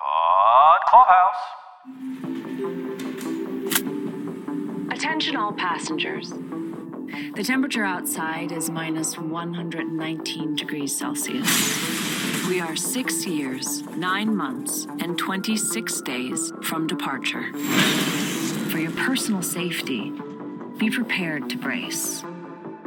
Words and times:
Pod 0.00 0.78
Clubhouse. 0.88 1.42
Attention 4.90 5.36
all 5.36 5.52
passengers. 5.52 6.30
The 7.34 7.44
temperature 7.44 7.84
outside 7.84 8.50
is 8.52 8.70
minus 8.70 9.18
119 9.18 10.56
degrees 10.56 10.96
Celsius. 10.96 12.48
We 12.48 12.60
are 12.60 12.76
six 12.76 13.26
years, 13.26 13.82
nine 13.96 14.34
months, 14.34 14.86
and 15.00 15.18
26 15.18 16.00
days 16.02 16.52
from 16.62 16.86
departure. 16.86 17.52
For 18.70 18.78
your 18.78 18.92
personal 18.92 19.42
safety, 19.42 20.12
be 20.78 20.90
prepared 20.90 21.50
to 21.50 21.58
brace. 21.58 22.24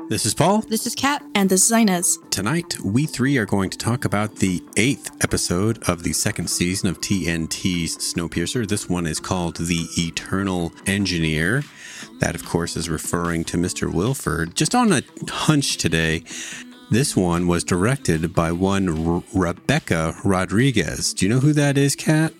This 0.09 0.25
is 0.25 0.33
Paul. 0.33 0.61
This 0.61 0.85
is 0.85 0.93
Kat. 0.95 1.23
And 1.33 1.49
this 1.49 1.65
is 1.65 1.71
Inez. 1.71 2.19
Tonight, 2.29 2.79
we 2.81 3.05
three 3.05 3.37
are 3.37 3.45
going 3.45 3.69
to 3.69 3.77
talk 3.77 4.05
about 4.05 4.35
the 4.35 4.61
eighth 4.77 5.09
episode 5.23 5.81
of 5.89 6.03
the 6.03 6.13
second 6.13 6.49
season 6.49 6.89
of 6.89 6.99
TNT's 7.01 7.97
Snowpiercer. 7.97 8.67
This 8.67 8.87
one 8.89 9.07
is 9.07 9.19
called 9.19 9.55
The 9.57 9.87
Eternal 9.97 10.71
Engineer. 10.85 11.63
That, 12.19 12.35
of 12.35 12.45
course, 12.45 12.75
is 12.75 12.89
referring 12.89 13.43
to 13.45 13.57
Mr. 13.57 13.91
Wilford. 13.91 14.55
Just 14.55 14.75
on 14.75 14.91
a 14.91 15.01
hunch 15.29 15.77
today, 15.77 16.23
this 16.91 17.15
one 17.15 17.47
was 17.47 17.63
directed 17.63 18.35
by 18.35 18.51
one 18.51 19.07
R- 19.07 19.23
Rebecca 19.33 20.15
Rodriguez. 20.23 21.13
Do 21.13 21.25
you 21.25 21.33
know 21.33 21.39
who 21.39 21.53
that 21.53 21.77
is, 21.77 21.95
Kat? 21.95 22.33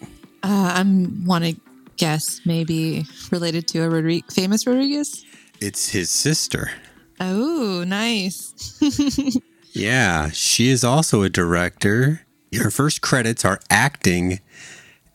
Uh, 0.44 0.74
I 0.76 0.84
want 1.26 1.46
to 1.46 1.56
guess 1.98 2.42
maybe 2.46 3.06
related 3.32 3.68
to 3.70 3.80
a 3.80 3.88
Rodri- 3.90 4.32
famous 4.32 4.68
Rodriguez. 4.68 5.26
It's 5.60 5.90
his 5.90 6.12
sister. 6.12 6.72
Oh, 7.20 7.84
nice. 7.86 8.80
Yeah, 9.74 10.30
she 10.30 10.70
is 10.70 10.84
also 10.84 11.24
a 11.24 11.30
director. 11.30 12.22
Her 12.56 12.70
first 12.70 13.02
credits 13.02 13.44
are 13.44 13.60
acting 13.70 14.40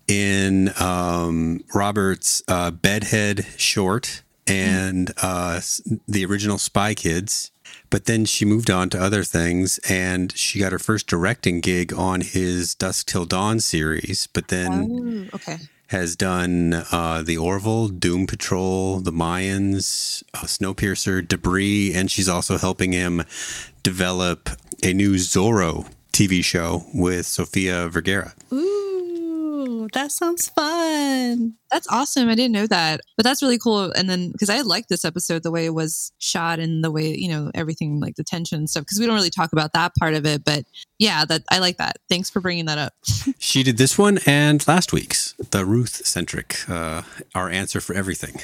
in 0.08 0.72
um, 0.80 1.62
Robert's 1.72 2.42
uh, 2.48 2.72
Bedhead 2.72 3.46
short 3.56 4.22
and 4.48 5.12
uh, 5.22 5.60
the 6.08 6.24
original 6.24 6.58
Spy 6.58 6.94
Kids. 6.94 7.52
But 7.90 8.06
then 8.06 8.24
she 8.24 8.44
moved 8.44 8.68
on 8.70 8.90
to 8.90 9.00
other 9.00 9.22
things 9.22 9.78
and 9.88 10.36
she 10.36 10.58
got 10.58 10.72
her 10.72 10.78
first 10.78 11.06
directing 11.06 11.60
gig 11.60 11.92
on 11.92 12.22
his 12.22 12.74
Dusk 12.74 13.06
Till 13.06 13.26
Dawn 13.26 13.60
series. 13.60 14.26
But 14.26 14.48
then 14.48 15.28
oh, 15.32 15.36
okay. 15.36 15.58
Has 15.88 16.16
done 16.16 16.84
uh, 16.92 17.22
the 17.22 17.36
Orville, 17.36 17.88
Doom 17.88 18.26
Patrol, 18.26 19.00
the 19.00 19.10
Mayans, 19.10 20.22
uh, 20.34 20.40
Snowpiercer, 20.40 21.26
Debris, 21.26 21.94
and 21.94 22.10
she's 22.10 22.28
also 22.28 22.58
helping 22.58 22.92
him 22.92 23.24
develop 23.82 24.50
a 24.82 24.92
new 24.92 25.14
Zorro 25.14 25.90
TV 26.12 26.44
show 26.44 26.84
with 26.94 27.26
Sofia 27.26 27.88
Vergara. 27.88 28.34
Ooh, 28.52 28.87
that 29.92 30.12
sounds 30.12 30.48
fun. 30.48 31.54
That's 31.70 31.88
awesome. 31.88 32.28
I 32.28 32.34
didn't 32.34 32.52
know 32.52 32.66
that, 32.66 33.00
but 33.16 33.24
that's 33.24 33.42
really 33.42 33.58
cool. 33.58 33.92
And 33.92 34.08
then 34.08 34.30
because 34.32 34.50
I 34.50 34.60
liked 34.62 34.88
this 34.88 35.04
episode, 35.04 35.42
the 35.42 35.50
way 35.50 35.66
it 35.66 35.74
was 35.74 36.12
shot 36.18 36.58
and 36.58 36.82
the 36.82 36.90
way 36.90 37.14
you 37.16 37.28
know 37.28 37.50
everything, 37.54 38.00
like 38.00 38.16
the 38.16 38.24
tension 38.24 38.58
and 38.58 38.70
stuff. 38.70 38.82
Because 38.82 38.98
we 38.98 39.06
don't 39.06 39.14
really 39.14 39.30
talk 39.30 39.52
about 39.52 39.72
that 39.74 39.94
part 39.96 40.14
of 40.14 40.26
it, 40.26 40.44
but 40.44 40.64
yeah, 40.98 41.24
that 41.24 41.42
I 41.50 41.58
like 41.58 41.76
that. 41.78 41.98
Thanks 42.08 42.30
for 42.30 42.40
bringing 42.40 42.66
that 42.66 42.78
up. 42.78 42.94
She 43.38 43.62
did 43.62 43.78
this 43.78 43.96
one 43.96 44.18
and 44.26 44.66
last 44.66 44.92
week's, 44.92 45.32
the 45.50 45.64
Ruth 45.64 46.06
centric, 46.06 46.68
uh, 46.68 47.02
our 47.34 47.48
answer 47.48 47.80
for 47.80 47.94
everything. 47.94 48.40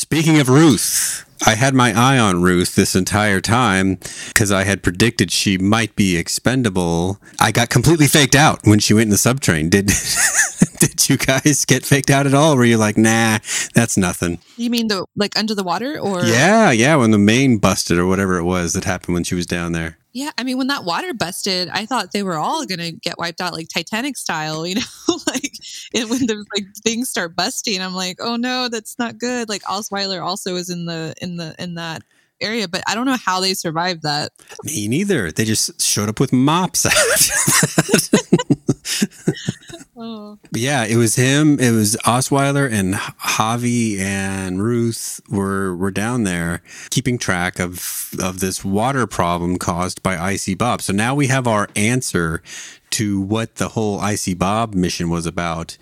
Speaking 0.00 0.40
of 0.40 0.48
Ruth, 0.48 1.26
I 1.46 1.56
had 1.56 1.74
my 1.74 1.92
eye 1.92 2.18
on 2.18 2.40
Ruth 2.40 2.74
this 2.74 2.96
entire 2.96 3.42
time 3.42 3.96
because 4.28 4.50
I 4.50 4.64
had 4.64 4.82
predicted 4.82 5.30
she 5.30 5.58
might 5.58 5.94
be 5.94 6.16
expendable. 6.16 7.20
I 7.38 7.52
got 7.52 7.68
completely 7.68 8.06
faked 8.06 8.34
out 8.34 8.60
when 8.64 8.78
she 8.78 8.94
went 8.94 9.04
in 9.04 9.10
the 9.10 9.18
subtrain. 9.18 9.68
Did 9.68 9.90
did 10.80 11.10
you 11.10 11.18
guys 11.18 11.66
get 11.66 11.84
faked 11.84 12.08
out 12.08 12.26
at 12.26 12.32
all? 12.32 12.56
Were 12.56 12.64
you 12.64 12.78
like, 12.78 12.96
nah, 12.96 13.40
that's 13.74 13.98
nothing? 13.98 14.38
You 14.56 14.70
mean 14.70 14.88
the 14.88 15.04
like 15.16 15.38
under 15.38 15.54
the 15.54 15.62
water 15.62 16.00
or 16.00 16.24
Yeah, 16.24 16.70
yeah, 16.70 16.96
when 16.96 17.10
the 17.10 17.18
main 17.18 17.58
busted 17.58 17.98
or 17.98 18.06
whatever 18.06 18.38
it 18.38 18.44
was 18.44 18.72
that 18.72 18.84
happened 18.84 19.12
when 19.12 19.24
she 19.24 19.34
was 19.34 19.44
down 19.44 19.72
there. 19.72 19.98
Yeah, 20.12 20.30
I 20.36 20.42
mean, 20.42 20.58
when 20.58 20.66
that 20.66 20.84
water 20.84 21.14
busted, 21.14 21.68
I 21.68 21.86
thought 21.86 22.12
they 22.12 22.22
were 22.22 22.36
all 22.36 22.66
gonna 22.66 22.90
get 22.90 23.18
wiped 23.18 23.40
out 23.40 23.52
like 23.52 23.68
Titanic 23.68 24.16
style, 24.16 24.66
you 24.66 24.76
know, 24.76 25.16
like 25.26 25.52
and 25.94 26.10
when 26.10 26.26
the 26.26 26.44
like 26.54 26.66
things 26.84 27.10
start 27.10 27.36
busting, 27.36 27.80
I'm 27.80 27.94
like, 27.94 28.16
oh 28.20 28.36
no, 28.36 28.68
that's 28.68 28.98
not 28.98 29.18
good. 29.18 29.48
Like 29.48 29.62
Osweiler 29.62 30.24
also 30.24 30.56
is 30.56 30.70
in 30.70 30.86
the 30.86 31.14
in 31.20 31.36
the 31.36 31.54
in 31.58 31.74
that 31.74 32.02
area, 32.40 32.68
but 32.68 32.82
I 32.86 32.94
don't 32.94 33.06
know 33.06 33.16
how 33.16 33.40
they 33.40 33.54
survived 33.54 34.02
that. 34.02 34.32
Me 34.64 34.88
neither. 34.88 35.30
They 35.30 35.44
just 35.44 35.80
showed 35.80 36.08
up 36.08 36.20
with 36.20 36.32
mops. 36.32 36.86
Oh, 40.02 40.38
But 40.50 40.60
yeah, 40.60 40.84
it 40.84 40.96
was 40.96 41.16
him. 41.16 41.60
It 41.60 41.72
was 41.72 41.94
Osweiler 42.06 42.70
and 42.70 42.94
Javi 42.94 43.98
and 43.98 44.62
Ruth 44.62 45.20
were 45.28 45.76
were 45.76 45.90
down 45.90 46.24
there 46.24 46.62
keeping 46.88 47.18
track 47.18 47.58
of 47.60 48.10
of 48.18 48.40
this 48.40 48.64
water 48.64 49.06
problem 49.06 49.58
caused 49.58 50.02
by 50.02 50.16
Icy 50.18 50.54
Bob. 50.54 50.80
So 50.80 50.94
now 50.94 51.14
we 51.14 51.26
have 51.26 51.46
our 51.46 51.68
answer 51.76 52.42
to 52.90 53.20
what 53.20 53.56
the 53.56 53.68
whole 53.68 54.00
Icy 54.00 54.32
Bob 54.34 54.74
mission 54.74 55.10
was 55.10 55.26
about. 55.26 55.76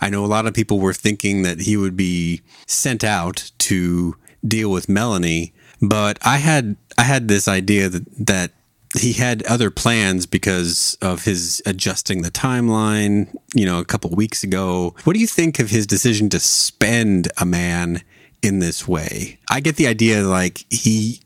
I 0.00 0.08
know 0.08 0.24
a 0.24 0.26
lot 0.26 0.46
of 0.46 0.54
people 0.54 0.78
were 0.78 0.94
thinking 0.94 1.42
that 1.42 1.62
he 1.62 1.76
would 1.76 1.96
be 1.96 2.42
sent 2.66 3.02
out 3.02 3.50
to 3.58 4.14
deal 4.46 4.70
with 4.70 4.88
Melanie, 4.88 5.52
but 5.82 6.18
I 6.22 6.36
had 6.36 6.76
I 6.96 7.02
had 7.02 7.26
this 7.26 7.48
idea 7.48 7.88
that 7.88 8.26
that 8.26 8.52
he 8.98 9.12
had 9.12 9.42
other 9.44 9.70
plans 9.70 10.26
because 10.26 10.96
of 11.02 11.24
his 11.24 11.62
adjusting 11.66 12.22
the 12.22 12.30
timeline, 12.30 13.34
you 13.54 13.66
know, 13.66 13.78
a 13.78 13.84
couple 13.84 14.10
weeks 14.10 14.44
ago. 14.44 14.94
What 15.04 15.14
do 15.14 15.20
you 15.20 15.26
think 15.26 15.58
of 15.58 15.70
his 15.70 15.86
decision 15.86 16.28
to 16.30 16.40
spend 16.40 17.28
a 17.38 17.44
man 17.44 18.02
in 18.42 18.60
this 18.60 18.86
way? 18.86 19.38
I 19.50 19.60
get 19.60 19.76
the 19.76 19.86
idea 19.86 20.22
like 20.22 20.64
he 20.70 21.20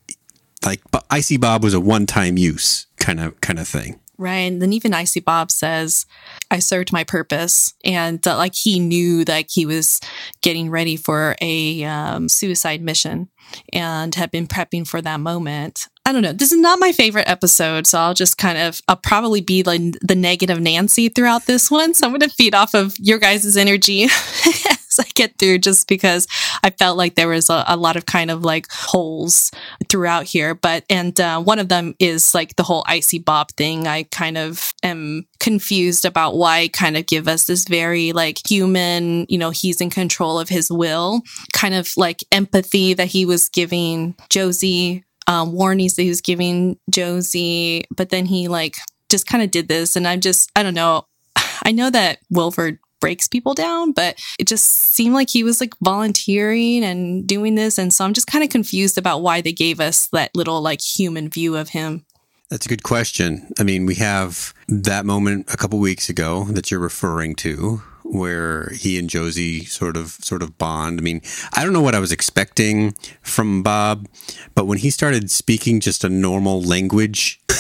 like 0.65 0.81
Icy 1.11 1.37
Bob 1.37 1.63
was 1.63 1.75
a 1.75 1.81
one-time 1.81 2.37
use 2.37 2.87
kind 2.97 3.21
of 3.21 3.41
kind 3.41 3.59
of 3.59 3.69
thing. 3.69 4.01
Right. 4.21 4.39
And 4.39 4.61
then 4.61 4.73
even 4.73 4.95
Icy 4.95 5.21
Bob 5.21 5.53
says, 5.53 6.05
I 6.51 6.59
served 6.59 6.93
my 6.93 7.05
purpose. 7.05 7.75
And 7.85 8.27
uh, 8.27 8.37
like 8.37 8.55
he 8.57 8.81
knew 8.81 9.25
that 9.25 9.47
he 9.49 9.65
was 9.65 10.01
getting 10.43 10.71
ready 10.71 10.97
for 10.97 11.37
a 11.41 11.85
um, 11.85 12.29
suicide 12.29 12.83
mission 12.83 13.29
and 13.73 14.13
had 14.17 14.33
been 14.33 14.49
prepping 14.49 14.89
for 14.89 15.01
that 15.03 15.21
moment. 15.21 15.87
I 16.09 16.13
don't 16.13 16.23
know. 16.23 16.33
This 16.33 16.53
is 16.53 16.59
not 16.59 16.79
my 16.79 16.91
favorite 16.91 17.29
episode. 17.29 17.87
So 17.87 17.99
I'll 17.99 18.15
just 18.15 18.39
kind 18.39 18.57
of, 18.57 18.81
I'll 18.89 18.97
probably 18.97 19.43
be 19.43 19.63
like 19.63 19.83
the 20.01 20.15
negative 20.15 20.59
Nancy 20.59 21.11
throughout 21.11 21.45
this 21.45 21.71
one. 21.71 21.93
So 21.93 22.07
I'm 22.07 22.13
going 22.13 22.23
to 22.23 22.35
feed 22.35 22.55
off 22.55 22.73
of 22.73 22.97
your 22.99 23.19
guys' 23.19 23.59
energy 23.59 24.05
as 24.05 24.97
I 24.99 25.05
get 25.15 25.39
through 25.39 25.59
just 25.59 25.87
because 25.87 26.27
I 26.63 26.71
felt 26.71 26.97
like 26.97 27.15
there 27.15 27.29
was 27.29 27.51
a, 27.51 27.63
a 27.69 27.77
lot 27.77 27.97
of 27.97 28.07
kind 28.07 28.31
of 28.31 28.43
like 28.43 28.69
holes 28.71 29.51
throughout 29.91 30.25
here. 30.25 30.55
But, 30.55 30.85
and 30.89 31.21
uh, 31.21 31.43
one 31.43 31.59
of 31.59 31.69
them 31.69 31.95
is 31.99 32.35
like 32.35 32.57
the 32.57 32.63
whole 32.63 32.85
Icy 32.87 33.19
Bob 33.19 33.51
thing. 33.59 33.87
I 33.87 34.05
kind 34.05 34.39
of 34.39 34.73
am 34.83 35.27
confused 35.41 36.07
about 36.07 36.39
why 36.39 36.69
kind 36.69 36.97
of 36.97 37.07
give 37.07 37.29
us 37.29 37.45
this 37.45 37.69
very 37.69 38.13
like 38.13 38.39
human, 38.49 39.27
you 39.29 39.37
know, 39.37 39.51
he's 39.51 39.83
in 39.83 39.91
control 39.91 40.39
of 40.39 40.49
his 40.49 40.71
will, 40.71 41.21
kind 41.53 41.75
of 41.75 41.93
like 41.99 42.25
empathy 42.33 42.95
that 42.95 43.09
he 43.09 43.27
was 43.27 43.51
giving 43.51 44.15
Josie, 44.31 45.05
um, 45.29 45.53
warnings 45.53 45.95
that 45.95 46.03
he 46.03 46.09
was 46.09 46.21
giving 46.21 46.79
Josie. 46.91 47.85
But 47.95 48.09
then 48.09 48.27
he 48.27 48.49
like 48.49 48.75
just 49.09 49.27
kind 49.27 49.45
of 49.45 49.51
did 49.53 49.69
this. 49.69 49.95
And 49.95 50.09
I'm 50.09 50.21
just, 50.21 50.51
I 50.57 50.65
don't 50.65 50.75
know. 50.75 51.05
I 51.63 51.71
know 51.71 51.91
that 51.91 52.19
Wilford 52.31 52.79
breaks 53.01 53.29
people 53.29 53.55
down, 53.55 53.93
but 53.93 54.19
it 54.41 54.49
just 54.49 54.65
seemed 54.65 55.15
like 55.15 55.31
he 55.31 55.45
was 55.45 55.61
like 55.61 55.75
volunteering 55.81 56.83
and 56.83 57.27
doing 57.27 57.55
this. 57.55 57.79
And 57.79 57.93
so 57.93 58.05
I'm 58.05 58.15
just 58.15 58.27
kind 58.27 58.43
of 58.43 58.51
confused 58.51 58.99
about 58.99 59.23
why 59.23 59.41
they 59.41 59.53
gave 59.53 59.79
us 59.79 60.09
that 60.09 60.35
little 60.35 60.61
like 60.61 60.81
human 60.81 61.29
view 61.29 61.57
of 61.57 61.69
him. 61.69 62.05
That's 62.51 62.65
a 62.65 62.69
good 62.71 62.83
question. 62.83 63.53
I 63.59 63.63
mean, 63.63 63.85
we 63.85 63.97
have 63.97 64.55
that 64.69 65.05
moment 65.05 65.53
a 65.53 65.57
couple 65.57 65.79
weeks 65.79 66.09
ago 66.09 66.45
that 66.45 66.71
you're 66.71 66.81
referring 66.81 67.35
to 67.37 67.83
where 68.11 68.71
he 68.71 68.99
and 68.99 69.09
Josie 69.09 69.65
sort 69.65 69.97
of 69.97 70.11
sort 70.21 70.43
of 70.43 70.59
bond. 70.59 70.99
I 70.99 71.03
mean, 71.03 71.21
I 71.55 71.65
don't 71.65 71.73
know 71.73 71.81
what 71.81 71.95
I 71.95 72.01
was 72.01 72.13
expecting 72.13 72.93
from 73.23 73.63
Bob, 73.63 74.09
but 74.55 74.67
when 74.67 74.79
he 74.79 74.91
started 74.91 75.31
speaking 75.31 75.81
just 75.81 76.05
a 76.05 76.09
normal 76.09 76.63
language, 76.63 77.41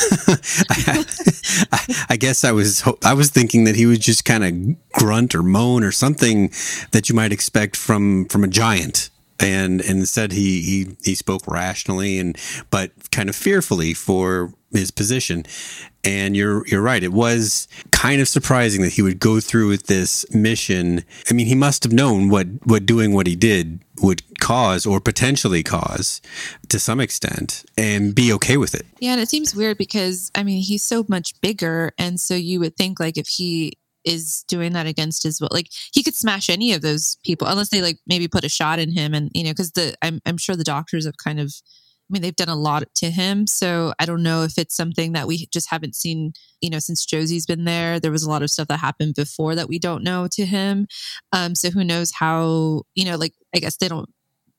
I, 0.71 1.05
I 2.11 2.17
guess 2.17 2.45
I 2.45 2.53
was 2.53 2.83
I 3.05 3.15
was 3.15 3.31
thinking 3.31 3.65
that 3.65 3.77
he 3.77 3.87
would 3.87 4.01
just 4.01 4.25
kind 4.25 4.45
of 4.45 4.93
grunt 4.93 5.35
or 5.35 5.43
moan 5.43 5.85
or 5.85 5.93
something 5.93 6.53
that 6.93 7.09
you 7.09 7.15
might 7.15 7.33
expect 7.33 7.77
from 7.77 8.27
from 8.27 8.45
a 8.45 8.49
giant 8.49 9.11
and, 9.41 9.81
instead 9.81 10.33
he, 10.33 10.63
he 10.63 10.97
he 11.03 11.15
spoke 11.15 11.47
rationally 11.47 12.19
and 12.19 12.37
but 12.71 12.91
kind 13.11 13.29
of 13.29 13.37
fearfully 13.37 13.95
for 13.95 14.53
his 14.73 14.91
position. 14.91 15.45
And 16.05 16.37
you're 16.37 16.67
you're 16.67 16.83
right. 16.83 17.03
It 17.03 17.13
was 17.13 17.69
kind 17.91 18.21
of 18.21 18.29
surprising 18.29 18.83
that 18.83 18.93
he 18.93 19.03
would 19.03 19.19
go 19.19 19.41
through 19.41 19.69
with 19.69 19.87
this 19.87 20.25
mission. 20.33 21.05
I 21.31 21.35
mean, 21.35 21.47
he 21.47 21.55
must 21.55 21.83
have 21.85 21.93
known 21.93 22.29
what 22.29 22.47
what 22.65 22.87
doing 22.87 23.13
what 23.13 23.27
he 23.27 23.37
did 23.37 23.81
would 24.01 24.23
cause 24.39 24.87
or 24.87 25.01
potentially 25.01 25.63
cause 25.63 26.21
to 26.69 26.79
some 26.79 27.01
extent 27.01 27.65
and 27.77 28.15
be 28.15 28.33
okay 28.35 28.57
with 28.57 28.75
it. 28.75 28.87
Yeah, 29.01 29.13
and 29.13 29.21
it 29.21 29.29
seems 29.29 29.55
weird 29.55 29.77
because 29.79 30.31
I 30.35 30.45
mean 30.45 30.63
he's 30.63 30.83
so 30.83 31.05
much 31.09 31.39
bigger, 31.41 31.93
and 31.99 32.21
so 32.21 32.35
you 32.35 32.61
would 32.61 32.77
think 32.77 33.01
like 33.01 33.19
if 33.19 33.27
he 33.27 33.75
is 34.09 34.45
doing 34.49 34.73
that 34.73 34.87
against 34.87 35.23
his 35.23 35.41
will. 35.41 35.51
Like 35.53 35.69
he 35.93 36.03
could 36.03 36.15
smash 36.15 36.49
any 36.49 36.73
of 36.73 36.83
those 36.83 37.17
people 37.25 37.47
unless 37.47 37.69
they 37.69 37.83
like 37.83 37.99
maybe 38.07 38.27
put 38.27 38.45
a 38.45 38.49
shot 38.49 38.79
in 38.79 38.91
him 38.91 39.15
and 39.15 39.31
you 39.35 39.45
know 39.45 39.55
cuz 39.55 39.73
the 39.73 39.95
I'm 40.03 40.21
I'm 40.27 40.39
sure 40.39 40.57
the 40.57 40.65
doctors 40.65 41.05
have 41.05 41.19
kind 41.19 41.39
of 41.39 41.55
I 42.11 42.11
mean 42.11 42.23
they've 42.23 42.35
done 42.35 42.49
a 42.49 42.57
lot 42.57 42.83
to 42.97 43.11
him 43.11 43.47
so 43.47 43.93
I 43.99 44.07
don't 44.07 44.23
know 44.23 44.43
if 44.45 44.57
it's 44.59 44.75
something 44.75 45.13
that 45.13 45.27
we 45.27 45.47
just 45.53 45.69
haven't 45.71 45.95
seen 45.95 46.33
you 46.63 46.71
know 46.71 46.79
since 46.79 47.05
Josie's 47.05 47.47
been 47.47 47.65
there 47.65 48.01
there 48.01 48.11
was 48.11 48.23
a 48.23 48.31
lot 48.31 48.43
of 48.43 48.51
stuff 48.51 48.69
that 48.69 48.79
happened 48.79 49.15
before 49.15 49.55
that 49.55 49.69
we 49.69 49.79
don't 49.79 50.03
know 50.03 50.27
to 50.33 50.47
him 50.47 50.87
um 51.33 51.55
so 51.55 51.71
who 51.71 51.85
knows 51.85 52.13
how 52.13 52.83
you 52.95 53.05
know 53.05 53.17
like 53.17 53.35
I 53.55 53.59
guess 53.59 53.77
they 53.77 53.89
don't 53.89 54.09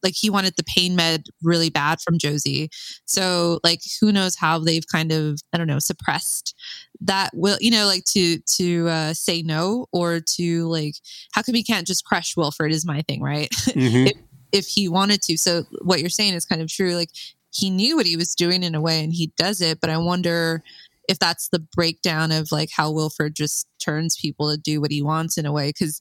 like 0.03 0.13
he 0.17 0.29
wanted 0.29 0.53
the 0.57 0.63
pain 0.63 0.95
med 0.95 1.25
really 1.43 1.69
bad 1.69 1.99
from 2.01 2.17
Josie. 2.17 2.69
So 3.05 3.59
like 3.63 3.81
who 3.99 4.11
knows 4.11 4.35
how 4.35 4.59
they've 4.59 4.85
kind 4.91 5.11
of 5.11 5.39
I 5.53 5.57
don't 5.57 5.67
know 5.67 5.79
suppressed 5.79 6.55
that 7.01 7.31
will 7.33 7.57
you 7.61 7.71
know 7.71 7.85
like 7.85 8.03
to 8.05 8.39
to 8.39 8.87
uh, 8.89 9.13
say 9.13 9.41
no 9.41 9.87
or 9.91 10.19
to 10.35 10.67
like 10.67 10.95
how 11.33 11.41
come 11.41 11.55
he 11.55 11.63
can't 11.63 11.87
just 11.87 12.05
crush 12.05 12.35
Wilford 12.35 12.71
is 12.71 12.85
my 12.85 13.01
thing 13.03 13.21
right 13.21 13.49
Mhm. 13.51 14.07
if, 14.11 14.17
if 14.51 14.67
he 14.67 14.89
wanted 14.89 15.21
to. 15.23 15.37
So 15.37 15.63
what 15.83 15.99
you're 15.99 16.09
saying 16.09 16.33
is 16.33 16.45
kind 16.45 16.61
of 16.61 16.67
true. 16.69 16.95
Like 16.95 17.09
he 17.51 17.69
knew 17.69 17.95
what 17.95 18.05
he 18.05 18.15
was 18.17 18.35
doing 18.35 18.63
in 18.63 18.75
a 18.75 18.81
way 18.81 19.03
and 19.03 19.13
he 19.13 19.31
does 19.37 19.61
it, 19.61 19.79
but 19.81 19.89
I 19.89 19.97
wonder 19.97 20.63
if 21.07 21.17
that's 21.17 21.49
the 21.49 21.59
breakdown 21.75 22.31
of 22.31 22.51
like 22.51 22.69
how 22.71 22.91
Wilford 22.91 23.35
just 23.35 23.67
turns 23.83 24.15
people 24.15 24.51
to 24.51 24.57
do 24.57 24.79
what 24.79 24.91
he 24.91 25.01
wants 25.01 25.37
in 25.39 25.45
a 25.47 25.51
way 25.51 25.69
because 25.69 25.99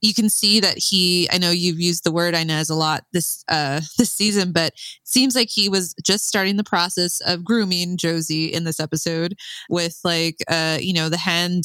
you 0.00 0.14
can 0.14 0.28
see 0.28 0.60
that 0.60 0.78
he 0.78 1.28
I 1.32 1.38
know 1.38 1.50
you've 1.50 1.80
used 1.80 2.04
the 2.04 2.12
word 2.12 2.34
Inez 2.34 2.70
a 2.70 2.74
lot 2.74 3.04
this 3.12 3.44
uh 3.48 3.80
this 3.98 4.12
season 4.12 4.52
but 4.52 4.72
seems 5.04 5.34
like 5.34 5.48
he 5.50 5.68
was 5.68 5.94
just 6.04 6.26
starting 6.26 6.56
the 6.56 6.64
process 6.64 7.20
of 7.22 7.44
grooming 7.44 7.96
Josie 7.96 8.46
in 8.46 8.64
this 8.64 8.80
episode 8.80 9.34
with 9.68 9.98
like 10.04 10.36
uh 10.48 10.78
you 10.80 10.92
know 10.92 11.08
the 11.08 11.16
hand 11.18 11.64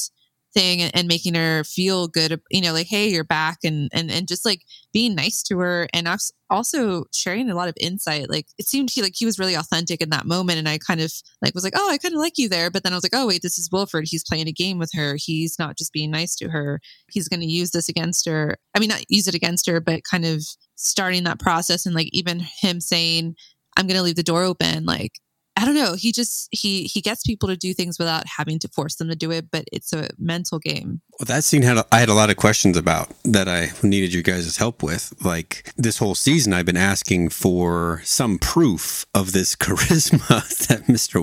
thing 0.53 0.81
and, 0.81 0.95
and 0.95 1.07
making 1.07 1.35
her 1.35 1.63
feel 1.63 2.07
good 2.07 2.39
you 2.51 2.61
know 2.61 2.73
like 2.73 2.87
hey 2.87 3.09
you're 3.09 3.23
back 3.23 3.57
and 3.63 3.89
and 3.93 4.11
and 4.11 4.27
just 4.27 4.45
like 4.45 4.61
being 4.93 5.15
nice 5.15 5.41
to 5.41 5.57
her 5.57 5.87
and 5.93 6.07
also 6.53 7.05
sharing 7.11 7.49
a 7.49 7.55
lot 7.55 7.67
of 7.67 7.75
insight. 7.79 8.29
Like 8.29 8.45
it 8.57 8.67
seemed 8.67 8.91
he 8.91 9.01
like 9.01 9.15
he 9.15 9.25
was 9.25 9.39
really 9.39 9.55
authentic 9.55 10.01
in 10.01 10.11
that 10.11 10.25
moment 10.25 10.59
and 10.59 10.69
I 10.69 10.77
kind 10.77 11.01
of 11.01 11.11
like 11.41 11.55
was 11.55 11.63
like 11.63 11.73
oh 11.75 11.89
I 11.89 11.97
kind 11.97 12.13
of 12.13 12.21
like 12.21 12.37
you 12.37 12.47
there 12.47 12.69
but 12.69 12.83
then 12.83 12.93
I 12.93 12.95
was 12.95 13.03
like 13.03 13.15
oh 13.15 13.27
wait 13.27 13.41
this 13.41 13.57
is 13.57 13.69
Wilford 13.71 14.05
he's 14.07 14.23
playing 14.23 14.47
a 14.47 14.53
game 14.53 14.77
with 14.77 14.91
her. 14.93 15.15
He's 15.17 15.57
not 15.57 15.77
just 15.77 15.91
being 15.91 16.11
nice 16.11 16.35
to 16.35 16.49
her. 16.49 16.79
He's 17.11 17.27
going 17.27 17.41
to 17.41 17.47
use 17.47 17.71
this 17.71 17.89
against 17.89 18.27
her. 18.27 18.57
I 18.75 18.79
mean 18.79 18.89
not 18.89 19.09
use 19.09 19.27
it 19.27 19.35
against 19.35 19.67
her 19.67 19.81
but 19.81 20.03
kind 20.09 20.25
of 20.25 20.43
starting 20.75 21.23
that 21.23 21.39
process 21.39 21.85
and 21.85 21.95
like 21.95 22.09
even 22.13 22.39
him 22.39 22.79
saying 22.79 23.35
I'm 23.75 23.87
going 23.87 23.97
to 23.97 24.03
leave 24.03 24.15
the 24.15 24.23
door 24.23 24.43
open 24.43 24.85
like 24.85 25.13
I 25.55 25.65
don't 25.65 25.75
know. 25.75 25.93
He 25.93 26.11
just 26.11 26.49
he 26.51 26.85
he 26.85 26.99
gets 26.99 27.23
people 27.23 27.47
to 27.49 27.55
do 27.55 27.73
things 27.73 27.99
without 27.99 28.23
having 28.27 28.57
to 28.59 28.67
force 28.67 28.95
them 28.95 29.09
to 29.09 29.15
do 29.15 29.31
it, 29.31 29.51
but 29.51 29.65
it's 29.71 29.93
a 29.93 30.09
mental 30.17 30.57
game. 30.57 31.01
Well, 31.19 31.25
that 31.27 31.43
scene 31.43 31.61
had 31.61 31.77
a, 31.77 31.85
I 31.91 31.99
had 31.99 32.09
a 32.09 32.15
lot 32.15 32.31
of 32.31 32.37
questions 32.37 32.75
about 32.75 33.11
that 33.23 33.47
I 33.47 33.69
needed 33.83 34.13
you 34.13 34.23
guys' 34.23 34.57
help 34.57 34.81
with. 34.81 35.13
Like 35.23 35.71
this 35.77 35.99
whole 35.99 36.15
season, 36.15 36.53
I've 36.53 36.65
been 36.65 36.75
asking 36.75 37.29
for 37.29 38.01
some 38.03 38.39
proof 38.39 39.05
of 39.13 39.31
this 39.31 39.55
charisma 39.63 40.67
that 40.67 40.89
Mister 40.89 41.21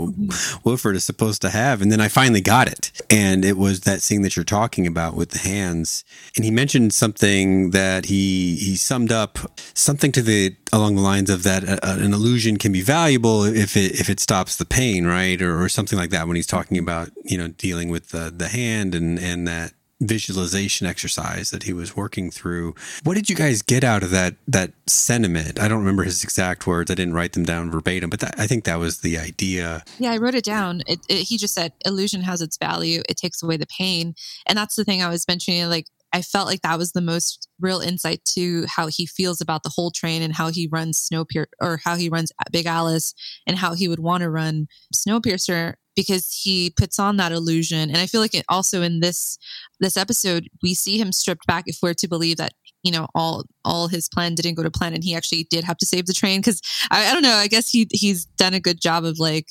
Wilford 0.63 0.95
is 0.95 1.05
supposed 1.05 1.43
to 1.43 1.51
have, 1.51 1.83
and 1.83 1.91
then 1.91 2.01
I 2.01 2.09
finally 2.09 2.41
got 2.41 2.69
it. 2.69 2.93
And 3.11 3.45
it 3.45 3.57
was 3.57 3.81
that 3.81 4.01
scene 4.01 4.23
that 4.23 4.37
you're 4.37 4.45
talking 4.45 4.87
about 4.87 5.17
with 5.17 5.31
the 5.31 5.39
hands. 5.39 6.05
And 6.37 6.45
he 6.45 6.53
mentioned 6.53 6.95
something 6.95 7.71
that 7.71 8.07
he 8.07 8.57
he 8.57 8.77
summed 8.77 9.11
up 9.11 9.39
something 9.75 10.13
to 10.13 10.23
the 10.23 10.57
along 10.73 10.95
the 10.95 11.03
lines 11.03 11.31
of 11.31 11.43
that 11.43 11.65
uh, 11.69 11.79
an 11.83 12.15
illusion 12.15 12.57
can 12.57 12.73
be 12.73 12.81
valuable 12.81 13.45
if 13.45 13.77
it 13.77 13.99
if 13.99 14.09
stops 14.21 14.57
the 14.57 14.67
pain, 14.67 15.07
right, 15.07 15.41
or, 15.41 15.63
or 15.63 15.69
something 15.69 15.99
like 15.99 16.11
that. 16.11 16.27
When 16.27 16.37
he's 16.37 16.47
talking 16.47 16.79
about 16.79 17.11
you 17.25 17.39
know 17.39 17.49
dealing 17.49 17.89
with 17.89 18.11
the 18.11 18.33
the 18.35 18.49
hand 18.49 18.95
and 18.95 19.19
and 19.19 19.49
that 19.49 19.73
visualization 20.01 20.87
exercise 20.87 21.51
that 21.51 21.65
he 21.65 21.73
was 21.73 21.95
working 21.95 22.31
through. 22.31 22.75
What 23.05 23.15
did 23.15 23.29
you 23.29 23.37
guys 23.37 23.61
get 23.63 23.85
out 23.85 24.03
of 24.03 24.11
that 24.11 24.35
that 24.49 24.73
sentiment? 24.87 25.61
I 25.61 25.69
don't 25.69 25.81
remember 25.81 26.05
his 26.05 26.25
exact 26.25 26.67
words. 26.67 26.91
I 26.91 26.95
didn't 26.95 27.15
write 27.15 27.35
them 27.35 27.45
down 27.45 27.71
verbatim, 27.71 28.11
but 28.11 28.21
that, 28.21 28.35
I 28.39 28.47
think 28.47 28.65
that 28.65 28.79
was 28.79 29.01
the 29.01 29.19
idea. 29.19 29.85
Yeah, 29.99 30.13
I 30.13 30.17
wrote 30.17 30.35
it 30.35 30.45
down. 30.45 30.83
It, 30.87 31.01
it, 31.09 31.23
he 31.29 31.37
just 31.37 31.55
said 31.55 31.73
illusion 31.85 32.23
has 32.23 32.41
its 32.41 32.57
value. 32.57 33.03
It 33.09 33.17
takes 33.17 33.43
away 33.43 33.57
the 33.57 33.67
pain, 33.67 34.15
and 34.47 34.57
that's 34.57 34.77
the 34.77 34.85
thing 34.85 35.03
I 35.03 35.09
was 35.09 35.27
mentioning. 35.29 35.69
Like 35.69 35.87
I 36.13 36.23
felt 36.23 36.47
like 36.47 36.63
that 36.63 36.79
was 36.79 36.93
the 36.93 37.01
most 37.01 37.49
real 37.61 37.81
insight 37.81 38.25
to 38.37 38.67
how 38.67 38.89
he 38.89 39.07
feels 39.07 39.41
about 39.41 39.63
the 39.63 39.69
whole 39.69 39.91
train 39.91 40.23
and 40.23 40.35
how 40.35 40.49
he 40.51 40.69
runs 40.71 41.09
Snowpiercer 41.09 41.47
or 41.61 41.81
how 41.85 41.97
he 41.97 42.09
runs 42.09 42.33
Big 42.51 42.67
Alice 42.67 43.15
and 43.47 43.59
how 43.59 43.75
he 43.75 43.89
would 43.89 44.01
want 44.01 44.23
to 44.23 44.31
run 44.31 44.67
Snowpiercer 44.95 45.75
because 45.97 46.41
he 46.43 46.71
puts 46.71 46.99
on 46.99 47.17
that 47.19 47.33
illusion. 47.33 47.91
And 47.91 47.99
I 47.99 48.07
feel 48.07 48.21
like 48.21 48.35
it 48.35 48.45
also 48.49 48.83
in 48.83 49.01
this 49.01 49.39
this 49.81 49.97
episode 49.97 50.49
we 50.63 50.75
see 50.75 50.99
him 50.99 51.13
stripped 51.13 51.47
back 51.47 51.65
if 51.67 51.79
we're 51.83 51.95
to 51.95 52.09
believe 52.09 52.37
that 52.37 52.55
you 52.83 52.91
know 52.91 53.07
all 53.15 53.45
all 53.65 53.89
his 53.89 54.09
plan 54.09 54.35
didn't 54.35 54.55
go 54.55 54.63
to 54.63 54.71
plan 54.71 54.95
and 54.95 55.05
he 55.05 55.15
actually 55.15 55.45
did 55.51 55.65
have 55.65 55.77
to 55.79 55.87
save 55.87 56.07
the 56.07 56.13
train. 56.13 56.41
Because 56.41 56.63
I, 56.91 57.11
I 57.11 57.13
don't 57.13 57.23
know 57.23 57.35
i 57.35 57.47
guess 57.47 57.71
he 57.71 57.89
he's 57.93 58.25
done 58.25 58.55
a 58.55 58.61
good 58.61 58.81
job 58.81 59.05
of 59.05 59.19
like 59.19 59.49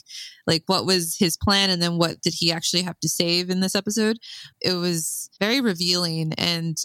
like 0.47 0.63
what 0.65 0.85
was 0.85 1.15
his 1.17 1.37
plan 1.37 1.69
and 1.69 1.81
then 1.81 1.97
what 1.97 2.21
did 2.21 2.33
he 2.33 2.51
actually 2.51 2.81
have 2.81 2.99
to 2.99 3.07
save 3.09 3.49
in 3.49 3.59
this 3.59 3.75
episode? 3.75 4.17
It 4.61 4.73
was 4.73 5.29
very 5.39 5.61
revealing 5.61 6.33
and 6.33 6.77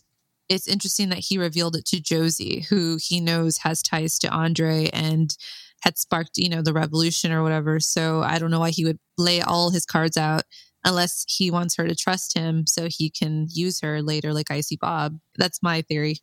it's 0.51 0.69
interesting 0.69 1.09
that 1.09 1.21
he 1.21 1.39
revealed 1.39 1.75
it 1.75 1.87
to 1.87 2.03
josie 2.03 2.67
who 2.69 2.99
he 3.01 3.19
knows 3.19 3.57
has 3.59 3.83
ties 3.83 4.19
to 4.19 4.29
andre 4.29 4.91
and 4.93 5.39
had 5.81 5.97
sparked 5.97 6.37
you 6.37 6.51
know 6.51 6.61
the 6.61 6.75
revolution 6.75 7.33
or 7.33 7.43
whatever. 7.43 7.81
So 7.81 8.23
i 8.23 8.39
don't 8.39 8.51
know 8.51 8.61
why 8.61 8.71
he 8.71 8.85
would 8.85 8.99
lay 9.17 9.41
all 9.41 9.71
his 9.71 9.87
cards 9.87 10.17
out 10.17 10.43
unless 10.85 11.25
he 11.29 11.51
wants 11.51 11.77
her 11.77 11.87
to 11.87 11.95
trust 11.95 12.37
him 12.37 12.67
so 12.67 12.89
he 12.91 13.11
can 13.11 13.47
use 13.51 13.81
her 13.81 14.03
later 14.03 14.33
like 14.33 14.51
icy 14.51 14.77
bob 14.77 15.17
that's 15.37 15.63
my 15.63 15.83
theory 15.83 16.17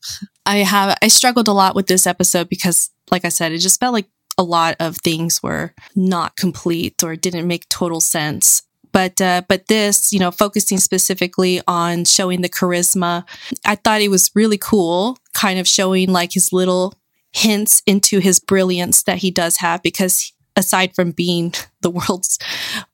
I 0.45 0.57
have 0.57 0.97
I 1.01 1.07
struggled 1.07 1.47
a 1.47 1.53
lot 1.53 1.75
with 1.75 1.87
this 1.87 2.07
episode 2.07 2.49
because 2.49 2.89
like 3.11 3.25
I 3.25 3.29
said, 3.29 3.51
it 3.51 3.59
just 3.59 3.79
felt 3.79 3.93
like 3.93 4.07
a 4.37 4.43
lot 4.43 4.75
of 4.79 4.97
things 4.97 5.43
were 5.43 5.73
not 5.95 6.35
complete 6.35 7.03
or 7.03 7.15
didn't 7.15 7.47
make 7.47 7.67
total 7.69 8.01
sense. 8.01 8.63
But 8.93 9.21
uh, 9.21 9.43
but 9.47 9.67
this, 9.67 10.11
you 10.11 10.19
know, 10.19 10.31
focusing 10.31 10.77
specifically 10.77 11.61
on 11.67 12.05
showing 12.05 12.41
the 12.41 12.49
charisma, 12.49 13.23
I 13.65 13.75
thought 13.75 14.01
it 14.01 14.09
was 14.09 14.31
really 14.35 14.57
cool, 14.57 15.17
kind 15.33 15.59
of 15.59 15.67
showing 15.67 16.11
like 16.11 16.33
his 16.33 16.51
little 16.51 16.93
hints 17.33 17.81
into 17.85 18.19
his 18.19 18.39
brilliance 18.39 19.03
that 19.03 19.19
he 19.19 19.31
does 19.31 19.57
have 19.57 19.81
because 19.81 20.33
aside 20.55 20.93
from 20.95 21.11
being 21.11 21.53
the 21.81 21.89
world's 21.89 22.37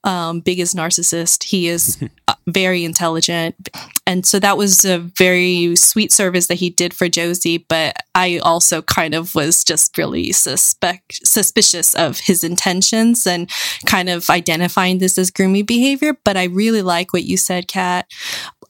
um, 0.03 0.39
biggest 0.39 0.75
narcissist, 0.75 1.43
he 1.43 1.67
is 1.67 2.01
very 2.47 2.85
intelligent. 2.85 3.69
And 4.05 4.25
so 4.25 4.39
that 4.39 4.57
was 4.57 4.85
a 4.85 4.99
very 4.99 5.75
sweet 5.75 6.11
service 6.11 6.47
that 6.47 6.55
he 6.55 6.69
did 6.69 6.93
for 6.93 7.09
Josie. 7.09 7.57
But 7.57 7.95
I 8.15 8.39
also 8.39 8.81
kind 8.81 9.13
of 9.13 9.35
was 9.35 9.63
just 9.63 9.97
really 9.97 10.31
suspect 10.31 11.25
suspicious 11.27 11.93
of 11.95 12.19
his 12.19 12.43
intentions 12.43 13.27
and 13.27 13.49
kind 13.85 14.09
of 14.09 14.29
identifying 14.29 14.99
this 14.99 15.17
as 15.17 15.31
grooming 15.31 15.65
behavior. 15.65 16.17
But 16.23 16.37
I 16.37 16.45
really 16.45 16.81
like 16.81 17.13
what 17.13 17.23
you 17.23 17.37
said, 17.37 17.67
Kat. 17.67 18.09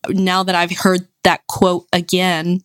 Now 0.09 0.43
that 0.43 0.55
I've 0.55 0.77
heard 0.77 1.07
that 1.23 1.45
quote 1.47 1.87
again, 1.91 2.61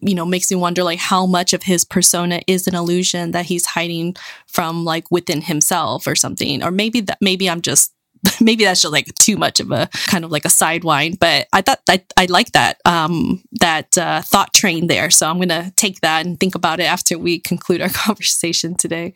you 0.00 0.14
know 0.14 0.26
makes 0.26 0.50
me 0.50 0.56
wonder 0.56 0.82
like 0.84 0.98
how 0.98 1.26
much 1.26 1.52
of 1.52 1.62
his 1.62 1.84
persona 1.84 2.40
is 2.46 2.66
an 2.66 2.74
illusion 2.74 3.30
that 3.32 3.46
he's 3.46 3.66
hiding 3.66 4.14
from 4.46 4.84
like 4.84 5.10
within 5.10 5.40
himself 5.42 6.06
or 6.06 6.14
something. 6.14 6.62
Or 6.62 6.70
maybe 6.70 7.00
that 7.00 7.18
maybe 7.20 7.48
i'm 7.48 7.60
just 7.62 7.92
maybe 8.40 8.64
that's 8.64 8.82
just 8.82 8.92
like 8.92 9.12
too 9.14 9.36
much 9.36 9.60
of 9.60 9.70
a 9.70 9.88
kind 10.06 10.24
of 10.24 10.30
like 10.30 10.44
a 10.44 10.48
sidewind. 10.48 11.18
But 11.18 11.46
i 11.52 11.62
thought 11.62 11.80
i, 11.88 12.02
I 12.16 12.26
like 12.26 12.52
that 12.52 12.78
um 12.84 13.42
that 13.60 13.96
uh, 13.98 14.22
thought 14.22 14.52
train 14.54 14.86
there. 14.86 15.10
So 15.10 15.28
i'm 15.28 15.38
gonna 15.38 15.72
take 15.76 16.00
that 16.00 16.26
and 16.26 16.38
think 16.38 16.54
about 16.54 16.80
it 16.80 16.84
after 16.84 17.18
we 17.18 17.38
conclude 17.40 17.80
our 17.80 17.88
conversation 18.06 18.74
today. 18.74 19.14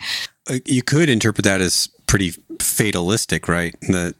Uh, 0.49 0.59
You 0.67 0.83
could 0.83 1.09
interpret 1.09 1.45
that 1.45 1.61
as 1.61 1.89
pretty 2.07 2.33
fatalistic, 2.61 3.49
right? 3.49 3.75
That 3.83 4.15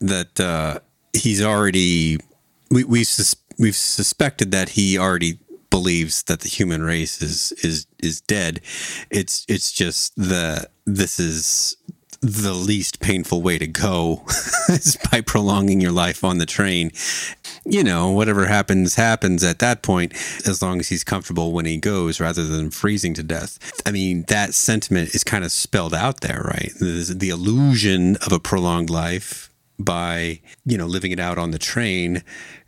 that 0.00 0.40
uh, 0.40 0.80
he's 1.12 1.42
already 1.42 2.18
we 2.70 2.84
we 2.84 3.04
sus- 3.04 3.36
we've 3.58 3.76
suspected 3.76 4.50
that 4.52 4.70
he 4.70 4.98
already 4.98 5.38
believes 5.70 6.22
that 6.24 6.40
the 6.40 6.48
human 6.48 6.82
race 6.82 7.22
is 7.22 7.52
is 7.64 7.86
is 7.98 8.20
dead. 8.20 8.60
It's 9.10 9.44
it's 9.48 9.72
just 9.72 10.14
the 10.16 10.68
this 10.84 11.18
is 11.18 11.76
the 12.20 12.54
least 12.54 13.00
painful 13.00 13.42
way 13.42 13.58
to 13.58 13.66
go 13.66 14.24
is 14.68 14.96
by 15.10 15.20
prolonging 15.20 15.80
your 15.80 15.92
life 15.92 16.24
on 16.24 16.38
the 16.38 16.46
train. 16.46 16.90
You 17.64 17.84
know, 17.84 18.10
whatever 18.10 18.46
happens, 18.46 18.94
happens 18.94 19.44
at 19.44 19.58
that 19.58 19.82
point, 19.82 20.12
as 20.46 20.62
long 20.62 20.80
as 20.80 20.88
he's 20.88 21.04
comfortable 21.04 21.52
when 21.52 21.66
he 21.66 21.76
goes 21.76 22.20
rather 22.20 22.44
than 22.44 22.70
freezing 22.70 23.14
to 23.14 23.22
death. 23.22 23.58
I 23.84 23.92
mean, 23.92 24.24
that 24.28 24.54
sentiment 24.54 25.14
is 25.14 25.24
kind 25.24 25.44
of 25.44 25.52
spelled 25.52 25.94
out 25.94 26.20
there, 26.20 26.42
right? 26.44 26.72
The, 26.78 27.14
the 27.16 27.28
illusion 27.28 28.16
of 28.16 28.32
a 28.32 28.40
prolonged 28.40 28.90
life 28.90 29.50
by, 29.78 30.40
you 30.64 30.78
know, 30.78 30.86
living 30.86 31.12
it 31.12 31.20
out 31.20 31.38
on 31.38 31.50
the 31.50 31.58
train 31.58 32.22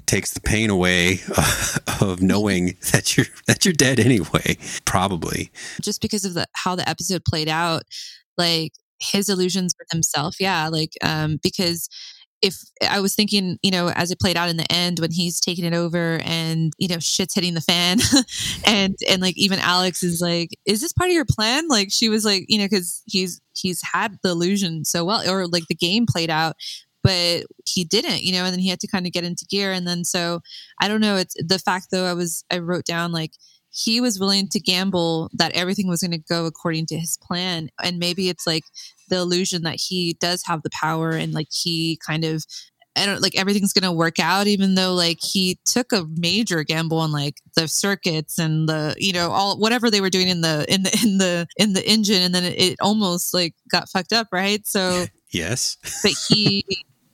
takes 0.09 0.33
the 0.33 0.41
pain 0.41 0.71
away 0.71 1.21
of 2.01 2.23
knowing 2.23 2.77
that 2.93 3.17
you're 3.17 3.27
that 3.47 3.65
you're 3.65 3.75
dead 3.75 4.01
anyway 4.01 4.57
probably 4.85 5.51
just 5.81 6.01
because 6.01 6.25
of 6.25 6.35
the 6.35 6.47
how 6.55 6.75
the 6.75 6.89
episode 6.89 7.23
played 7.25 7.49
out 7.49 7.83
like 8.37 8.73
his 9.01 9.29
illusions 9.29 9.75
with 9.79 9.89
himself 9.93 10.37
yeah 10.41 10.69
like 10.69 10.93
um 11.03 11.39
because 11.43 11.89
if 12.41 12.57
I 12.89 13.01
was 13.01 13.15
thinking, 13.15 13.59
you 13.63 13.71
know, 13.71 13.89
as 13.91 14.11
it 14.11 14.21
played 14.21 14.37
out 14.37 14.49
in 14.49 14.57
the 14.57 14.73
end 14.73 15.01
when 15.01 15.11
he's 15.11 15.41
taking 15.41 15.65
it 15.65 15.75
over 15.75 16.21
and, 16.23 16.73
you 16.79 16.89
know, 16.89 16.99
shit's 16.99 17.35
hitting 17.35 17.55
the 17.55 17.61
fan 17.61 17.99
and, 18.67 18.95
and 19.09 19.21
like 19.21 19.37
even 19.37 19.59
Alex 19.59 20.03
is 20.03 20.21
like, 20.21 20.51
is 20.65 20.81
this 20.81 20.93
part 20.93 21.11
of 21.11 21.15
your 21.15 21.25
plan? 21.25 21.67
Like 21.69 21.89
she 21.91 22.09
was 22.09 22.25
like, 22.25 22.45
you 22.49 22.59
know, 22.59 22.69
cause 22.69 23.03
he's, 23.07 23.41
he's 23.55 23.83
had 23.83 24.19
the 24.23 24.31
illusion 24.31 24.85
so 24.85 25.05
well, 25.05 25.29
or 25.29 25.49
like 25.49 25.67
the 25.69 25.75
game 25.75 26.07
played 26.07 26.31
out, 26.31 26.55
but 27.09 27.47
he 27.65 27.85
didn't, 27.85 28.23
you 28.23 28.33
know, 28.33 28.45
and 28.45 28.53
then 28.53 28.59
he 28.59 28.69
had 28.69 28.81
to 28.81 28.87
kind 28.87 29.07
of 29.07 29.13
get 29.13 29.25
into 29.25 29.47
gear. 29.47 29.73
And 29.73 29.89
then 29.89 30.05
so 30.05 30.41
I 30.79 30.89
don't 30.89 31.01
know. 31.01 31.17
It's 31.17 31.35
the 31.39 31.59
fact 31.59 31.87
though, 31.91 32.05
I 32.05 32.13
was, 32.13 32.45
I 32.51 32.59
wrote 32.59 32.85
down 32.85 33.13
like, 33.13 33.33
he 33.71 33.99
was 34.01 34.21
willing 34.21 34.49
to 34.49 34.61
gamble 34.61 35.31
that 35.33 35.53
everything 35.53 35.89
was 35.89 36.03
going 36.03 36.11
to 36.11 36.19
go 36.19 36.45
according 36.45 36.85
to 36.87 36.99
his 36.99 37.17
plan. 37.17 37.71
And 37.83 37.99
maybe 37.99 38.29
it's 38.29 38.47
like 38.47 38.65
the 39.09 39.17
illusion 39.17 39.63
that 39.63 39.77
he 39.77 40.19
does 40.21 40.43
have 40.45 40.63
the 40.63 40.71
power 40.71 41.13
and 41.13 41.33
like 41.33 41.49
he 41.51 41.99
kind 42.07 42.25
of 42.25 42.45
I 42.97 43.07
don't 43.07 43.23
like 43.23 43.39
everything's 43.39 43.73
gonna 43.73 43.93
work 43.93 44.19
out, 44.19 44.49
even 44.49 44.75
though 44.75 44.93
like 44.93 45.19
he 45.23 45.59
took 45.65 45.93
a 45.93 46.05
major 46.17 46.65
gamble 46.65 46.99
on 46.99 47.13
like 47.13 47.37
the 47.55 47.69
circuits 47.69 48.39
and 48.39 48.69
the 48.69 48.97
you 48.99 49.13
know 49.13 49.31
all 49.31 49.57
whatever 49.57 49.89
they 49.89 50.01
were 50.01 50.11
doing 50.11 50.27
in 50.27 50.41
the 50.41 50.67
in 50.69 50.83
the 50.83 51.01
in 51.05 51.19
the 51.19 51.47
in 51.57 51.75
the 51.75 51.89
engine, 51.89 52.23
and 52.23 52.35
then 52.35 52.43
it, 52.43 52.59
it 52.59 52.77
almost 52.81 53.33
like 53.33 53.55
got 53.71 53.89
fucked 53.89 54.13
up, 54.13 54.27
right? 54.33 54.67
So 54.67 55.07
yes, 55.31 55.77
but 56.03 56.13
he 56.29 56.65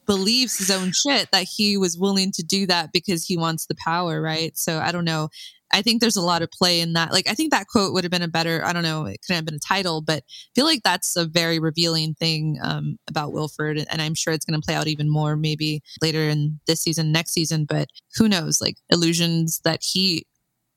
believes 0.06 0.56
his 0.56 0.70
own 0.70 0.92
shit 0.92 1.30
that 1.32 1.44
he 1.44 1.76
was 1.76 1.98
willing 1.98 2.32
to 2.32 2.42
do 2.42 2.66
that 2.66 2.92
because 2.92 3.24
he 3.24 3.36
wants 3.36 3.66
the 3.66 3.76
power, 3.76 4.20
right? 4.20 4.56
So 4.56 4.78
I 4.78 4.92
don't 4.92 5.04
know. 5.04 5.28
I 5.72 5.82
think 5.82 6.00
there's 6.00 6.16
a 6.16 6.22
lot 6.22 6.42
of 6.42 6.50
play 6.52 6.80
in 6.80 6.92
that. 6.92 7.12
Like, 7.12 7.28
I 7.28 7.34
think 7.34 7.50
that 7.50 7.66
quote 7.66 7.92
would 7.92 8.04
have 8.04 8.10
been 8.10 8.22
a 8.22 8.28
better, 8.28 8.64
I 8.64 8.72
don't 8.72 8.84
know, 8.84 9.06
it 9.06 9.20
could 9.26 9.34
have 9.34 9.44
been 9.44 9.56
a 9.56 9.58
title, 9.58 10.02
but 10.02 10.18
I 10.18 10.50
feel 10.54 10.66
like 10.66 10.82
that's 10.84 11.16
a 11.16 11.26
very 11.26 11.58
revealing 11.58 12.14
thing 12.14 12.58
um, 12.62 12.96
about 13.08 13.32
Wilford. 13.32 13.84
And 13.90 14.00
I'm 14.00 14.14
sure 14.14 14.32
it's 14.32 14.44
going 14.44 14.60
to 14.60 14.64
play 14.64 14.76
out 14.76 14.86
even 14.86 15.10
more 15.10 15.36
maybe 15.36 15.82
later 16.00 16.20
in 16.20 16.60
this 16.68 16.80
season, 16.80 17.10
next 17.10 17.32
season. 17.32 17.64
But 17.64 17.88
who 18.14 18.28
knows? 18.28 18.60
Like, 18.60 18.76
illusions 18.90 19.60
that 19.64 19.80
he 19.82 20.26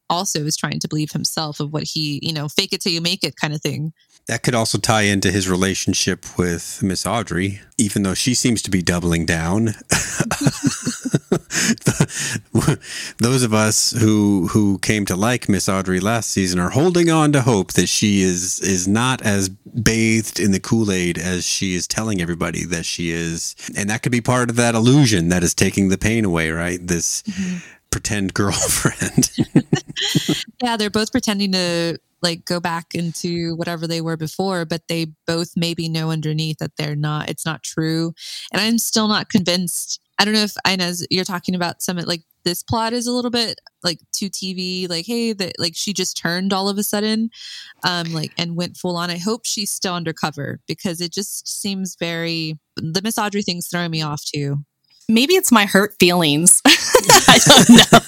also 0.10 0.46
is 0.46 0.58
trying 0.58 0.80
to 0.80 0.88
believe 0.88 1.12
himself 1.12 1.60
of 1.60 1.74
what 1.74 1.84
he, 1.84 2.20
you 2.24 2.34
know, 2.34 2.48
fake 2.48 2.74
it 2.74 2.82
till 2.82 2.94
you 2.94 3.02
make 3.02 3.24
it 3.24 3.36
kind 3.36 3.54
of 3.54 3.62
thing. 3.62 3.94
That 4.28 4.44
could 4.44 4.56
also 4.56 4.78
tie 4.78 5.04
into 5.04 5.32
his 5.32 5.50
relationship 5.50 6.38
with 6.38 6.84
Miss 6.84 7.06
Audrey, 7.06 7.62
even 7.78 8.04
though 8.04 8.14
she 8.14 8.36
seems 8.36 8.62
to 8.64 8.72
be 8.72 8.82
doubling 8.82 9.26
down. 9.26 9.68
Those 13.20 13.44
of 13.44 13.54
us 13.54 13.92
who 13.92 14.48
who 14.48 14.80
came 14.80 15.06
to 15.06 15.16
like 15.16 15.48
Miss 15.48 15.70
Audrey 15.70 16.02
last 16.02 16.30
season 16.30 16.60
are 16.60 16.72
holding 16.72 17.10
on 17.10 17.32
to 17.32 17.42
hope 17.42 17.72
that 17.74 17.88
she 17.88 18.22
is 18.22 18.60
is 18.60 18.86
not 18.86 19.22
as 19.22 19.48
bathed 19.48 20.42
in 20.42 20.52
the 20.52 20.60
Kool-Aid 20.60 21.18
as 21.18 21.46
she 21.46 21.76
is 21.76 21.88
telling 21.88 22.22
everybody 22.22 22.66
that 22.66 22.86
she 22.86 23.12
is. 23.12 23.56
And 23.78 23.90
that 23.90 24.04
could 24.04 24.12
be 24.12 24.20
part 24.20 24.50
of 24.50 24.58
that 24.58 24.76
illusion 24.76 25.30
that 25.30 25.44
is 25.44 25.54
taking 25.54 25.88
the 25.88 25.98
pain 25.98 26.26
away, 26.26 26.52
right? 26.52 26.86
This 26.86 27.22
mm-hmm 27.24 27.60
pretend 27.90 28.34
girlfriend. 28.36 29.32
yeah, 30.62 30.78
they're 30.78 30.90
both 30.90 31.12
pretending 31.12 31.52
to 31.54 31.98
like 32.22 32.46
go 32.46 32.60
back 32.60 32.94
into 32.94 33.56
whatever 33.56 33.88
they 33.88 34.02
were 34.02 34.18
before, 34.18 34.66
but 34.66 34.82
they 34.88 35.08
both 35.26 35.52
maybe 35.56 35.90
know 35.90 36.12
underneath 36.12 36.58
that 36.60 36.76
they're 36.78 36.96
not, 36.96 37.30
it's 37.30 37.46
not 37.46 37.64
true. 37.64 38.14
And 38.52 38.62
I'm 38.62 38.78
still 38.78 39.08
not 39.08 39.30
convinced. 39.30 40.00
I 40.20 40.26
don't 40.26 40.34
know 40.34 40.44
if 40.44 40.56
Inez, 40.68 41.06
you're 41.12 41.24
talking 41.24 41.54
about 41.54 41.82
some 41.82 41.98
like 41.98 42.24
this 42.44 42.64
plot 42.64 42.94
is 42.94 43.06
a 43.06 43.12
little 43.12 43.30
bit 43.30 43.60
like 43.84 44.00
too 44.14 44.30
TV, 44.30 44.90
like, 44.90 45.06
hey, 45.06 45.34
that 45.34 45.54
like 45.60 45.74
she 45.76 45.94
just 45.94 46.18
turned 46.18 46.54
all 46.54 46.70
of 46.70 46.78
a 46.78 46.84
sudden, 46.84 47.30
um, 47.84 48.12
like 48.14 48.32
and 48.38 48.56
went 48.56 48.78
full 48.78 48.98
on. 48.98 49.12
I 49.12 49.18
hope 49.18 49.42
she's 49.46 49.70
still 49.70 49.94
undercover 49.94 50.60
because 50.68 51.02
it 51.02 51.14
just 51.14 51.48
seems 51.48 51.96
very 52.00 52.58
the 52.78 53.02
Miss 53.04 53.20
Audrey 53.20 53.44
thing's 53.44 53.68
throwing 53.68 53.92
me 53.92 54.02
off 54.02 54.24
too 54.24 54.58
maybe 55.10 55.36
it's 55.36 55.52
my 55.52 55.66
hurt 55.66 55.96
feelings. 56.00 56.62
I 56.66 57.40
don't 57.46 57.70
know. 57.70 58.00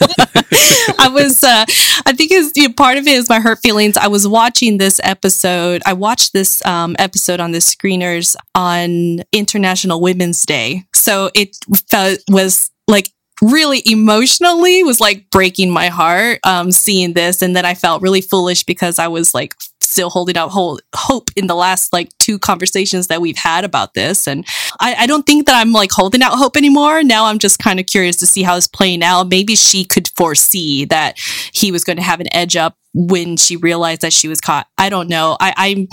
I 0.99 1.07
was, 1.09 1.43
uh, 1.43 1.65
I 2.05 2.13
think 2.13 2.31
it's 2.31 2.55
you 2.55 2.67
know, 2.67 2.73
part 2.73 2.97
of 2.97 3.07
it 3.07 3.13
is 3.13 3.29
my 3.29 3.39
hurt 3.39 3.59
feelings. 3.59 3.97
I 3.97 4.07
was 4.07 4.27
watching 4.27 4.77
this 4.77 4.99
episode. 5.03 5.81
I 5.85 5.93
watched 5.93 6.33
this 6.33 6.65
um, 6.65 6.95
episode 6.99 7.39
on 7.39 7.51
the 7.51 7.59
screeners 7.59 8.35
on 8.55 9.23
International 9.31 10.01
Women's 10.01 10.45
Day. 10.45 10.85
So 10.93 11.29
it 11.33 11.55
felt, 11.89 12.19
was 12.29 12.71
like 12.87 13.09
really 13.41 13.81
emotionally 13.85 14.83
was 14.83 14.99
like 14.99 15.29
breaking 15.29 15.71
my 15.71 15.87
heart 15.87 16.39
um, 16.43 16.71
seeing 16.71 17.13
this 17.13 17.41
and 17.41 17.55
then 17.55 17.63
i 17.63 17.73
felt 17.73 18.01
really 18.01 18.19
foolish 18.19 18.63
because 18.65 18.99
i 18.99 19.07
was 19.07 19.33
like 19.33 19.55
still 19.89 20.09
holding 20.09 20.37
out 20.37 20.51
hope 20.95 21.29
in 21.35 21.47
the 21.47 21.55
last 21.55 21.91
like 21.91 22.09
two 22.17 22.37
conversations 22.37 23.07
that 23.07 23.21
we've 23.21 23.37
had 23.37 23.63
about 23.63 23.93
this 23.93 24.27
and 24.27 24.45
I, 24.79 24.95
I 24.99 25.07
don't 25.07 25.25
think 25.25 25.45
that 25.47 25.59
i'm 25.59 25.71
like 25.71 25.91
holding 25.91 26.21
out 26.21 26.33
hope 26.33 26.55
anymore 26.55 27.03
now 27.03 27.25
i'm 27.25 27.39
just 27.39 27.59
kind 27.59 27.79
of 27.79 27.85
curious 27.85 28.15
to 28.17 28.27
see 28.27 28.43
how 28.43 28.55
it's 28.55 28.67
playing 28.67 29.03
out 29.03 29.29
maybe 29.29 29.55
she 29.55 29.83
could 29.83 30.09
foresee 30.15 30.85
that 30.85 31.17
he 31.53 31.71
was 31.71 31.83
going 31.83 31.97
to 31.97 32.03
have 32.03 32.19
an 32.19 32.33
edge 32.33 32.55
up 32.55 32.77
when 32.93 33.37
she 33.37 33.55
realized 33.55 34.01
that 34.01 34.13
she 34.13 34.27
was 34.27 34.41
caught. 34.41 34.67
I 34.77 34.89
don't 34.89 35.09
know. 35.09 35.37
I, 35.39 35.53
I'm, 35.55 35.87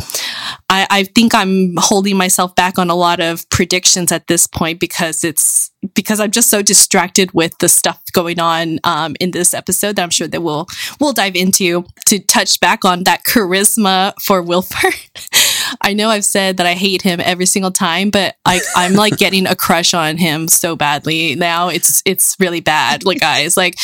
I, 0.69 0.87
I 0.91 1.05
think 1.05 1.35
I'm 1.35 1.75
holding 1.77 2.17
myself 2.17 2.55
back 2.55 2.79
on 2.79 2.91
a 2.91 2.95
lot 2.95 3.21
of 3.21 3.49
predictions 3.51 4.13
at 4.13 4.27
this 4.27 4.47
point 4.47 4.81
because 4.81 5.25
it's 5.25 5.71
because 5.95 6.21
I'm 6.21 6.31
just 6.31 6.51
so 6.51 6.63
distracted 6.63 7.33
with 7.33 7.57
the 7.59 7.69
stuff 7.69 8.01
going 8.13 8.41
on 8.41 8.81
um, 8.85 9.17
in 9.21 9.31
this 9.31 9.55
episode 9.55 9.97
that 9.97 10.03
I'm 10.03 10.11
sure 10.11 10.29
that 10.29 10.43
we'll 10.43 10.67
we'll 11.01 11.13
dive 11.13 11.37
into 11.37 11.85
to 12.07 12.19
touch 12.19 12.61
back 12.61 12.85
on 12.85 13.05
that 13.05 13.25
charisma 13.25 14.15
for 14.21 14.43
Wilford. 14.43 14.95
I 15.81 15.93
know 15.93 16.09
I've 16.09 16.25
said 16.25 16.57
that 16.57 16.67
I 16.67 16.75
hate 16.75 17.03
him 17.03 17.21
every 17.21 17.47
single 17.47 17.71
time, 17.71 18.11
but 18.11 18.37
I, 18.45 18.61
I'm 18.75 18.95
like 18.95 19.17
getting 19.19 19.47
a 19.47 19.57
crush 19.57 19.95
on 19.95 20.17
him 20.17 20.49
so 20.49 20.77
badly 20.77 21.35
now. 21.35 21.69
It's 21.69 22.03
it's 22.05 22.37
really 22.39 22.61
bad, 22.61 23.05
like 23.05 23.21
guys. 23.21 23.57
Like, 23.57 23.77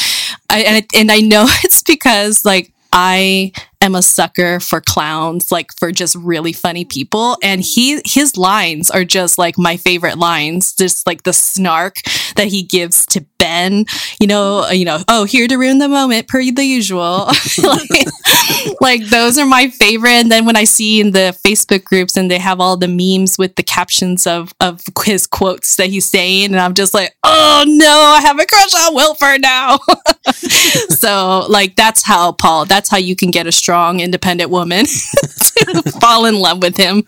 I 0.50 0.61
and, 0.61 0.87
and 0.95 1.12
I 1.12 1.21
know 1.21 1.47
it's 1.64 1.83
because 1.83 2.45
like 2.45 2.72
I 2.92 3.52
am 3.80 3.94
a 3.94 4.02
sucker 4.02 4.61
for 4.61 4.80
clowns, 4.80 5.50
like 5.50 5.72
for 5.78 5.90
just 5.90 6.14
really 6.14 6.52
funny 6.52 6.84
people. 6.84 7.37
And 7.42 7.61
he, 7.61 8.00
his 8.04 8.37
lines 8.37 8.90
are 8.90 9.04
just 9.04 9.38
like 9.38 9.58
my 9.58 9.76
favorite 9.76 10.18
lines, 10.18 10.75
just 10.75 11.06
like 11.06 11.22
the 11.22 11.32
snark 11.32 11.96
that 12.37 12.49
he 12.49 12.62
gives 12.62 13.06
to 13.06 13.25
Ben, 13.52 13.85
you 14.18 14.26
know, 14.26 14.64
uh, 14.64 14.71
you 14.71 14.87
know, 14.87 15.02
oh, 15.09 15.25
here 15.25 15.47
to 15.47 15.56
ruin 15.56 15.78
the 15.78 15.88
moment 15.88 16.26
per 16.26 16.42
the 16.42 16.64
usual. 16.64 17.28
like, 17.62 18.06
like 18.80 19.04
those 19.06 19.37
are 19.37 19.44
my 19.44 19.68
favorite. 19.68 20.21
And 20.23 20.32
then 20.32 20.47
when 20.47 20.56
I 20.56 20.64
see 20.64 21.00
in 21.00 21.12
the 21.12 21.37
Facebook 21.44 21.85
groups 21.85 22.16
and 22.16 22.30
they 22.30 22.38
have 22.38 22.61
all 22.61 22.78
the 22.78 22.88
memes 22.88 23.37
with 23.37 23.56
the 23.56 23.62
captions 23.62 24.26
of, 24.26 24.54
of 24.61 24.80
his 25.04 25.26
quotes 25.26 25.76
that 25.76 25.88
he's 25.88 26.09
saying, 26.09 26.47
and 26.47 26.61
I'm 26.61 26.73
just 26.73 26.94
like, 26.94 27.14
oh 27.25 27.64
no, 27.66 28.14
I 28.16 28.23
have 28.23 28.40
a 28.40 28.47
crush 28.47 28.75
on 28.75 28.94
Wilford 28.94 29.42
now. 29.42 29.78
so 30.88 31.47
like 31.49 31.76
that's 31.76 32.02
how 32.02 32.32
Paul, 32.32 32.64
that's 32.64 32.90
how 32.90 32.99
you 32.99 33.14
can 33.14 33.30
get 33.30 33.47
a 33.47 33.52
strong, 33.52 34.00
independent 34.00 34.50
woman 34.50 34.87
to 34.87 35.92
fall 36.00 36.25
in 36.25 36.37
love 36.37 36.62
with 36.62 36.76
him. 36.76 37.04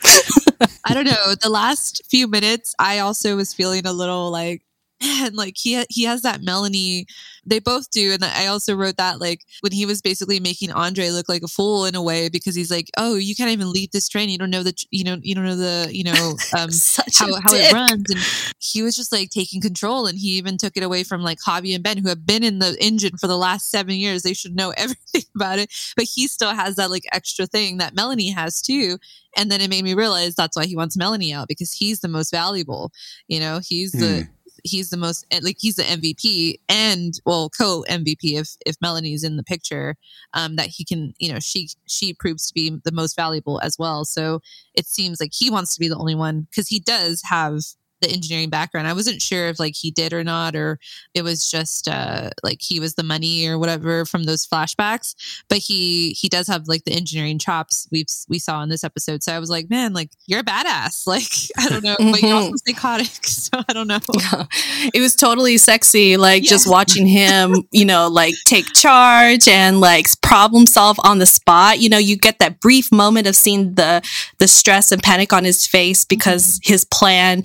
I 0.84 0.92
don't 0.92 1.06
know. 1.06 1.34
The 1.40 1.50
last 1.50 2.02
few 2.10 2.28
minutes, 2.28 2.74
I 2.78 2.98
also 2.98 3.34
was 3.34 3.54
feeling 3.54 3.86
a 3.86 3.92
little 3.92 4.30
like, 4.30 4.62
man, 5.02 5.34
like 5.34 5.54
he 5.56 5.84
he 5.88 6.04
has 6.04 6.22
that 6.22 6.42
Melanie 6.42 7.06
they 7.46 7.58
both 7.58 7.90
do. 7.90 8.12
And 8.12 8.24
I 8.24 8.46
also 8.46 8.74
wrote 8.74 8.96
that 8.96 9.20
like 9.20 9.40
when 9.60 9.72
he 9.72 9.86
was 9.86 10.00
basically 10.00 10.40
making 10.40 10.72
Andre 10.72 11.10
look 11.10 11.28
like 11.28 11.42
a 11.42 11.48
fool 11.48 11.84
in 11.84 11.94
a 11.94 12.02
way 12.02 12.28
because 12.28 12.54
he's 12.54 12.70
like, 12.70 12.90
oh, 12.96 13.16
you 13.16 13.34
can't 13.34 13.50
even 13.50 13.72
lead 13.72 13.92
this 13.92 14.08
train. 14.08 14.28
You 14.28 14.38
don't 14.38 14.50
know 14.50 14.62
the, 14.62 14.74
you 14.90 15.04
know, 15.04 15.18
you 15.22 15.34
don't 15.34 15.44
know 15.44 15.56
the, 15.56 15.88
you 15.92 16.04
know, 16.04 16.36
um, 16.58 16.70
how, 17.18 17.40
how 17.42 17.54
it 17.54 17.72
runs. 17.72 18.10
And 18.10 18.20
he 18.58 18.82
was 18.82 18.96
just 18.96 19.12
like 19.12 19.30
taking 19.30 19.60
control. 19.60 20.06
And 20.06 20.18
he 20.18 20.38
even 20.38 20.56
took 20.58 20.76
it 20.76 20.82
away 20.82 21.04
from 21.04 21.22
like 21.22 21.38
Javi 21.38 21.74
and 21.74 21.84
Ben, 21.84 21.98
who 21.98 22.08
have 22.08 22.26
been 22.26 22.42
in 22.42 22.58
the 22.58 22.76
engine 22.80 23.16
for 23.18 23.26
the 23.26 23.38
last 23.38 23.70
seven 23.70 23.94
years. 23.94 24.22
They 24.22 24.34
should 24.34 24.56
know 24.56 24.70
everything 24.76 25.24
about 25.34 25.58
it. 25.58 25.72
But 25.96 26.06
he 26.12 26.26
still 26.28 26.54
has 26.54 26.76
that 26.76 26.90
like 26.90 27.04
extra 27.12 27.46
thing 27.46 27.78
that 27.78 27.94
Melanie 27.94 28.30
has 28.30 28.62
too. 28.62 28.98
And 29.36 29.50
then 29.50 29.60
it 29.60 29.68
made 29.68 29.82
me 29.82 29.94
realize 29.94 30.36
that's 30.36 30.56
why 30.56 30.64
he 30.64 30.76
wants 30.76 30.96
Melanie 30.96 31.32
out 31.32 31.48
because 31.48 31.72
he's 31.72 32.00
the 32.00 32.08
most 32.08 32.30
valuable. 32.30 32.92
You 33.26 33.40
know, 33.40 33.60
he's 33.62 33.92
the, 33.92 34.22
hmm 34.22 34.30
he's 34.64 34.90
the 34.90 34.97
most 34.97 35.25
like 35.42 35.56
he's 35.61 35.76
the 35.76 35.83
MVP 35.85 36.56
and 36.68 37.14
well 37.25 37.50
co 37.50 37.85
MVP 37.88 38.40
if 38.40 38.56
if 38.66 38.76
Melanie's 38.80 39.23
in 39.23 39.37
the 39.37 39.44
picture 39.44 39.97
um 40.33 40.56
that 40.56 40.66
he 40.66 40.85
can 40.85 41.12
you 41.18 41.33
know 41.33 41.38
she 41.38 41.68
she 41.87 42.14
proves 42.14 42.49
to 42.49 42.54
be 42.54 42.80
the 42.85 42.92
most 42.92 43.14
valuable 43.14 43.61
as 43.62 43.78
well. 43.78 44.04
So 44.04 44.40
it 44.75 44.87
seems 44.87 45.21
like 45.21 45.33
he 45.33 45.50
wants 45.50 45.75
to 45.75 45.80
be 45.80 45.88
the 45.88 45.97
only 45.97 46.14
one 46.14 46.49
because 46.50 46.68
he 46.68 46.80
does 46.80 47.23
have 47.25 47.61
the 48.04 48.12
engineering 48.12 48.50
background. 48.50 48.87
I 48.87 48.92
wasn't 48.92 49.23
sure 49.23 49.49
if 49.49 49.58
like 49.58 49.75
he 49.75 49.90
did 49.90 50.12
or 50.12 50.25
not, 50.25 50.54
or 50.54 50.78
it 51.14 51.23
was 51.23 51.50
just 51.50 51.88
uh, 51.88 52.30
like 52.42 52.61
he 52.61 52.80
was 52.80 52.94
the 52.94 53.02
money 53.02 53.46
or 53.46 53.58
whatever 53.58 54.04
from 54.04 54.25
those 54.25 54.46
flashbacks. 54.46 55.14
But 55.49 55.58
he 55.58 56.11
he 56.11 56.28
does 56.28 56.46
have 56.49 56.68
like 56.68 56.84
the 56.84 56.92
engineering 56.92 57.38
chops 57.38 57.88
we 57.90 58.04
we 58.28 58.38
saw 58.38 58.62
in 58.62 58.68
this 58.68 58.84
episode. 58.84 59.23
So 59.23 59.34
I 59.34 59.38
was 59.38 59.50
like, 59.50 59.70
man, 59.70 59.92
like 59.92 60.11
you're 60.26 60.40
a 60.40 60.44
badass. 60.44 61.04
Like 61.14 61.23
I 61.58 61.68
don't 61.68 61.84
know, 61.84 61.94
but 61.99 62.23
you're 62.23 62.34
also 62.34 62.49
mm-hmm. 62.49 62.73
psychotic. 62.73 63.06
So 63.25 63.62
I 63.68 63.73
don't 63.73 63.87
know. 63.87 64.00
Yeah. 64.14 64.46
It 64.92 65.00
was 65.00 65.14
totally 65.14 65.58
sexy, 65.58 66.16
like 66.16 66.42
yeah. 66.42 66.49
just 66.49 66.68
watching 66.68 67.06
him, 67.06 67.54
you 67.70 67.84
know, 67.84 68.08
like 68.08 68.34
take 68.46 68.64
charge 68.73 69.46
and 69.46 69.80
like 69.80 70.06
problem 70.23 70.66
solve 70.66 70.99
on 71.04 71.18
the 71.18 71.26
spot. 71.26 71.78
You 71.78 71.88
know, 71.88 71.99
you 71.99 72.16
get 72.16 72.38
that 72.38 72.58
brief 72.61 72.90
moment 72.90 73.26
of 73.26 73.37
seeing 73.37 73.75
the 73.75 74.02
the 74.38 74.49
stress 74.49 74.90
and 74.90 75.02
panic 75.02 75.32
on 75.32 75.44
his 75.44 75.66
face 75.66 76.04
because 76.04 76.58
mm-hmm. 76.58 76.73
his 76.73 76.84
plan 76.84 77.42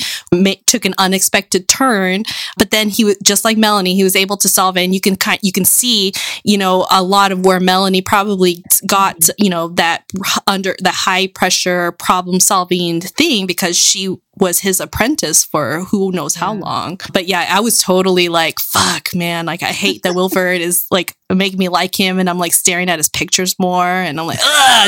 ma- 0.50 0.62
took 0.66 0.86
an 0.86 0.94
unexpected 0.98 1.68
turn, 1.68 2.24
but 2.58 2.72
then 2.72 2.90
he 2.90 3.04
was 3.04 3.18
just 3.24 3.46
like 3.46 3.58
Melanie, 3.58 3.96
he 3.96 4.04
was 4.04 4.16
able 4.16 4.38
to 4.38 4.50
solve 4.50 4.78
it. 4.78 4.84
And 4.84 4.94
you 4.94 5.02
can 5.02 5.16
kind, 5.16 5.40
you 5.42 5.52
can 5.52 5.66
see, 5.66 6.14
you 6.44 6.58
know, 6.58 6.88
a 6.92 7.04
lot 7.04 7.32
of 7.32 7.46
where 7.46 7.60
Melanie 7.60 8.02
probably 8.02 8.64
got, 8.86 9.30
you 9.38 9.50
know, 9.50 9.70
that 9.70 10.04
under 10.48 10.76
the 10.80 10.92
high 10.92 11.28
pressure 11.28 11.92
problem 11.94 12.40
solving 12.40 13.02
thing 13.02 13.46
because 13.48 13.78
she 13.78 14.16
was 14.40 14.60
his 14.60 14.80
apprentice 14.80 15.44
for 15.44 15.82
who 15.86 16.12
knows 16.12 16.36
how 16.36 16.54
long. 16.54 17.00
But 17.14 17.28
yeah, 17.28 17.46
I 17.50 17.60
was 17.60 17.82
totally 17.82 18.30
like, 18.30 18.60
fuck, 18.60 19.14
man. 19.14 19.46
Like, 19.46 19.64
I 19.64 19.72
hate 19.72 20.04
that 20.04 20.16
Wilford 20.16 20.62
is 20.62 20.86
like 20.92 21.16
making 21.34 21.60
me 21.60 21.70
like 21.70 21.98
him. 22.00 22.20
And 22.20 22.30
I'm 22.30 22.38
like 22.38 22.54
staring 22.54 22.90
at 22.90 23.00
his 23.00 23.10
pictures 23.10 23.58
more. 23.60 23.86
And 23.86 24.20
I'm 24.20 24.28
like, 24.28 24.40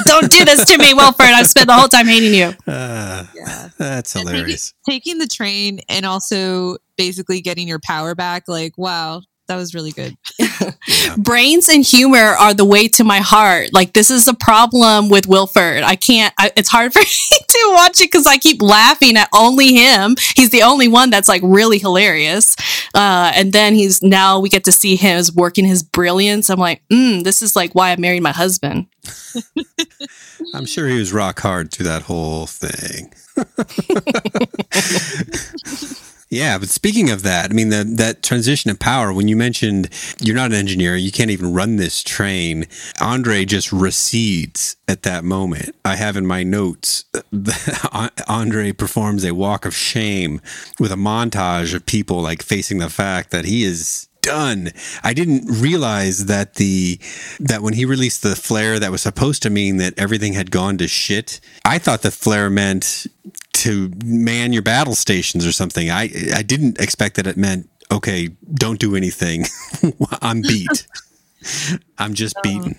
don't 0.06 0.32
do 0.32 0.46
this 0.46 0.66
to 0.66 0.78
me, 0.78 0.94
Wilford. 0.94 1.28
I've 1.28 1.48
spent 1.48 1.68
the 1.68 1.74
whole 1.74 1.88
time 1.88 2.08
hating 2.08 2.34
you. 2.34 2.54
Uh, 2.72 3.26
yeah. 3.36 3.70
That's 3.78 4.14
hilarious. 4.14 4.74
Taking, 4.86 5.00
taking 5.00 5.18
the 5.20 5.28
train 5.28 5.82
and 5.90 6.06
also 6.06 6.78
basically 6.98 7.42
getting 7.42 7.68
your 7.68 7.80
power 7.80 8.16
back. 8.16 8.48
Like, 8.48 8.78
wow, 8.78 9.22
that 9.52 9.58
was 9.58 9.76
really 9.76 9.92
good. 9.92 10.16
yeah. 10.40 10.72
Brains 11.18 11.68
and 11.68 11.84
humor 11.84 12.18
are 12.18 12.54
the 12.54 12.64
way 12.64 12.88
to 12.88 13.04
my 13.04 13.20
heart. 13.20 13.74
Like 13.74 13.92
this 13.92 14.10
is 14.10 14.26
a 14.30 14.34
problem 14.34 15.10
with 15.10 15.28
Wilford. 15.28 15.84
I 15.84 15.98
can't. 15.98 16.34
I, 16.40 16.52
it's 16.56 16.70
hard 16.70 16.94
for 16.94 17.00
me 17.00 17.06
to 17.06 17.72
watch 17.74 18.00
it 18.00 18.10
because 18.10 18.26
I 18.26 18.38
keep 18.38 18.62
laughing 18.62 19.18
at 19.18 19.28
only 19.34 19.74
him. 19.74 20.16
He's 20.38 20.52
the 20.52 20.64
only 20.64 20.88
one 20.88 21.10
that's 21.10 21.28
like 21.28 21.42
really 21.44 21.80
hilarious. 21.80 22.56
Uh, 22.96 23.34
and 23.36 23.52
then 23.52 23.76
he's 23.76 24.02
now 24.02 24.40
we 24.40 24.48
get 24.48 24.64
to 24.64 24.72
see 24.72 24.96
him 24.96 25.18
as 25.18 25.36
working 25.36 25.66
his 25.66 25.84
brilliance. 25.84 26.50
I'm 26.50 26.60
like, 26.60 26.82
mm, 26.90 27.22
this 27.26 27.42
is 27.42 27.54
like 27.54 27.76
why 27.76 27.92
I 27.92 27.98
married 27.98 28.24
my 28.24 28.32
husband. 28.32 28.88
I'm 30.54 30.66
sure 30.66 30.88
he 30.88 30.98
was 30.98 31.12
rock 31.12 31.42
hard 31.42 31.74
through 31.74 31.88
that 31.88 32.04
whole 32.04 32.48
thing. 32.48 33.14
Yeah, 36.32 36.58
but 36.58 36.70
speaking 36.70 37.10
of 37.10 37.24
that, 37.24 37.52
I 37.52 37.54
mean 37.54 37.70
the, 37.70 37.84
that 37.84 38.24
transition 38.24 38.72
of 38.72 38.80
power. 38.80 39.12
When 39.12 39.28
you 39.28 39.36
mentioned 39.36 39.90
you're 40.22 40.36
not 40.36 40.52
an 40.52 40.58
engineer, 40.58 40.96
you 40.96 41.12
can't 41.12 41.30
even 41.30 41.54
run 41.54 41.76
this 41.76 42.02
train. 42.02 42.68
Andre 43.02 43.44
just 43.44 43.74
recedes 43.74 44.78
at 44.88 45.04
that 45.04 45.26
moment. 45.26 45.76
I 45.84 45.98
have 45.98 46.16
in 46.16 46.26
my 46.26 46.44
notes 46.44 47.04
Andre 48.30 48.72
performs 48.72 49.26
a 49.26 49.36
walk 49.36 49.66
of 49.66 49.76
shame 49.76 50.40
with 50.80 50.94
a 50.94 50.96
montage 50.96 51.74
of 51.76 51.86
people 51.86 52.22
like 52.22 52.42
facing 52.42 52.78
the 52.78 52.90
fact 52.90 53.32
that 53.32 53.44
he 53.44 53.66
is 53.66 54.08
done. 54.22 54.72
I 55.04 55.14
didn't 55.14 55.46
realize 55.48 56.28
that 56.28 56.56
the 56.56 57.00
that 57.40 57.62
when 57.62 57.74
he 57.74 57.86
released 57.86 58.22
the 58.22 58.36
flare 58.36 58.80
that 58.80 58.92
was 58.92 59.02
supposed 59.02 59.44
to 59.44 59.50
mean 59.50 59.78
that 59.78 59.98
everything 59.98 60.34
had 60.34 60.52
gone 60.52 60.78
to 60.78 60.88
shit. 60.88 61.42
I 61.66 61.78
thought 61.78 62.04
the 62.04 62.12
flare 62.12 62.50
meant 62.50 63.08
to 63.54 63.92
man 64.04 64.54
your 64.54 64.62
battle 64.62 64.96
stations 64.96 65.46
or 65.46 65.52
something. 65.52 65.90
I 65.90 66.10
I 66.36 66.44
didn't 66.44 66.80
expect 66.80 67.16
that 67.16 67.28
it 67.28 67.38
meant 67.38 67.70
okay, 67.92 68.30
don't 68.54 68.80
do 68.80 68.96
anything. 68.96 69.46
I'm 70.22 70.42
beat. 70.42 70.88
I'm 71.98 72.14
just 72.14 72.36
beaten. 72.44 72.76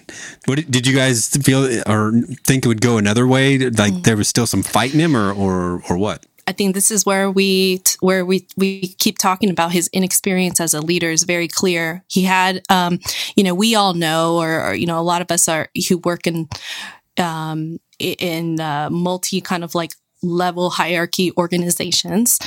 What 0.47 0.71
did 0.71 0.87
you 0.87 0.95
guys 0.95 1.29
feel 1.29 1.64
or 1.87 2.12
think 2.45 2.64
it 2.64 2.69
would 2.69 2.81
go 2.81 2.97
another 2.97 3.26
way? 3.26 3.59
Like 3.59 3.93
mm. 3.93 4.05
there 4.05 4.17
was 4.17 4.29
still 4.29 4.47
some 4.47 4.62
fight 4.62 4.95
in 4.95 5.00
him, 5.00 5.17
or 5.17 5.33
or 5.33 5.83
or 5.88 5.99
what? 5.99 6.25
I 6.47 6.52
think 6.52 6.75
this 6.75 6.91
is 6.91 7.07
where 7.07 7.31
we 7.31 7.83
where 8.00 8.25
we 8.25 8.47
we 8.57 8.95
keep 8.99 9.19
talking 9.19 9.50
about 9.50 9.73
his 9.73 9.88
inexperience 9.93 10.61
as 10.61 10.75
a 10.75 10.81
leader 10.81 11.11
is 11.11 11.25
very 11.25 11.49
clear. 11.49 12.05
He 12.09 12.23
had, 12.23 12.62
um, 12.69 13.00
you 13.37 13.45
know, 13.45 13.55
we 13.55 13.75
all 13.75 13.95
know, 13.95 14.37
or, 14.38 14.69
or, 14.69 14.75
you 14.75 14.87
know, 14.87 14.99
a 14.99 15.02
lot 15.02 15.23
of 15.23 15.31
us 15.31 15.49
are 15.49 15.69
who 15.88 15.99
work 15.99 16.26
in 16.26 16.49
um, 17.19 17.79
in 17.99 18.61
uh, 18.61 18.91
multi 18.91 19.41
kind 19.41 19.62
of 19.62 19.75
like 19.75 19.93
level 20.23 20.71
hierarchy 20.71 21.33
organizations 21.37 22.38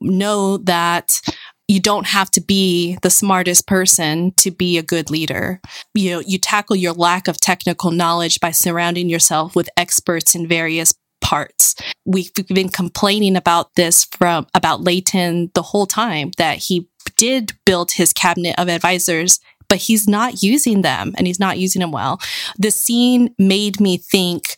know 0.00 0.58
that 0.58 1.20
you 1.66 1.80
don't 1.80 2.06
have 2.06 2.30
to 2.32 2.40
be 2.40 2.98
the 3.02 3.10
smartest 3.10 3.66
person 3.66 4.32
to 4.36 4.50
be 4.50 4.76
a 4.76 4.82
good 4.82 5.10
leader. 5.10 5.60
You 5.94 6.10
know, 6.10 6.20
you 6.20 6.38
tackle 6.38 6.76
your 6.76 6.92
lack 6.92 7.26
of 7.26 7.40
technical 7.40 7.90
knowledge 7.90 8.38
by 8.40 8.50
surrounding 8.50 9.08
yourself 9.08 9.56
with 9.56 9.70
experts 9.76 10.34
in 10.34 10.46
various 10.46 10.94
parts. 11.22 11.74
We've 12.04 12.30
been 12.48 12.68
complaining 12.68 13.34
about 13.34 13.74
this 13.76 14.04
from 14.04 14.46
about 14.54 14.82
Layton 14.82 15.50
the 15.54 15.62
whole 15.62 15.86
time 15.86 16.32
that 16.36 16.58
he 16.58 16.86
did 17.16 17.52
build 17.64 17.92
his 17.92 18.12
cabinet 18.12 18.58
of 18.58 18.68
advisors 18.68 19.40
but 19.68 19.78
he's 19.78 20.06
not 20.06 20.42
using 20.42 20.82
them 20.82 21.14
and 21.16 21.26
he's 21.26 21.40
not 21.40 21.58
using 21.58 21.80
them 21.80 21.90
well. 21.90 22.20
The 22.58 22.70
scene 22.70 23.34
made 23.38 23.80
me 23.80 23.96
think 23.96 24.56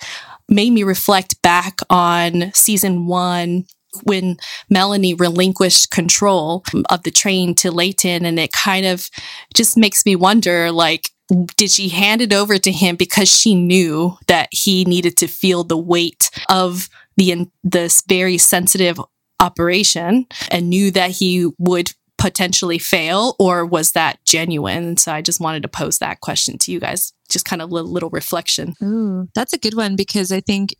made 0.49 0.71
me 0.71 0.83
reflect 0.83 1.41
back 1.43 1.79
on 1.91 2.53
season 2.55 3.07
one 3.07 3.67
when 4.03 4.37
Melanie 4.69 5.15
relinquished 5.15 5.91
control 5.91 6.65
of 6.91 7.03
the 7.03 7.11
train 7.11 7.55
to 7.57 7.71
Layton. 7.71 8.25
And 8.25 8.39
it 8.39 8.53
kind 8.53 8.87
of 8.87 9.09
just 9.55 9.77
makes 9.77 10.05
me 10.05 10.17
wonder, 10.17 10.71
like, 10.71 11.11
did 11.57 11.71
she 11.71 11.89
hand 11.89 12.21
it 12.21 12.33
over 12.33 12.59
to 12.59 12.71
him 12.71 12.97
because 12.97 13.29
she 13.29 13.55
knew 13.55 14.17
that 14.29 14.49
he 14.53 14.85
needed 14.85 15.17
to 15.19 15.27
feel 15.27 15.65
the 15.65 15.77
weight 15.77 16.31
of 16.49 16.89
the 17.17 17.49
this 17.65 18.03
very 18.07 18.39
sensitive 18.39 19.01
operation 19.41 20.27
and 20.51 20.71
knew 20.71 20.91
that 20.91 21.11
he 21.11 21.51
would 21.59 21.93
potentially 22.27 22.79
fail 22.79 23.37
or 23.39 23.65
was 23.65 23.93
that 23.93 24.19
genuine 24.25 24.97
so 24.97 25.13
i 25.13 25.23
just 25.23 25.41
wanted 25.41 25.63
to 25.63 25.69
pose 25.69 25.99
that 25.99 26.21
question 26.21 26.59
to 26.59 26.73
you 26.73 26.81
guys 26.81 27.13
just 27.31 27.45
kind 27.45 27.63
of 27.63 27.71
a 27.71 27.75
little, 27.75 27.91
little 27.91 28.11
reflection. 28.11 28.75
Ooh, 28.83 29.29
that's 29.35 29.53
a 29.53 29.59
good 29.59 29.75
one 29.75 29.97
because 29.97 30.33
I 30.33 30.41
think 30.41 30.75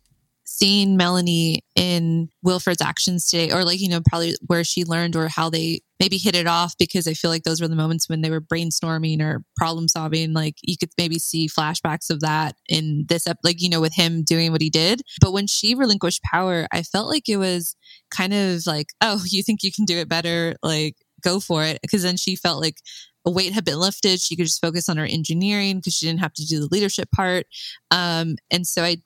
seeing 0.49 0.95
Melanie 0.95 1.61
in 1.75 2.29
Wilford's 2.41 2.81
actions 2.81 3.27
today, 3.27 3.51
or 3.51 3.65
like, 3.65 3.81
you 3.81 3.89
know, 3.89 3.99
probably 4.07 4.33
where 4.45 4.63
she 4.63 4.85
learned 4.85 5.15
or 5.15 5.27
how 5.27 5.49
they 5.49 5.81
maybe 5.99 6.17
hit 6.17 6.35
it 6.35 6.47
off, 6.47 6.73
because 6.79 7.05
I 7.05 7.13
feel 7.13 7.29
like 7.29 7.43
those 7.43 7.59
were 7.59 7.67
the 7.67 7.75
moments 7.75 8.07
when 8.07 8.21
they 8.21 8.29
were 8.29 8.39
brainstorming 8.39 9.21
or 9.21 9.43
problem 9.57 9.89
solving. 9.89 10.31
Like, 10.31 10.55
you 10.61 10.77
could 10.77 10.89
maybe 10.97 11.19
see 11.19 11.49
flashbacks 11.49 12.09
of 12.09 12.21
that 12.21 12.55
in 12.69 13.05
this, 13.09 13.27
ep- 13.27 13.39
like, 13.43 13.61
you 13.61 13.69
know, 13.69 13.81
with 13.81 13.93
him 13.93 14.23
doing 14.23 14.51
what 14.53 14.61
he 14.61 14.69
did. 14.69 15.01
But 15.19 15.33
when 15.33 15.47
she 15.47 15.75
relinquished 15.75 16.23
power, 16.23 16.65
I 16.71 16.81
felt 16.81 17.09
like 17.09 17.27
it 17.27 17.37
was 17.37 17.75
kind 18.09 18.33
of 18.33 18.65
like, 18.65 18.87
oh, 19.01 19.21
you 19.25 19.43
think 19.43 19.63
you 19.63 19.71
can 19.71 19.83
do 19.85 19.97
it 19.97 20.07
better? 20.07 20.55
Like, 20.63 20.95
go 21.21 21.39
for 21.39 21.63
it. 21.63 21.79
Because 21.81 22.03
then 22.03 22.17
she 22.17 22.35
felt 22.35 22.61
like 22.61 22.77
a 23.25 23.31
weight 23.31 23.53
had 23.53 23.65
been 23.65 23.79
lifted. 23.79 24.21
She 24.21 24.35
could 24.35 24.45
just 24.45 24.61
focus 24.61 24.87
on 24.89 24.97
her 24.97 25.05
engineering 25.05 25.77
because 25.77 25.95
she 25.95 26.05
didn't 26.05 26.21
have 26.21 26.33
to 26.33 26.45
do 26.45 26.59
the 26.59 26.69
leadership 26.71 27.11
part. 27.11 27.45
Um, 27.91 28.37
and 28.49 28.65
so 28.65 28.83
I, 28.83 28.97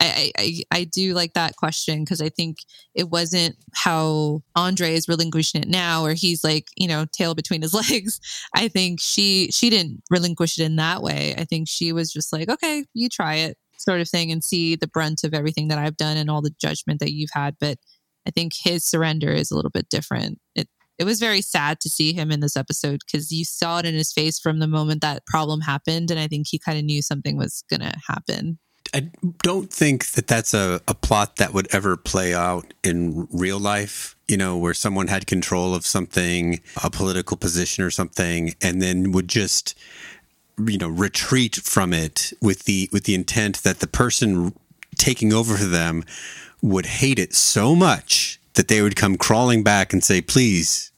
I, 0.00 0.32
I, 0.38 0.62
I 0.70 0.84
do 0.84 1.14
like 1.14 1.34
that 1.34 1.56
question 1.56 2.04
because 2.04 2.20
I 2.20 2.30
think 2.30 2.58
it 2.94 3.10
wasn't 3.10 3.56
how 3.74 4.42
Andre 4.56 4.94
is 4.94 5.08
relinquishing 5.08 5.62
it 5.62 5.68
now, 5.68 6.02
where 6.02 6.14
he's 6.14 6.42
like, 6.42 6.66
you 6.76 6.88
know, 6.88 7.06
tail 7.12 7.34
between 7.34 7.62
his 7.62 7.74
legs. 7.90 8.20
I 8.54 8.68
think 8.68 9.00
she 9.00 9.50
she 9.50 9.70
didn't 9.70 10.02
relinquish 10.10 10.58
it 10.58 10.64
in 10.64 10.76
that 10.76 11.02
way. 11.02 11.34
I 11.36 11.44
think 11.44 11.68
she 11.68 11.92
was 11.92 12.12
just 12.12 12.32
like, 12.32 12.48
okay, 12.48 12.84
you 12.94 13.08
try 13.08 13.36
it, 13.36 13.58
sort 13.76 14.00
of 14.00 14.08
thing, 14.08 14.32
and 14.32 14.42
see 14.42 14.74
the 14.74 14.88
brunt 14.88 15.22
of 15.22 15.34
everything 15.34 15.68
that 15.68 15.78
I've 15.78 15.96
done 15.96 16.16
and 16.16 16.30
all 16.30 16.42
the 16.42 16.54
judgment 16.60 17.00
that 17.00 17.12
you've 17.12 17.30
had. 17.32 17.56
But 17.60 17.78
I 18.26 18.30
think 18.30 18.52
his 18.58 18.84
surrender 18.84 19.30
is 19.30 19.50
a 19.50 19.56
little 19.56 19.70
bit 19.70 19.88
different. 19.90 20.38
It 20.54 20.68
it 21.00 21.04
was 21.04 21.18
very 21.18 21.40
sad 21.40 21.80
to 21.80 21.88
see 21.88 22.12
him 22.12 22.30
in 22.30 22.40
this 22.40 22.58
episode 22.58 23.00
because 23.06 23.32
you 23.32 23.42
saw 23.42 23.78
it 23.78 23.86
in 23.86 23.94
his 23.94 24.12
face 24.12 24.38
from 24.38 24.58
the 24.58 24.68
moment 24.68 25.00
that 25.00 25.24
problem 25.24 25.62
happened. 25.62 26.10
And 26.10 26.20
I 26.20 26.28
think 26.28 26.46
he 26.46 26.58
kind 26.58 26.78
of 26.78 26.84
knew 26.84 27.00
something 27.00 27.38
was 27.38 27.64
going 27.70 27.80
to 27.80 27.94
happen. 28.06 28.58
I 28.92 29.08
don't 29.42 29.72
think 29.72 30.08
that 30.08 30.26
that's 30.26 30.52
a, 30.52 30.82
a 30.86 30.94
plot 30.94 31.36
that 31.36 31.54
would 31.54 31.74
ever 31.74 31.96
play 31.96 32.34
out 32.34 32.74
in 32.84 33.26
real 33.32 33.58
life, 33.58 34.14
you 34.28 34.36
know, 34.36 34.58
where 34.58 34.74
someone 34.74 35.06
had 35.06 35.26
control 35.26 35.74
of 35.74 35.86
something, 35.86 36.60
a 36.84 36.90
political 36.90 37.38
position 37.38 37.82
or 37.82 37.90
something, 37.90 38.54
and 38.60 38.82
then 38.82 39.12
would 39.12 39.28
just, 39.28 39.78
you 40.66 40.76
know, 40.76 40.88
retreat 40.88 41.56
from 41.56 41.94
it 41.94 42.32
with 42.42 42.64
the 42.64 42.90
with 42.92 43.04
the 43.04 43.14
intent 43.14 43.62
that 43.62 43.78
the 43.78 43.86
person 43.86 44.52
taking 44.96 45.32
over 45.32 45.56
for 45.56 45.64
them 45.64 46.04
would 46.60 46.86
hate 46.86 47.18
it 47.18 47.32
so 47.32 47.74
much 47.74 48.38
that 48.54 48.68
they 48.68 48.82
would 48.82 48.96
come 48.96 49.16
crawling 49.16 49.62
back 49.62 49.92
and 49.92 50.04
say, 50.04 50.20
please 50.20 50.89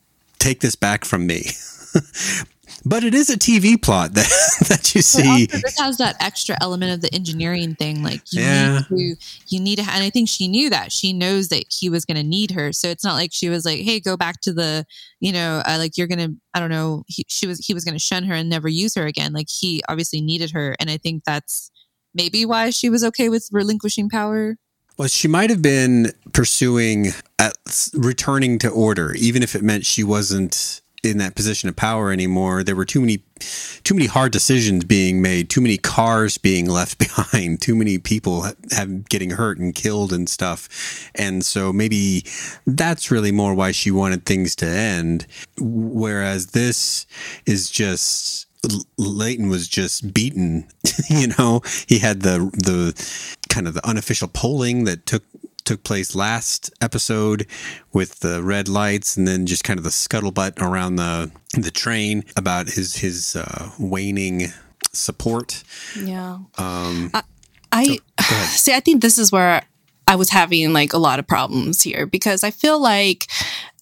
take 0.42 0.61
this 0.61 0.76
back 0.76 1.05
from 1.05 1.26
me. 1.26 1.46
but 2.85 3.05
it 3.05 3.14
is 3.14 3.31
a 3.31 3.37
TV 3.37 3.81
plot 3.81 4.14
that 4.14 4.28
that 4.68 4.94
you 4.94 5.02
see. 5.02 5.46
This 5.46 5.78
has 5.78 5.98
that 5.98 6.16
extra 6.20 6.57
element 6.61 6.92
of 6.92 7.00
the 7.00 7.14
engineering 7.14 7.74
thing. 7.74 8.02
Like 8.02 8.22
you 8.33 8.42
yeah. 8.42 8.81
need 8.90 9.16
to, 9.16 9.24
you 9.48 9.61
need 9.61 9.76
to, 9.76 9.83
and 9.83 10.02
I 10.02 10.11
think 10.11 10.28
she 10.28 10.48
knew 10.48 10.70
that. 10.70 10.92
She 10.92 11.12
knows 11.12 11.48
that 11.48 11.64
he 11.70 11.88
was 11.88 12.05
going 12.05 12.16
to 12.16 12.22
need 12.22 12.50
her. 12.52 12.72
So 12.72 12.88
it's 12.88 13.05
not 13.05 13.14
like 13.14 13.31
she 13.33 13.48
was 13.48 13.64
like, 13.64 13.81
"Hey, 13.81 14.00
go 14.00 14.16
back 14.16 14.40
to 14.42 14.52
the, 14.52 14.85
you 15.20 15.33
know, 15.33 15.62
uh, 15.66 15.76
like 15.78 15.96
you're 15.96 16.09
going 16.09 16.18
to, 16.18 16.37
I 16.55 16.61
don't 16.61 16.70
know." 16.70 17.05
He, 17.07 17.24
she 17.28 17.46
was, 17.46 17.64
he 17.64 17.74
was 17.74 17.85
going 17.85 17.94
to 17.94 18.00
shun 18.00 18.24
her 18.24 18.35
and 18.35 18.48
never 18.48 18.68
use 18.68 18.94
her 18.96 19.07
again. 19.07 19.33
Like 19.33 19.48
he 19.48 19.83
obviously 19.88 20.20
needed 20.20 20.50
her, 20.50 20.76
and 20.81 20.90
I 20.90 20.96
think 20.96 21.24
that's 21.24 21.70
maybe 22.14 22.44
why 22.44 22.70
she 22.70 22.90
was 22.90 23.05
okay 23.05 23.28
with 23.28 23.48
relinquishing 23.52 24.09
power 24.09 24.57
well, 24.98 25.09
she 25.09 25.28
might 25.28 25.50
have 25.50 25.62
been 25.62 26.12
pursuing 26.33 27.09
uh, 27.38 27.50
returning 27.94 28.59
to 28.59 28.68
order, 28.68 29.14
even 29.14 29.42
if 29.42 29.55
it 29.55 29.62
meant 29.62 29.87
she 29.87 30.05
wasn't 30.05 30.81
in 31.02 31.18
that 31.18 31.35
position 31.35 31.68
of 31.68 31.74
power 31.74 32.12
anymore. 32.12 32.62
There 32.62 32.76
were 32.76 32.85
too 32.85 33.00
many 33.00 33.22
too 33.83 33.94
many 33.94 34.07
hard 34.07 34.31
decisions 34.31 34.85
being 34.85 35.20
made, 35.20 35.50
too 35.50 35.61
many 35.61 35.76
cars 35.76 36.38
being 36.38 36.66
left 36.70 36.98
behind, 36.98 37.61
too 37.61 37.74
many 37.74 37.98
people 37.98 38.46
have 38.70 39.09
getting 39.09 39.31
hurt 39.31 39.59
and 39.59 39.74
killed 39.74 40.12
and 40.12 40.28
stuff. 40.28 41.11
And 41.14 41.44
so 41.44 41.72
maybe 41.72 42.24
that's 42.66 43.11
really 43.11 43.33
more 43.33 43.55
why 43.55 43.72
she 43.72 43.90
wanted 43.90 44.24
things 44.24 44.55
to 44.57 44.66
end. 44.66 45.26
Whereas 45.59 46.48
this 46.48 47.07
is 47.46 47.70
just 47.70 48.46
Layton 48.96 49.48
was 49.48 49.68
just 49.68 50.14
beaten. 50.14 50.68
you 51.09 51.29
know, 51.38 51.62
he 51.87 51.98
had 51.98 52.22
the 52.22 52.51
the 52.53 52.94
kind 53.48 53.66
of 53.66 53.75
the 53.75 53.87
unofficial 53.87 54.29
polling 54.29 54.85
that 54.85 55.07
took 55.07 55.25
took 55.64 55.85
place 55.85 56.14
last 56.14 56.72
episode 56.81 57.46
with 57.92 58.20
the 58.20 58.42
red 58.42 58.68
lights 58.68 59.16
and 59.16 59.29
then 59.29 59.46
just 59.46 59.62
kind 59.62 59.79
of 59.79 59.85
the 59.85 59.90
scuttlebutt 59.90 60.61
around 60.61 60.96
the 60.96 61.31
the 61.55 61.70
train 61.70 62.25
about 62.37 62.68
his 62.68 62.96
his 62.96 63.37
uh, 63.37 63.70
waning 63.79 64.48
support. 64.92 65.62
Yeah. 65.96 66.38
Um, 66.59 67.11
I, 67.14 67.22
I 67.72 67.98
oh, 68.20 68.51
see. 68.51 68.75
I 68.75 68.81
think 68.81 69.03
this 69.03 69.18
is 69.18 69.33
where 69.33 69.62
I 70.07 70.16
was 70.16 70.31
having 70.31 70.72
like 70.72 70.92
a 70.92 70.98
lot 70.98 71.18
of 71.18 71.27
problems 71.27 71.83
here 71.83 72.07
because 72.07 72.44
I 72.44 72.51
feel 72.51 72.81
like 72.81 73.29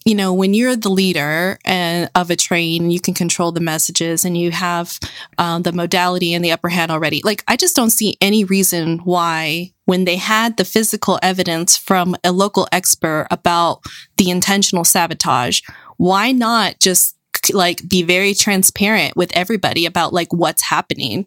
you 0.05 0.15
know, 0.15 0.33
when 0.33 0.55
you're 0.55 0.77
the 0.77 0.89
leader 0.89 1.59
and 1.65 2.11
of 2.15 2.31
a 2.31 2.37
train, 2.37 2.91
you 2.91 3.01
can 3.01 3.13
control 3.13 3.53
the 3.53 3.61
messages 3.61 4.25
and 4.25 4.37
you 4.37 4.51
have 4.51 4.99
um, 5.39 5.63
the 5.63 5.73
modality 5.73 6.33
and 6.33 6.45
the 6.45 6.53
upper 6.53 6.69
hand 6.69 6.91
already. 6.91 7.21
Like, 7.23 7.45
I 7.47 7.57
just 7.57 7.77
don't 7.77 7.91
see 7.91 8.17
any 8.21 8.45
reason 8.45 8.99
why, 9.01 9.73
when 9.85 10.05
they 10.05 10.17
had 10.17 10.57
the 10.57 10.65
physical 10.65 11.19
evidence 11.23 11.77
from 11.77 12.17
a 12.25 12.33
local 12.33 12.67
expert 12.73 13.27
about 13.31 13.83
the 14.17 14.31
intentional 14.31 14.85
sabotage, 14.85 15.61
why 15.97 16.33
not 16.33 16.79
just 16.81 17.17
like 17.53 17.87
be 17.89 18.03
very 18.03 18.35
transparent 18.35 19.17
with 19.17 19.31
everybody 19.35 19.87
about 19.87 20.13
like 20.13 20.33
what's 20.33 20.63
happening 20.63 21.27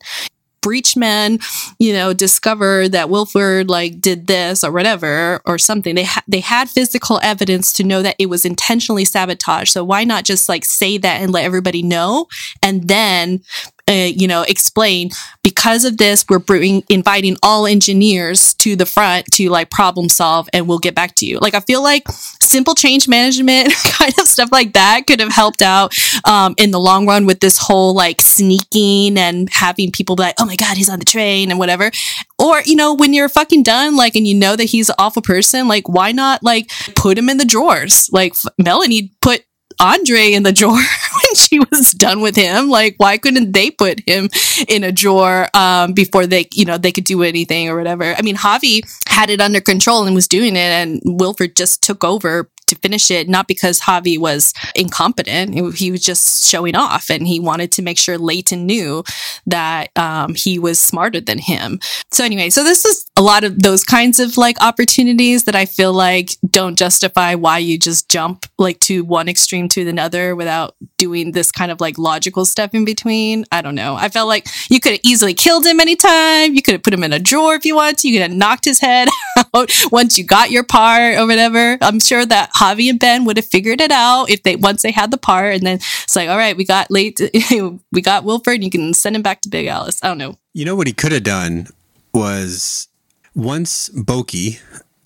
breachmen, 0.63 1.43
you 1.77 1.93
know, 1.93 2.13
discover 2.13 2.89
that 2.89 3.09
Wilford 3.09 3.69
like 3.69 4.01
did 4.01 4.27
this 4.27 4.63
or 4.63 4.71
whatever 4.71 5.41
or 5.45 5.57
something. 5.57 5.95
They 5.95 6.05
ha- 6.05 6.23
they 6.27 6.39
had 6.39 6.69
physical 6.69 7.19
evidence 7.21 7.71
to 7.73 7.83
know 7.83 8.01
that 8.01 8.15
it 8.17 8.27
was 8.27 8.45
intentionally 8.45 9.05
sabotaged. 9.05 9.71
So 9.71 9.83
why 9.83 10.03
not 10.03 10.23
just 10.23 10.49
like 10.49 10.65
say 10.65 10.97
that 10.97 11.21
and 11.21 11.31
let 11.31 11.43
everybody 11.43 11.83
know 11.83 12.27
and 12.61 12.87
then 12.87 13.41
uh, 13.89 14.09
you 14.15 14.27
know, 14.27 14.43
explain 14.43 15.09
because 15.43 15.83
of 15.83 15.97
this, 15.97 16.25
we're 16.29 16.39
bring, 16.39 16.83
inviting 16.89 17.35
all 17.43 17.67
engineers 17.67 18.53
to 18.53 18.77
the 18.77 18.85
front 18.85 19.25
to 19.33 19.49
like 19.49 19.69
problem 19.69 20.07
solve 20.07 20.47
and 20.53 20.69
we'll 20.69 20.79
get 20.79 20.95
back 20.95 21.15
to 21.15 21.25
you. 21.25 21.37
Like, 21.39 21.53
I 21.53 21.59
feel 21.59 21.83
like 21.83 22.07
simple 22.41 22.75
change 22.75 23.09
management 23.09 23.73
kind 23.83 24.13
of 24.19 24.27
stuff 24.27 24.49
like 24.53 24.73
that 24.73 25.05
could 25.05 25.19
have 25.19 25.33
helped 25.33 25.61
out 25.61 25.93
um, 26.25 26.55
in 26.57 26.71
the 26.71 26.79
long 26.79 27.05
run 27.05 27.25
with 27.25 27.41
this 27.41 27.57
whole 27.57 27.93
like 27.93 28.21
sneaking 28.21 29.17
and 29.17 29.49
having 29.51 29.91
people 29.91 30.15
be 30.15 30.23
like, 30.23 30.35
oh 30.39 30.45
my 30.45 30.55
God, 30.55 30.77
he's 30.77 30.89
on 30.89 30.99
the 30.99 31.05
train 31.05 31.49
and 31.49 31.59
whatever. 31.59 31.91
Or, 32.39 32.61
you 32.65 32.77
know, 32.77 32.93
when 32.93 33.13
you're 33.13 33.29
fucking 33.29 33.63
done, 33.63 33.97
like, 33.97 34.15
and 34.15 34.25
you 34.25 34.33
know 34.35 34.55
that 34.55 34.65
he's 34.65 34.89
an 34.89 34.95
awful 34.97 35.21
person, 35.21 35.67
like, 35.67 35.89
why 35.89 36.13
not 36.13 36.41
like 36.41 36.71
put 36.95 37.17
him 37.17 37.27
in 37.29 37.37
the 37.37 37.45
drawers? 37.45 38.09
Like, 38.13 38.33
Melanie 38.57 39.11
put 39.21 39.43
Andre 39.79 40.33
in 40.33 40.43
the 40.43 40.51
drawer 40.51 40.71
when 40.73 41.35
she 41.35 41.59
was 41.59 41.91
done 41.91 42.21
with 42.21 42.35
him. 42.35 42.69
Like, 42.69 42.95
why 42.97 43.17
couldn't 43.17 43.51
they 43.53 43.71
put 43.71 44.01
him 44.07 44.29
in 44.67 44.83
a 44.83 44.91
drawer 44.91 45.47
um, 45.53 45.93
before 45.93 46.25
they, 46.25 46.47
you 46.53 46.65
know, 46.65 46.77
they 46.77 46.91
could 46.91 47.03
do 47.05 47.23
anything 47.23 47.69
or 47.69 47.77
whatever? 47.77 48.13
I 48.15 48.21
mean, 48.21 48.35
Javi 48.35 48.81
had 49.07 49.29
it 49.29 49.41
under 49.41 49.61
control 49.61 50.05
and 50.05 50.15
was 50.15 50.27
doing 50.27 50.55
it, 50.55 50.59
and 50.59 51.01
Wilford 51.05 51.55
just 51.55 51.83
took 51.83 52.03
over 52.03 52.49
to 52.73 52.79
finish 52.79 53.11
it, 53.11 53.29
not 53.29 53.47
because 53.47 53.81
Javi 53.81 54.17
was 54.17 54.53
incompetent. 54.75 55.75
He 55.75 55.91
was 55.91 56.01
just 56.01 56.45
showing 56.45 56.75
off 56.75 57.09
and 57.09 57.27
he 57.27 57.39
wanted 57.39 57.71
to 57.73 57.81
make 57.81 57.97
sure 57.97 58.17
Layton 58.17 58.65
knew 58.65 59.03
that 59.45 59.89
um, 59.97 60.35
he 60.35 60.59
was 60.59 60.79
smarter 60.79 61.21
than 61.21 61.39
him. 61.39 61.79
So, 62.11 62.23
anyway, 62.23 62.49
so 62.49 62.63
this 62.63 62.85
is 62.85 63.05
a 63.15 63.21
lot 63.21 63.43
of 63.43 63.61
those 63.61 63.83
kinds 63.83 64.19
of 64.19 64.37
like 64.37 64.61
opportunities 64.61 65.43
that 65.43 65.55
I 65.55 65.65
feel 65.65 65.93
like 65.93 66.31
don't 66.49 66.77
justify 66.77 67.35
why 67.35 67.59
you 67.59 67.77
just 67.77 68.09
jump 68.09 68.45
like 68.57 68.79
to 68.81 69.03
one 69.03 69.29
extreme 69.29 69.67
to 69.69 69.87
another 69.87 70.35
without 70.35 70.75
doing 70.97 71.31
this 71.31 71.51
kind 71.51 71.71
of 71.71 71.79
like 71.81 71.97
logical 71.97 72.45
stuff 72.45 72.73
in 72.73 72.85
between. 72.85 73.45
I 73.51 73.61
don't 73.61 73.75
know. 73.75 73.95
I 73.95 74.09
felt 74.09 74.27
like 74.27 74.47
you 74.69 74.79
could 74.79 74.93
have 74.93 75.01
easily 75.03 75.33
killed 75.33 75.65
him 75.65 75.79
anytime. 75.79 76.53
You 76.53 76.61
could 76.61 76.73
have 76.73 76.83
put 76.83 76.93
him 76.93 77.03
in 77.03 77.13
a 77.13 77.19
drawer 77.19 77.55
if 77.55 77.65
you 77.65 77.75
wanted 77.75 77.97
to. 77.99 78.09
You 78.09 78.19
could 78.19 78.29
have 78.29 78.37
knocked 78.37 78.65
his 78.65 78.79
head 78.79 79.09
out 79.55 79.71
once 79.91 80.17
you 80.17 80.23
got 80.23 80.51
your 80.51 80.63
part 80.63 81.17
or 81.17 81.27
whatever. 81.27 81.77
I'm 81.81 81.99
sure 81.99 82.25
that 82.25 82.49
Javi 82.63 82.89
and 82.89 82.99
Ben 82.99 83.25
would 83.25 83.37
have 83.37 83.45
figured 83.45 83.81
it 83.81 83.91
out 83.91 84.29
if 84.29 84.43
they 84.43 84.55
once 84.55 84.81
they 84.83 84.91
had 84.91 85.11
the 85.11 85.17
part, 85.17 85.55
and 85.55 85.67
then 85.67 85.75
it's 85.75 86.15
like, 86.15 86.29
all 86.29 86.37
right, 86.37 86.55
we 86.55 86.63
got 86.63 86.89
late, 86.89 87.19
we 87.91 88.01
got 88.01 88.23
Wilford. 88.23 88.63
You 88.63 88.69
can 88.69 88.93
send 88.93 89.15
him 89.15 89.21
back 89.21 89.41
to 89.41 89.49
Big 89.49 89.67
Alice. 89.67 89.99
I 90.03 90.07
don't 90.07 90.17
know. 90.17 90.37
You 90.53 90.65
know 90.65 90.75
what 90.75 90.87
he 90.87 90.93
could 90.93 91.11
have 91.11 91.23
done 91.23 91.67
was 92.13 92.87
once 93.35 93.89
Boki 93.89 94.61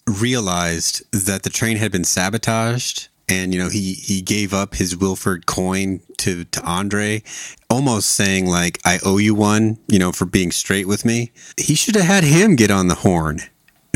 realized 0.06 1.04
that 1.12 1.44
the 1.44 1.50
train 1.50 1.78
had 1.78 1.92
been 1.92 2.04
sabotaged 2.04 3.10
and 3.30 3.54
you 3.54 3.60
know 3.60 3.70
he 3.70 3.94
he 3.94 4.22
gave 4.22 4.54
up 4.54 4.76
his 4.76 4.96
Wilford 4.96 5.46
coin 5.48 6.02
to 6.18 6.46
to 6.46 6.64
Andre, 6.64 7.24
almost 7.70 8.12
saying 8.12 8.46
like 8.46 8.80
I 8.86 9.00
owe 9.04 9.18
you 9.18 9.36
one, 9.36 9.80
you 9.88 10.00
know, 10.00 10.12
for 10.12 10.26
being 10.26 10.52
straight 10.52 10.88
with 10.88 11.06
me. 11.06 11.32
He 11.58 11.76
should 11.76 11.96
have 11.96 12.06
had 12.06 12.24
him 12.24 12.56
get 12.56 12.72
on 12.72 12.88
the 12.88 12.96
horn 12.96 13.42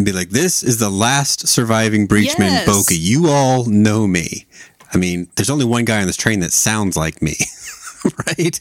and 0.02 0.06
be 0.06 0.12
like, 0.12 0.32
"This 0.32 0.64
is 0.64 0.80
the 0.80 0.90
last 0.90 1.48
surviving 1.48 2.08
breachman, 2.08 2.52
yes. 2.52 2.68
Boki. 2.68 2.98
You 3.00 3.30
all 3.30 3.66
know 3.66 4.08
me. 4.08 4.48
I 4.94 4.98
mean, 4.98 5.28
there's 5.36 5.50
only 5.50 5.66
one 5.66 5.86
guy 5.86 6.02
on 6.02 6.08
this 6.08 6.18
train 6.18 6.40
that 6.40 6.52
sounds 6.52 6.98
like 6.98 7.22
me, 7.22 7.36
right?" 8.28 8.60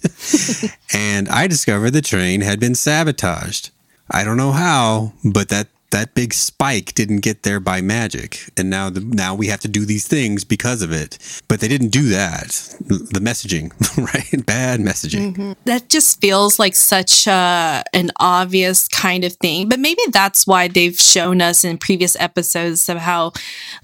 and 0.92 1.28
I 1.28 1.46
discovered 1.46 1.92
the 1.92 2.02
train 2.02 2.42
had 2.42 2.60
been 2.60 2.74
sabotaged. 2.74 3.70
I 4.10 4.22
don't 4.22 4.36
know 4.36 4.52
how, 4.52 5.14
but 5.24 5.48
that 5.48 5.68
that 5.90 6.14
big 6.14 6.32
spike 6.32 6.94
didn't 6.94 7.20
get 7.20 7.42
there 7.42 7.60
by 7.60 7.80
magic. 7.80 8.50
And 8.56 8.70
now 8.70 8.90
the, 8.90 9.00
now 9.00 9.34
we 9.34 9.48
have 9.48 9.60
to 9.60 9.68
do 9.68 9.84
these 9.84 10.06
things 10.06 10.44
because 10.44 10.82
of 10.82 10.92
it. 10.92 11.18
But 11.48 11.60
they 11.60 11.68
didn't 11.68 11.88
do 11.88 12.08
that. 12.08 12.48
The 12.80 13.20
messaging 13.20 13.72
right? 14.14 14.46
Bad 14.46 14.80
messaging. 14.80 15.34
Mm-hmm. 15.34 15.52
that 15.64 15.88
just 15.88 16.20
feels 16.20 16.58
like 16.58 16.74
such 16.74 17.26
a, 17.26 17.82
an 17.92 18.10
obvious 18.18 18.88
kind 18.88 19.24
of 19.24 19.34
thing. 19.34 19.68
But 19.68 19.80
maybe 19.80 20.02
that's 20.10 20.46
why 20.46 20.68
they've 20.68 20.96
shown 20.96 21.40
us 21.40 21.64
in 21.64 21.78
previous 21.78 22.16
episodes 22.20 22.88
of 22.88 22.98
how 22.98 23.32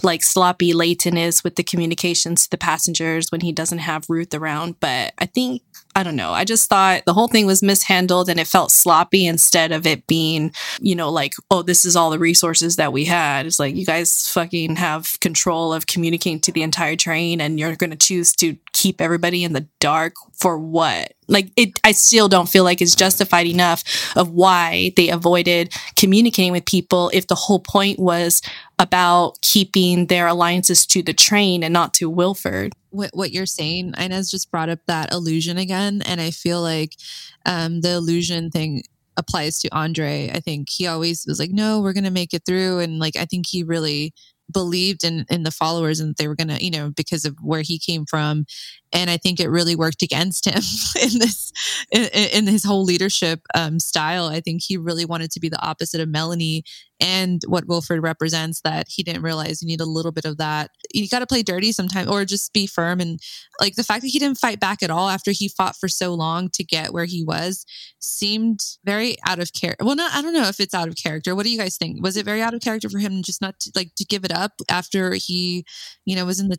like 0.03 0.23
sloppy 0.23 0.73
Layton 0.73 1.17
is 1.17 1.43
with 1.43 1.57
the 1.57 1.65
communications 1.65 2.45
to 2.45 2.51
the 2.51 2.59
passengers 2.59 3.31
when 3.31 3.41
he 3.41 3.53
doesn't 3.53 3.79
have 3.79 4.09
Ruth 4.09 4.35
around. 4.35 4.81
But 4.81 5.13
I 5.19 5.27
think 5.27 5.63
I 5.97 6.03
don't 6.03 6.15
know. 6.15 6.33
I 6.33 6.45
just 6.45 6.69
thought 6.69 7.07
the 7.07 7.15
whole 7.15 7.27
thing 7.27 7.47
was 7.47 7.63
mishandled 7.63 8.29
and 8.29 8.39
it 8.39 8.47
felt 8.47 8.71
sloppy 8.71 9.27
instead 9.27 9.73
of 9.73 9.87
it 9.87 10.07
being, 10.07 10.53
you 10.79 10.95
know, 10.95 11.09
like, 11.09 11.33
oh, 11.51 11.63
this 11.63 11.87
is 11.87 11.97
all 11.97 12.11
the 12.11 12.19
resources 12.19 12.77
that 12.77 12.93
we 12.93 13.07
had. 13.07 13.47
It's 13.47 13.59
like, 13.59 13.75
you 13.75 13.87
guys 13.87 14.29
fucking 14.29 14.77
have 14.77 15.19
control 15.21 15.73
of 15.73 15.87
communicating 15.87 16.41
to 16.41 16.53
the 16.53 16.63
entire 16.63 16.97
train 16.97 17.41
and 17.41 17.59
you're 17.59 17.77
going 17.77 17.93
to 17.93 17.97
choose 17.97 18.35
to 18.35 18.59
keep 18.75 19.01
everybody 19.01 19.43
in 19.43 19.55
the 19.55 19.67
dark 19.81 20.17
for 20.35 20.59
what? 20.59 21.15
Like, 21.29 21.49
it, 21.57 21.81
I 21.83 21.93
still 21.93 22.29
don't 22.29 22.49
feel 22.49 22.63
like 22.63 22.83
it's 22.83 22.95
justified 22.95 23.47
enough 23.47 23.83
of 24.17 24.29
why 24.29 24.93
they 24.97 25.09
avoided 25.09 25.73
communicating 25.97 26.53
with 26.53 26.67
people 26.67 27.11
if 27.15 27.27
the 27.27 27.35
whole 27.35 27.59
point 27.59 27.99
was 27.99 28.43
about 28.79 29.41
keeping 29.41 30.07
their 30.07 30.27
alliances 30.27 30.87
to 30.87 31.03
the 31.03 31.15
train 31.15 31.63
and 31.63 31.73
not 31.73 31.95
to 31.95 32.11
Wilford 32.11 32.73
what, 32.97 33.11
what 33.13 33.31
you're 33.31 33.47
saying, 33.47 33.95
Inez 33.99 34.31
just 34.31 34.51
brought 34.51 34.71
up 34.71 34.81
that 34.87 35.13
illusion 35.13 35.59
again. 35.59 36.03
And 36.03 36.21
I 36.21 36.31
feel 36.31 36.63
like 36.63 36.97
um, 37.45 37.83
the 37.83 37.93
illusion 37.93 38.51
thing 38.51 38.83
applies 39.17 39.59
to 39.61 39.69
Andre. 39.69 40.31
I 40.35 40.41
think 40.41 40.69
he 40.71 40.87
always 40.87 41.27
was 41.27 41.39
like, 41.39 41.51
no, 41.51 41.81
we're 41.81 41.93
going 41.93 42.05
to 42.05 42.11
make 42.11 42.35
it 42.35 42.45
through. 42.47 42.81
And 42.81 42.99
like, 42.99 43.17
I 43.17 43.27
think 43.27 43.47
he 43.47 43.63
really 43.63 44.13
believed 44.53 45.03
in 45.03 45.27
in 45.29 45.43
the 45.43 45.51
followers 45.51 45.99
and 45.99 46.15
they 46.17 46.29
were 46.29 46.37
gonna 46.37 46.57
you 46.61 46.71
know 46.71 46.93
because 46.97 47.25
of 47.25 47.37
where 47.43 47.63
he 47.63 47.81
came 47.81 48.07
from 48.07 48.47
and 48.93 49.11
i 49.11 49.17
think 49.17 49.41
it 49.41 49.49
really 49.49 49.77
worked 49.77 50.03
against 50.03 50.47
him 50.47 50.63
in 51.03 51.19
this 51.19 51.53
in, 51.91 52.05
in 52.33 52.47
his 52.47 52.65
whole 52.65 52.85
leadership 52.85 53.41
um, 53.55 53.79
style. 53.79 54.27
I 54.27 54.41
think 54.41 54.63
he 54.63 54.77
really 54.77 55.05
wanted 55.05 55.31
to 55.33 55.41
be 55.41 55.49
the 55.49 55.65
opposite 55.65 56.01
of 56.01 56.09
melanie 56.09 56.65
and 56.99 57.43
what 57.47 57.67
Wilford 57.67 58.03
represents 58.03 58.63
that 58.63 58.87
he 58.89 59.03
didn't 59.03 59.23
realize 59.23 59.61
you 59.61 59.69
need 59.69 59.83
a 59.83 59.87
little 59.87 60.13
bit 60.13 60.25
of 60.25 60.39
that. 60.39 60.71
You 60.95 61.07
got 61.09 61.19
to 61.19 61.27
play 61.27 61.43
dirty 61.43 61.71
sometimes 61.73 62.09
or 62.09 62.25
just 62.25 62.55
be 62.55 62.67
firm. 62.67 63.01
And 63.01 63.21
like 63.61 63.75
the 63.75 63.85
fact 63.85 64.01
that 64.01 64.09
he 64.09 64.19
didn't 64.19 64.39
fight 64.39 64.61
back 64.61 64.83
at 64.83 64.91
all 64.91 65.11
after 65.11 65.31
he 65.31 65.49
fought 65.49 65.77
for 65.77 65.89
so 65.89 66.15
long 66.15 66.49
to 66.51 66.65
get 66.65 66.95
where 66.95 67.05
he 67.05 67.23
was 67.23 67.67
seemed 67.99 68.61
very 68.85 69.17
out 69.27 69.41
of 69.41 69.53
character 69.53 69.85
well 69.85 69.97
not 69.97 70.15
i 70.15 70.23
don't 70.23 70.33
know 70.33 70.49
if 70.49 70.61
it's 70.61 70.75
out 70.75 70.89
of 70.89 70.97
character. 70.97 71.35
What 71.35 71.45
do 71.45 71.51
you 71.51 71.59
guys 71.59 71.77
think? 71.77 72.03
Was 72.03 72.17
it 72.17 72.25
very 72.25 72.41
out 72.41 72.55
of 72.55 72.61
character 72.61 72.89
for 72.89 72.99
him 72.99 73.23
just 73.23 73.43
not 73.43 73.59
to, 73.61 73.73
like 73.75 73.95
to 73.97 74.05
give 74.05 74.25
it 74.25 74.33
up 74.33 74.53
after 74.71 75.15
he 75.15 75.65
you 76.05 76.17
know 76.17 76.25
was 76.25 76.41
in 76.41 76.49
the 76.49 76.57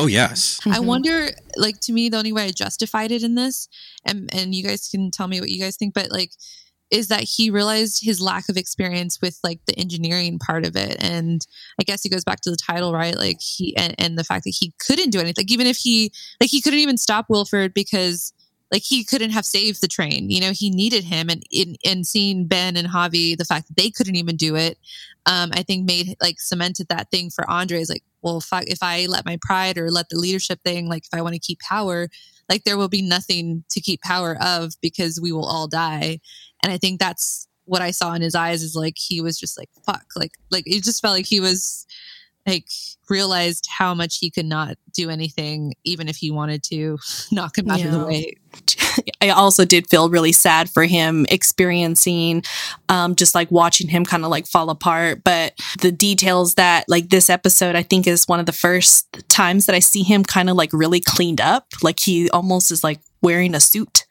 Oh 0.00 0.06
yes. 0.06 0.60
Mm-hmm. 0.60 0.72
I 0.72 0.80
wonder, 0.80 1.28
like 1.56 1.80
to 1.80 1.92
me, 1.92 2.08
the 2.08 2.16
only 2.16 2.32
way 2.32 2.44
I 2.44 2.50
justified 2.50 3.12
it 3.12 3.22
in 3.22 3.34
this, 3.34 3.68
and 4.04 4.32
and 4.34 4.54
you 4.54 4.62
guys 4.62 4.88
can 4.88 5.10
tell 5.10 5.28
me 5.28 5.40
what 5.40 5.50
you 5.50 5.60
guys 5.60 5.76
think, 5.76 5.94
but 5.94 6.10
like 6.10 6.32
is 6.90 7.08
that 7.08 7.22
he 7.22 7.50
realized 7.50 8.04
his 8.04 8.20
lack 8.20 8.48
of 8.48 8.56
experience 8.56 9.20
with 9.22 9.38
like 9.44 9.60
the 9.66 9.78
engineering 9.78 10.38
part 10.38 10.66
of 10.66 10.74
it. 10.76 10.96
And 11.00 11.46
I 11.80 11.84
guess 11.84 12.04
it 12.04 12.10
goes 12.10 12.24
back 12.24 12.40
to 12.40 12.50
the 12.50 12.56
title, 12.56 12.92
right? 12.92 13.16
Like 13.16 13.40
he, 13.40 13.76
and, 13.76 13.94
and 13.98 14.18
the 14.18 14.24
fact 14.24 14.44
that 14.44 14.56
he 14.58 14.72
couldn't 14.84 15.10
do 15.10 15.20
anything. 15.20 15.44
Like 15.44 15.52
even 15.52 15.68
if 15.68 15.76
he, 15.76 16.12
like 16.40 16.50
he 16.50 16.60
couldn't 16.60 16.80
even 16.80 16.96
stop 16.96 17.26
Wilford 17.28 17.74
because 17.74 18.32
like 18.70 18.82
he 18.82 19.04
couldn't 19.04 19.30
have 19.30 19.44
saved 19.44 19.80
the 19.80 19.88
train. 19.88 20.30
You 20.30 20.40
know, 20.40 20.52
he 20.52 20.70
needed 20.70 21.04
him, 21.04 21.28
and 21.28 21.42
in 21.50 21.76
and 21.84 22.06
seeing 22.06 22.46
Ben 22.46 22.76
and 22.76 22.88
Javi, 22.88 23.36
the 23.36 23.44
fact 23.44 23.68
that 23.68 23.76
they 23.76 23.90
couldn't 23.90 24.16
even 24.16 24.36
do 24.36 24.56
it, 24.56 24.78
um, 25.26 25.50
I 25.52 25.62
think 25.62 25.86
made 25.86 26.16
like 26.20 26.40
cemented 26.40 26.88
that 26.88 27.10
thing 27.10 27.30
for 27.30 27.48
Andre. 27.50 27.80
Is 27.80 27.90
like, 27.90 28.04
well, 28.22 28.42
I, 28.52 28.64
if 28.66 28.78
I 28.82 29.06
let 29.06 29.26
my 29.26 29.38
pride 29.42 29.78
or 29.78 29.90
let 29.90 30.08
the 30.08 30.18
leadership 30.18 30.60
thing, 30.64 30.88
like 30.88 31.04
if 31.04 31.18
I 31.18 31.22
want 31.22 31.34
to 31.34 31.40
keep 31.40 31.60
power, 31.60 32.08
like 32.48 32.64
there 32.64 32.76
will 32.76 32.88
be 32.88 33.02
nothing 33.02 33.64
to 33.70 33.80
keep 33.80 34.02
power 34.02 34.36
of 34.40 34.72
because 34.80 35.20
we 35.20 35.32
will 35.32 35.46
all 35.46 35.66
die. 35.66 36.20
And 36.62 36.72
I 36.72 36.78
think 36.78 37.00
that's 37.00 37.48
what 37.64 37.82
I 37.82 37.90
saw 37.90 38.14
in 38.14 38.22
his 38.22 38.34
eyes 38.34 38.62
is 38.62 38.74
like 38.74 38.96
he 38.96 39.20
was 39.20 39.38
just 39.38 39.58
like 39.58 39.70
fuck, 39.84 40.04
like 40.16 40.32
like 40.50 40.64
it 40.66 40.84
just 40.84 41.02
felt 41.02 41.14
like 41.14 41.26
he 41.26 41.40
was 41.40 41.86
like 42.46 42.68
realized 43.10 43.66
how 43.68 43.94
much 43.94 44.18
he 44.18 44.30
could 44.30 44.46
not 44.46 44.76
do 44.92 45.10
anything 45.10 45.74
even 45.84 46.08
if 46.08 46.16
he 46.16 46.30
wanted 46.30 46.62
to 46.62 46.98
knock 47.32 47.58
him 47.58 47.70
out 47.70 47.78
yeah. 47.78 47.86
of 47.86 47.92
the 47.92 48.04
way 48.04 48.34
i 49.20 49.28
also 49.30 49.64
did 49.64 49.88
feel 49.88 50.10
really 50.10 50.32
sad 50.32 50.68
for 50.68 50.84
him 50.84 51.26
experiencing 51.30 52.42
um, 52.88 53.14
just 53.14 53.34
like 53.34 53.50
watching 53.50 53.88
him 53.88 54.04
kind 54.04 54.24
of 54.24 54.30
like 54.30 54.46
fall 54.46 54.70
apart 54.70 55.22
but 55.22 55.54
the 55.80 55.92
details 55.92 56.54
that 56.54 56.84
like 56.88 57.08
this 57.10 57.30
episode 57.30 57.76
i 57.76 57.82
think 57.82 58.06
is 58.06 58.26
one 58.26 58.40
of 58.40 58.46
the 58.46 58.52
first 58.52 59.06
times 59.28 59.66
that 59.66 59.74
i 59.74 59.78
see 59.78 60.02
him 60.02 60.24
kind 60.24 60.50
of 60.50 60.56
like 60.56 60.72
really 60.72 61.00
cleaned 61.00 61.40
up 61.40 61.66
like 61.82 62.00
he 62.00 62.28
almost 62.30 62.70
is 62.70 62.82
like 62.82 63.00
wearing 63.22 63.54
a 63.54 63.60
suit 63.60 64.06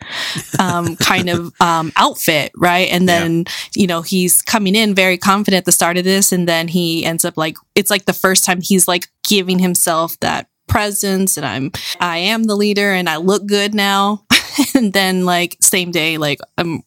um, 0.59 0.95
kind 0.97 1.29
of 1.29 1.53
um, 1.59 1.91
outfit, 1.95 2.51
right? 2.55 2.89
And 2.91 3.07
then, 3.07 3.39
yeah. 3.39 3.53
you 3.75 3.87
know, 3.87 4.01
he's 4.01 4.41
coming 4.41 4.75
in 4.75 4.93
very 4.93 5.17
confident 5.17 5.59
at 5.59 5.65
the 5.65 5.71
start 5.71 5.97
of 5.97 6.03
this. 6.03 6.31
And 6.31 6.47
then 6.47 6.67
he 6.67 7.05
ends 7.05 7.25
up 7.25 7.37
like, 7.37 7.57
it's 7.75 7.89
like 7.89 8.05
the 8.05 8.13
first 8.13 8.43
time 8.43 8.61
he's 8.61 8.87
like 8.89 9.07
giving 9.23 9.59
himself 9.59 10.19
that 10.19 10.49
presence 10.67 11.37
and 11.37 11.45
I'm, 11.45 11.71
I 12.01 12.17
am 12.17 12.43
the 12.43 12.55
leader 12.55 12.91
and 12.91 13.07
I 13.07 13.15
look 13.17 13.45
good 13.45 13.73
now. 13.73 14.25
and 14.75 14.91
then 14.91 15.23
like 15.23 15.55
same 15.61 15.91
day, 15.91 16.17
like 16.17 16.39
I'm, 16.57 16.81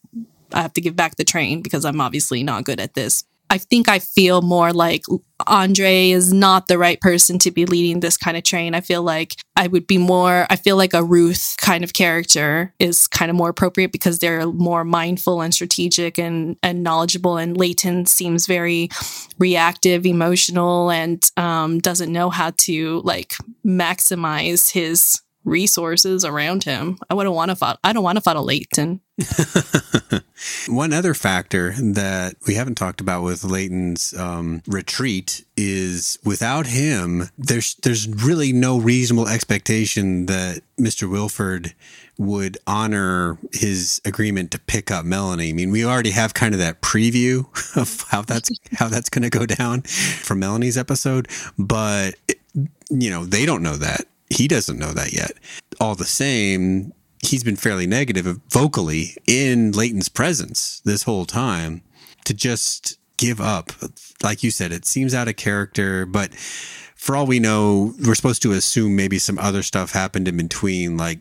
I 0.51 0.61
have 0.61 0.73
to 0.73 0.81
give 0.81 0.95
back 0.95 1.15
the 1.15 1.23
train 1.23 1.61
because 1.63 1.83
I'm 1.83 1.99
obviously 1.99 2.43
not 2.43 2.65
good 2.65 2.79
at 2.79 2.93
this. 2.93 3.23
I 3.49 3.57
think 3.57 3.87
I 3.89 3.99
feel 3.99 4.41
more 4.41 4.71
like 4.71 5.03
Andre 5.47 6.09
is 6.09 6.33
not 6.33 6.67
the 6.67 6.77
right 6.77 6.99
person 6.99 7.39
to 7.39 7.51
be 7.51 7.65
leading 7.65 7.99
this 7.99 8.17
kind 8.17 8.37
of 8.37 8.43
train. 8.43 8.75
I 8.75 8.81
feel 8.81 9.03
like 9.03 9.35
I 9.55 9.67
would 9.67 9.87
be 9.87 9.97
more, 9.97 10.47
I 10.49 10.55
feel 10.55 10.77
like 10.77 10.93
a 10.93 11.03
Ruth 11.03 11.55
kind 11.57 11.83
of 11.83 11.93
character 11.93 12.73
is 12.79 13.07
kind 13.07 13.29
of 13.29 13.35
more 13.35 13.49
appropriate 13.49 13.91
because 13.91 14.19
they're 14.19 14.47
more 14.47 14.83
mindful 14.83 15.41
and 15.41 15.53
strategic 15.53 16.17
and, 16.17 16.57
and 16.63 16.83
knowledgeable. 16.83 17.37
And 17.37 17.55
Layton 17.55 18.05
seems 18.05 18.47
very 18.47 18.89
reactive, 19.37 20.05
emotional, 20.05 20.89
and 20.89 21.23
um, 21.37 21.79
doesn't 21.79 22.11
know 22.11 22.29
how 22.29 22.51
to 22.57 23.01
like 23.03 23.33
maximize 23.65 24.71
his 24.71 25.21
resources 25.45 26.25
around 26.25 26.63
him. 26.63 26.97
I 27.09 27.13
wouldn't 27.13 27.35
want 27.35 27.49
to 27.49 27.55
fight. 27.55 27.77
I 27.83 27.93
don't 27.93 28.03
want 28.03 28.17
to 28.17 28.21
fight 28.21 28.37
a 28.37 28.41
Layton. 28.41 29.01
One 30.67 30.91
other 30.91 31.13
factor 31.13 31.73
that 31.77 32.35
we 32.47 32.55
haven't 32.55 32.75
talked 32.75 32.99
about 32.99 33.23
with 33.23 33.43
Layton's 33.43 34.13
um, 34.17 34.63
retreat 34.67 35.45
is 35.55 36.17
without 36.23 36.67
him, 36.67 37.29
there's 37.37 37.75
there's 37.75 38.07
really 38.07 38.51
no 38.51 38.79
reasonable 38.79 39.27
expectation 39.27 40.25
that 40.25 40.61
Mr. 40.79 41.09
Wilford 41.09 41.75
would 42.17 42.57
honor 42.65 43.37
his 43.51 44.01
agreement 44.05 44.51
to 44.51 44.59
pick 44.59 44.89
up 44.89 45.05
Melanie. 45.05 45.49
I 45.49 45.53
mean, 45.53 45.71
we 45.71 45.85
already 45.85 46.11
have 46.11 46.33
kind 46.33 46.53
of 46.53 46.59
that 46.59 46.81
preview 46.81 47.45
of 47.77 48.05
how 48.09 48.23
that's 48.23 48.51
how 48.73 48.87
that's 48.87 49.09
going 49.09 49.23
to 49.23 49.29
go 49.29 49.45
down 49.45 49.81
for 49.81 50.33
Melanie's 50.33 50.77
episode, 50.77 51.27
but 51.57 52.15
you 52.89 53.09
know 53.09 53.25
they 53.25 53.45
don't 53.45 53.61
know 53.61 53.75
that 53.75 54.07
he 54.29 54.47
doesn't 54.47 54.79
know 54.79 54.91
that 54.91 55.13
yet. 55.13 55.33
All 55.79 55.95
the 55.95 56.05
same, 56.05 56.93
he's 57.25 57.43
been 57.43 57.55
fairly 57.55 57.87
negative 57.87 58.25
vocally 58.49 59.15
in 59.27 59.71
Layton's 59.71 60.09
presence 60.09 60.81
this 60.85 61.03
whole 61.03 61.25
time 61.25 61.81
to 62.25 62.33
just 62.33 62.97
give 63.17 63.39
up. 63.39 63.71
Like 64.21 64.43
you 64.43 64.51
said, 64.51 64.71
it 64.71 64.85
seems 64.85 65.13
out 65.13 65.27
of 65.27 65.35
character, 65.35 66.05
but 66.05 66.33
for 66.33 67.15
all 67.15 67.25
we 67.25 67.39
know, 67.39 67.93
we're 68.05 68.15
supposed 68.15 68.41
to 68.43 68.53
assume 68.53 68.95
maybe 68.95 69.19
some 69.19 69.37
other 69.39 69.63
stuff 69.63 69.91
happened 69.91 70.27
in 70.27 70.37
between, 70.37 70.97
like 70.97 71.19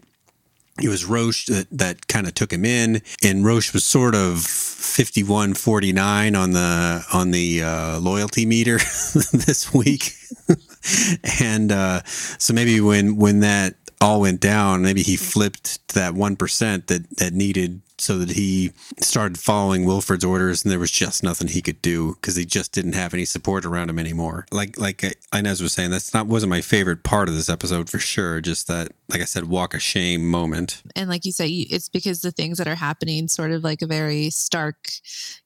it 0.80 0.88
was 0.88 1.04
Roche 1.04 1.46
that, 1.46 1.66
that 1.70 2.06
kind 2.06 2.26
of 2.26 2.34
took 2.34 2.52
him 2.52 2.64
in, 2.64 3.02
and 3.22 3.44
Roche 3.44 3.74
was 3.74 3.84
sort 3.84 4.14
of 4.14 4.40
51 4.40 5.54
49 5.54 6.34
on 6.34 6.52
the 6.52 7.04
on 7.12 7.30
the 7.30 7.62
uh, 7.62 7.98
loyalty 8.00 8.46
meter 8.46 8.78
this 9.32 9.72
week. 9.74 10.14
and 11.40 11.70
uh, 11.70 12.02
so 12.04 12.54
maybe 12.54 12.80
when 12.80 13.16
when 13.16 13.40
that 13.40 13.74
all 14.02 14.20
went 14.20 14.40
down, 14.40 14.82
maybe 14.82 15.02
he 15.02 15.16
flipped 15.16 15.86
to 15.88 15.94
that 15.94 16.14
one 16.14 16.36
percent 16.36 16.88
that 16.88 17.08
that 17.18 17.32
needed 17.32 17.80
so 17.98 18.18
that 18.18 18.30
he 18.30 18.72
started 18.98 19.38
following 19.38 19.84
Wilford's 19.84 20.24
orders, 20.24 20.64
and 20.64 20.72
there 20.72 20.78
was 20.80 20.90
just 20.90 21.22
nothing 21.22 21.46
he 21.46 21.62
could 21.62 21.80
do 21.80 22.14
because 22.14 22.34
he 22.34 22.44
just 22.44 22.72
didn't 22.72 22.94
have 22.94 23.14
any 23.14 23.24
support 23.24 23.64
around 23.64 23.90
him 23.90 23.98
anymore. 23.98 24.44
Like 24.50 24.78
like 24.78 25.04
Inez 25.32 25.62
was 25.62 25.72
saying, 25.72 25.90
that's 25.90 26.12
not 26.12 26.26
wasn't 26.26 26.50
my 26.50 26.60
favorite 26.60 27.04
part 27.04 27.28
of 27.28 27.36
this 27.36 27.48
episode 27.48 27.88
for 27.88 28.00
sure. 28.00 28.40
Just 28.40 28.66
that, 28.66 28.92
like 29.08 29.20
I 29.20 29.24
said, 29.24 29.44
walk 29.44 29.72
of 29.72 29.82
shame 29.82 30.28
moment. 30.28 30.82
And 30.96 31.08
like 31.08 31.24
you 31.24 31.32
say, 31.32 31.48
it's 31.48 31.88
because 31.88 32.22
the 32.22 32.32
things 32.32 32.58
that 32.58 32.66
are 32.68 32.74
happening, 32.74 33.28
sort 33.28 33.52
of 33.52 33.62
like 33.62 33.82
a 33.82 33.86
very 33.86 34.30
stark 34.30 34.76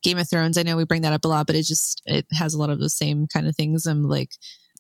Game 0.03 0.19
of 0.19 0.29
Thrones. 0.29 0.57
I 0.57 0.63
know 0.63 0.77
we 0.77 0.85
bring 0.85 1.03
that 1.03 1.13
up 1.13 1.27
a 1.27 1.29
lot, 1.29 1.47
but 1.47 1.57
it 1.57 1.65
just 1.65 2.03
it 2.07 2.27
has 2.33 2.55
a 2.55 2.59
lot 2.59 2.71
of 2.71 2.81
the 2.81 2.91
same 2.91 3.27
kind 3.27 3.47
of 3.47 3.55
things. 3.55 3.87
I'm 3.87 4.05
like 4.05 4.31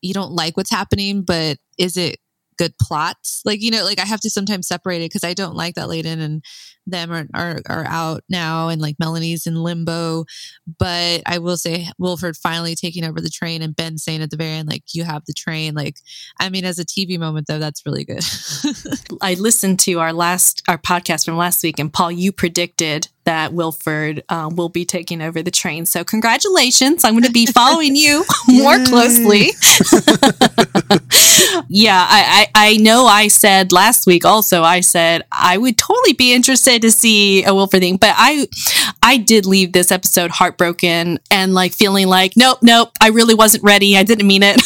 you 0.00 0.14
don't 0.14 0.32
like 0.32 0.56
what's 0.56 0.70
happening, 0.70 1.22
but 1.22 1.58
is 1.78 1.96
it 1.96 2.18
good 2.56 2.76
plots? 2.80 3.42
Like, 3.44 3.62
you 3.62 3.70
know, 3.70 3.84
like 3.84 3.98
I 3.98 4.04
have 4.04 4.20
to 4.20 4.30
sometimes 4.30 4.66
separate 4.66 5.02
it 5.02 5.10
because 5.10 5.24
I 5.24 5.34
don't 5.34 5.56
like 5.56 5.74
that 5.74 5.88
Layton 5.88 6.20
and 6.20 6.44
them 6.86 7.12
are, 7.12 7.26
are, 7.34 7.60
are 7.68 7.84
out 7.86 8.22
now 8.28 8.68
and 8.68 8.80
like 8.80 8.96
Melanie's 8.98 9.46
in 9.46 9.62
limbo. 9.62 10.24
But 10.78 11.22
I 11.26 11.38
will 11.38 11.56
say 11.56 11.88
Wilford 11.98 12.36
finally 12.36 12.74
taking 12.74 13.04
over 13.04 13.20
the 13.20 13.30
train 13.30 13.62
and 13.62 13.74
Ben 13.74 13.98
saying 13.98 14.22
at 14.22 14.30
the 14.30 14.36
very 14.36 14.50
end, 14.50 14.68
like, 14.68 14.84
you 14.92 15.04
have 15.04 15.24
the 15.26 15.32
train. 15.32 15.74
Like, 15.74 15.96
I 16.38 16.48
mean, 16.48 16.64
as 16.64 16.78
a 16.78 16.84
TV 16.84 17.18
moment 17.18 17.46
though, 17.46 17.58
that's 17.58 17.84
really 17.86 18.04
good. 18.04 18.24
I 19.20 19.34
listened 19.34 19.80
to 19.80 20.00
our 20.00 20.12
last, 20.12 20.62
our 20.68 20.78
podcast 20.78 21.24
from 21.24 21.36
last 21.36 21.62
week 21.62 21.78
and 21.78 21.92
Paul, 21.92 22.12
you 22.12 22.32
predicted 22.32 23.08
that 23.26 23.52
Wilford 23.52 24.22
um, 24.28 24.56
will 24.56 24.68
be 24.68 24.84
taking 24.84 25.20
over 25.20 25.42
the 25.42 25.50
train. 25.50 25.84
So 25.84 26.04
congratulations. 26.04 27.04
I'm 27.04 27.12
going 27.12 27.24
to 27.24 27.30
be 27.30 27.46
following 27.52 27.94
you 27.94 28.24
more 28.48 28.82
closely. 28.84 29.50
yeah, 31.68 32.06
I, 32.08 32.46
I, 32.46 32.46
I 32.54 32.76
know 32.78 33.06
I 33.06 33.28
said 33.28 33.72
last 33.72 34.06
week 34.06 34.24
also, 34.24 34.62
I 34.62 34.80
said 34.80 35.22
I 35.30 35.58
would 35.58 35.76
totally 35.76 36.14
be 36.14 36.32
interested 36.32 36.75
to 36.82 36.90
see 36.90 37.44
a 37.44 37.54
Wilford 37.54 37.80
thing, 37.80 37.96
but 37.96 38.14
I 38.16 38.46
I 39.02 39.18
did 39.18 39.46
leave 39.46 39.72
this 39.72 39.92
episode 39.92 40.30
heartbroken 40.30 41.18
and 41.30 41.54
like 41.54 41.72
feeling 41.72 42.08
like, 42.08 42.32
nope, 42.36 42.58
nope, 42.62 42.90
I 43.00 43.08
really 43.08 43.34
wasn't 43.34 43.64
ready. 43.64 43.96
I 43.96 44.02
didn't 44.02 44.26
mean 44.26 44.42
it. 44.42 44.60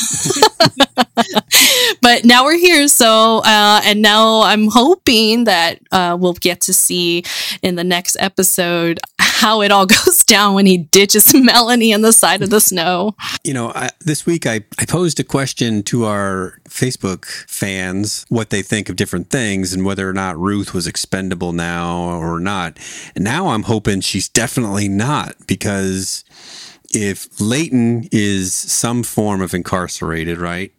but 2.03 2.25
now 2.25 2.44
we're 2.44 2.59
here. 2.59 2.88
So, 2.88 3.38
uh, 3.38 3.81
and 3.85 4.03
now 4.03 4.42
I'm 4.42 4.68
hoping 4.68 5.44
that 5.44 5.81
uh, 5.92 6.16
we'll 6.18 6.35
get 6.35 6.62
to 6.62 6.73
see 6.73 7.25
in 7.62 7.77
the 7.77 7.85
next 7.85 8.16
episode 8.20 8.99
how 9.40 9.62
it 9.62 9.72
all 9.72 9.87
goes 10.05 10.22
down 10.24 10.55
when 10.55 10.66
he 10.66 10.76
ditches 10.76 11.35
Melanie 11.35 11.94
on 11.94 12.03
the 12.03 12.12
side 12.12 12.42
of 12.42 12.50
the 12.50 12.61
snow. 12.61 13.16
You 13.42 13.55
know, 13.55 13.72
I, 13.74 13.88
this 14.00 14.26
week 14.26 14.46
I, 14.46 14.61
I 14.79 14.85
posed 14.85 15.18
a 15.18 15.24
question 15.24 15.83
to 15.85 16.05
our 16.05 16.59
Facebook 16.68 17.24
fans 17.48 18.26
what 18.29 18.50
they 18.50 18.62
think 18.62 18.88
of 18.88 18.96
different 18.96 19.31
things 19.31 19.72
and 19.72 19.85
whether 19.85 20.09
or 20.09 20.12
not 20.12 20.38
Ruth 20.38 20.74
was 20.74 20.87
expendable 20.87 21.53
now 21.53 22.18
or 22.18 22.38
not. 22.38 22.79
And 23.14 23.24
now 23.24 23.48
I'm 23.48 23.64
hoping 23.64 24.03
she's 24.03 24.29
definitely 24.29 24.88
not 24.88 25.35
because 25.46 26.22
if 26.92 27.40
Layton 27.40 28.09
is 28.12 28.53
some 28.53 29.03
form 29.03 29.40
of 29.40 29.55
incarcerated, 29.55 30.38
right? 30.38 30.72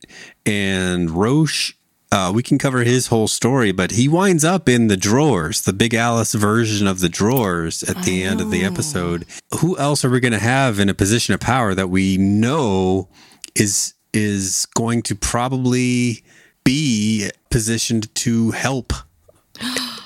And 0.45 1.09
Roche 1.09 1.73
uh, 2.11 2.31
we 2.33 2.43
can 2.43 2.57
cover 2.57 2.83
his 2.83 3.07
whole 3.07 3.27
story, 3.27 3.71
but 3.71 3.91
he 3.91 4.07
winds 4.07 4.43
up 4.43 4.67
in 4.67 4.87
the 4.87 4.97
drawers, 4.97 5.61
the 5.61 5.71
Big 5.71 5.93
Alice 5.93 6.33
version 6.33 6.85
of 6.85 6.99
the 6.99 7.07
drawers 7.07 7.83
at 7.83 8.03
the 8.03 8.23
end 8.23 8.41
of 8.41 8.51
the 8.51 8.65
episode. 8.65 9.25
Who 9.59 9.77
else 9.77 10.03
are 10.03 10.09
we 10.09 10.19
going 10.19 10.33
to 10.33 10.39
have 10.39 10.79
in 10.79 10.89
a 10.89 10.93
position 10.93 11.33
of 11.33 11.39
power 11.39 11.73
that 11.73 11.89
we 11.89 12.17
know 12.17 13.07
is 13.55 13.93
is 14.13 14.67
going 14.75 15.03
to 15.03 15.15
probably 15.15 16.23
be 16.65 17.29
positioned 17.49 18.13
to 18.15 18.51
help 18.51 18.91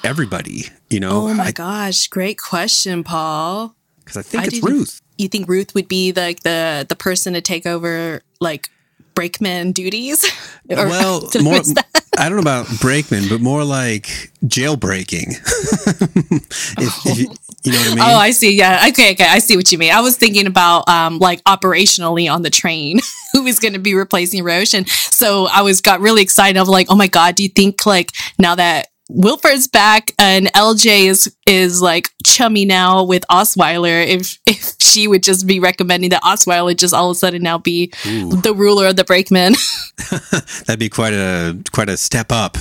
everybody? 0.04 0.66
You 0.92 1.00
know? 1.00 1.28
Oh 1.28 1.34
my 1.34 1.46
I, 1.46 1.52
gosh, 1.52 2.08
great 2.08 2.38
question, 2.38 3.04
Paul. 3.04 3.76
Because 4.00 4.18
I 4.18 4.22
think 4.22 4.44
I 4.44 4.48
it's 4.48 4.62
Ruth. 4.62 5.02
You 5.18 5.28
think 5.28 5.48
Ruth 5.48 5.74
would 5.74 5.88
be 5.88 6.14
like 6.14 6.44
the 6.44 6.86
the 6.88 6.96
person 6.96 7.34
to 7.34 7.42
take 7.42 7.66
over 7.66 8.22
like 8.40 8.70
brakeman 9.16 9.72
duties? 9.72 10.26
well, 10.68 11.22
more, 11.42 11.62
I 12.18 12.30
don't 12.30 12.36
know 12.36 12.42
about 12.42 12.68
brakeman, 12.80 13.26
but 13.30 13.42
more 13.42 13.64
like 13.64 14.32
jailbreaking. 14.46 15.38
if, 16.78 17.06
if 17.06 17.18
you, 17.18 17.28
you 17.64 17.72
know 17.72 17.78
what 17.80 17.88
I 17.88 17.96
mean? 17.96 18.00
Oh, 18.00 18.18
I 18.18 18.32
see. 18.32 18.56
Yeah. 18.56 18.86
Okay. 18.90 19.14
Okay. 19.14 19.26
I 19.28 19.40
see 19.40 19.56
what 19.56 19.72
you 19.72 19.78
mean. 19.78 19.92
I 19.92 20.02
was 20.02 20.18
thinking 20.18 20.46
about 20.46 20.88
um, 20.88 21.20
like 21.20 21.44
operationally 21.46 22.32
on 22.32 22.42
the 22.42 22.50
train, 22.50 23.00
who 23.34 23.46
is 23.46 23.60
going 23.60 23.74
to 23.74 23.80
be 23.80 23.96
replacing 23.96 24.44
Roche, 24.44 24.74
and 24.74 24.88
so 24.88 25.48
I 25.48 25.62
was 25.62 25.82
got 25.82 26.02
really 26.02 26.22
excited. 26.22 26.60
of 26.60 26.68
like, 26.68 26.88
oh 26.90 26.96
my 26.96 27.08
god, 27.08 27.36
do 27.36 27.44
you 27.44 27.50
think 27.50 27.86
like 27.86 28.12
now 28.38 28.56
that 28.56 28.90
Wilford's 29.10 29.68
back 29.68 30.12
and 30.18 30.48
LJ 30.54 31.06
is 31.06 31.36
is 31.46 31.82
like 31.82 32.10
chummy 32.26 32.66
now 32.66 33.04
with 33.04 33.24
Osweiler. 33.30 34.06
If 34.06 34.40
if 34.46 34.76
she 34.82 35.08
would 35.08 35.24
just 35.24 35.46
be 35.46 35.60
recommending 35.60 36.10
that 36.10 36.24
Osweiler 36.24 36.76
just 36.76 36.94
all 36.94 37.12
of 37.12 37.16
a 37.16 37.20
sudden 37.20 37.44
now 37.44 37.58
be 37.58 37.92
Ooh. 38.08 38.30
the 38.30 38.54
ruler 38.54 38.88
of 38.88 38.96
the 38.96 39.04
brakemen. 39.04 39.54
That'd 40.66 40.80
be 40.80 40.90
quite 40.90 41.14
a 41.14 41.58
quite 41.72 41.90
a 41.90 41.98
step 41.98 42.32
up 42.32 42.58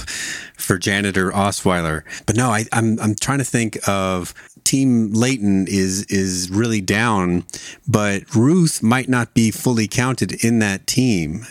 for 0.57 0.79
janitor 0.79 1.31
Osweiler. 1.31 2.03
But 2.27 2.37
no, 2.37 2.51
I, 2.51 2.65
I'm 2.73 2.99
I'm 3.01 3.15
trying 3.15 3.39
to 3.39 3.45
think 3.45 3.79
of 3.89 4.35
Team 4.65 5.13
Layton 5.13 5.67
is 5.69 6.05
is 6.05 6.51
really 6.51 6.81
down, 6.81 7.45
but 7.89 8.35
Ruth 8.35 8.83
might 8.83 9.09
not 9.09 9.35
be 9.35 9.51
fully 9.51 9.89
counted 9.89 10.45
in 10.45 10.59
that 10.59 10.87
team 10.87 11.47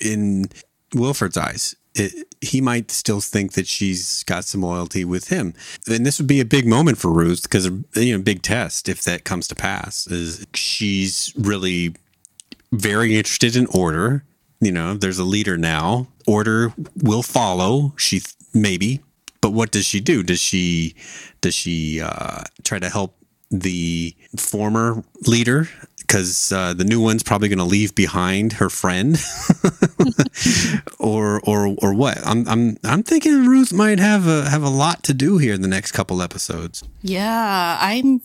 in 0.00 0.46
Wilford's 0.94 1.36
eyes. 1.36 1.76
It, 1.98 2.34
he 2.40 2.60
might 2.60 2.90
still 2.90 3.20
think 3.20 3.52
that 3.52 3.66
she's 3.66 4.22
got 4.24 4.44
some 4.44 4.62
loyalty 4.62 5.04
with 5.04 5.28
him. 5.28 5.54
And 5.88 6.06
this 6.06 6.18
would 6.18 6.28
be 6.28 6.40
a 6.40 6.44
big 6.44 6.66
moment 6.66 6.98
for 6.98 7.10
Ruth 7.10 7.42
because, 7.42 7.66
you 7.94 8.16
know, 8.16 8.22
big 8.22 8.42
test 8.42 8.88
if 8.88 9.02
that 9.04 9.24
comes 9.24 9.48
to 9.48 9.54
pass 9.54 10.06
is 10.06 10.46
she's 10.54 11.32
really 11.36 11.94
very 12.72 13.16
interested 13.16 13.56
in 13.56 13.66
order. 13.66 14.24
You 14.60 14.72
know, 14.72 14.94
there's 14.94 15.18
a 15.18 15.24
leader 15.24 15.56
now. 15.56 16.08
Order 16.26 16.72
will 16.96 17.22
follow. 17.22 17.94
She 17.96 18.22
maybe, 18.52 19.00
but 19.40 19.52
what 19.52 19.70
does 19.70 19.86
she 19.86 20.00
do? 20.00 20.22
Does 20.22 20.40
she 20.40 20.94
does 21.40 21.54
she 21.54 22.00
uh, 22.00 22.42
try 22.64 22.78
to 22.78 22.88
help 22.88 23.14
the 23.50 24.14
former 24.36 25.02
leader 25.26 25.68
because 26.08 26.50
uh, 26.50 26.72
the 26.72 26.84
new 26.84 27.00
one's 27.00 27.22
probably 27.22 27.48
going 27.48 27.58
to 27.58 27.64
leave 27.64 27.94
behind 27.94 28.54
her 28.54 28.70
friend, 28.70 29.18
or 30.98 31.40
or 31.44 31.76
or 31.80 31.94
what? 31.94 32.18
I'm 32.26 32.48
I'm 32.48 32.78
I'm 32.82 33.02
thinking 33.02 33.46
Ruth 33.46 33.72
might 33.72 33.98
have 33.98 34.26
a 34.26 34.48
have 34.48 34.62
a 34.62 34.70
lot 34.70 35.04
to 35.04 35.14
do 35.14 35.38
here 35.38 35.54
in 35.54 35.60
the 35.60 35.68
next 35.68 35.92
couple 35.92 36.22
episodes. 36.22 36.82
Yeah, 37.02 37.78
I'm 37.80 38.22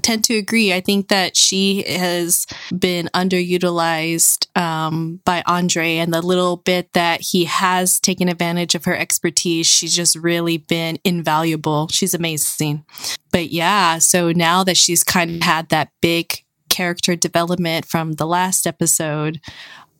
tend 0.00 0.24
to 0.24 0.36
agree. 0.36 0.72
I 0.72 0.80
think 0.80 1.08
that 1.08 1.36
she 1.36 1.82
has 1.82 2.46
been 2.76 3.08
underutilized 3.14 4.56
um, 4.58 5.20
by 5.24 5.42
Andre, 5.46 5.96
and 5.96 6.12
the 6.12 6.22
little 6.22 6.56
bit 6.56 6.92
that 6.94 7.20
he 7.20 7.44
has 7.44 8.00
taken 8.00 8.28
advantage 8.28 8.74
of 8.74 8.84
her 8.86 8.96
expertise, 8.96 9.66
she's 9.66 9.94
just 9.94 10.16
really 10.16 10.58
been 10.58 10.98
invaluable. 11.04 11.88
She's 11.88 12.14
amazing. 12.14 12.84
But 13.30 13.50
yeah, 13.50 13.98
so 13.98 14.32
now 14.32 14.64
that 14.64 14.76
she's 14.76 15.04
kind 15.04 15.36
of 15.36 15.42
had 15.42 15.68
that 15.68 15.90
big 16.00 16.42
character 16.80 17.14
development 17.14 17.84
from 17.84 18.12
the 18.12 18.26
last 18.26 18.66
episode. 18.66 19.38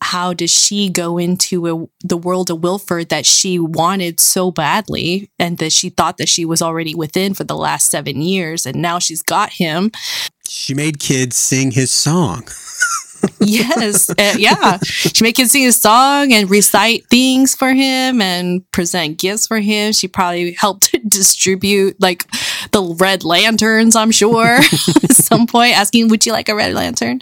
How 0.01 0.33
does 0.33 0.51
she 0.51 0.89
go 0.89 1.19
into 1.19 1.67
a, 1.67 1.87
the 2.03 2.17
world 2.17 2.49
of 2.51 2.63
Wilford 2.63 3.11
that 3.11 3.27
she 3.27 3.59
wanted 3.59 4.19
so 4.19 4.51
badly 4.51 5.31
and 5.39 5.59
that 5.59 5.73
she 5.75 5.91
thought 5.91 6.17
that 6.17 6.31
she 6.31 6.47
was 6.47 6.63
already 6.63 6.95
within 6.95 7.35
for 7.35 7.45
the 7.45 7.55
last 7.55 7.91
seven 7.91 8.23
years? 8.23 8.65
And 8.65 8.81
now 8.81 8.99
she's 8.99 9.23
got 9.23 9.51
him. 9.51 9.91
She 10.49 10.73
made 10.73 10.99
kids 10.99 11.37
sing 11.37 11.73
his 11.73 11.91
song. 11.91 12.49
yes, 13.41 14.09
uh, 14.09 14.37
yeah. 14.39 14.79
She 14.83 15.23
made 15.23 15.35
kids 15.35 15.51
sing 15.53 15.65
his 15.65 15.77
song 15.77 16.33
and 16.33 16.49
recite 16.49 17.07
things 17.11 17.55
for 17.55 17.75
him 17.75 18.23
and 18.23 18.65
present 18.73 19.19
gifts 19.19 19.47
for 19.47 19.61
him. 19.61 19.93
She 19.93 20.09
probably 20.09 20.53
helped 20.53 20.97
distribute 21.09 22.01
like 22.01 22.25
the 22.73 22.83
red 22.99 23.25
lanterns. 23.25 23.97
I'm 23.97 24.11
sure 24.11 24.47
at 25.05 25.13
some 25.13 25.47
point, 25.47 25.77
asking, 25.77 26.09
"Would 26.09 26.27
you 26.27 26.33
like 26.33 26.49
a 26.49 26.55
red 26.55 26.75
lantern?" 26.75 27.21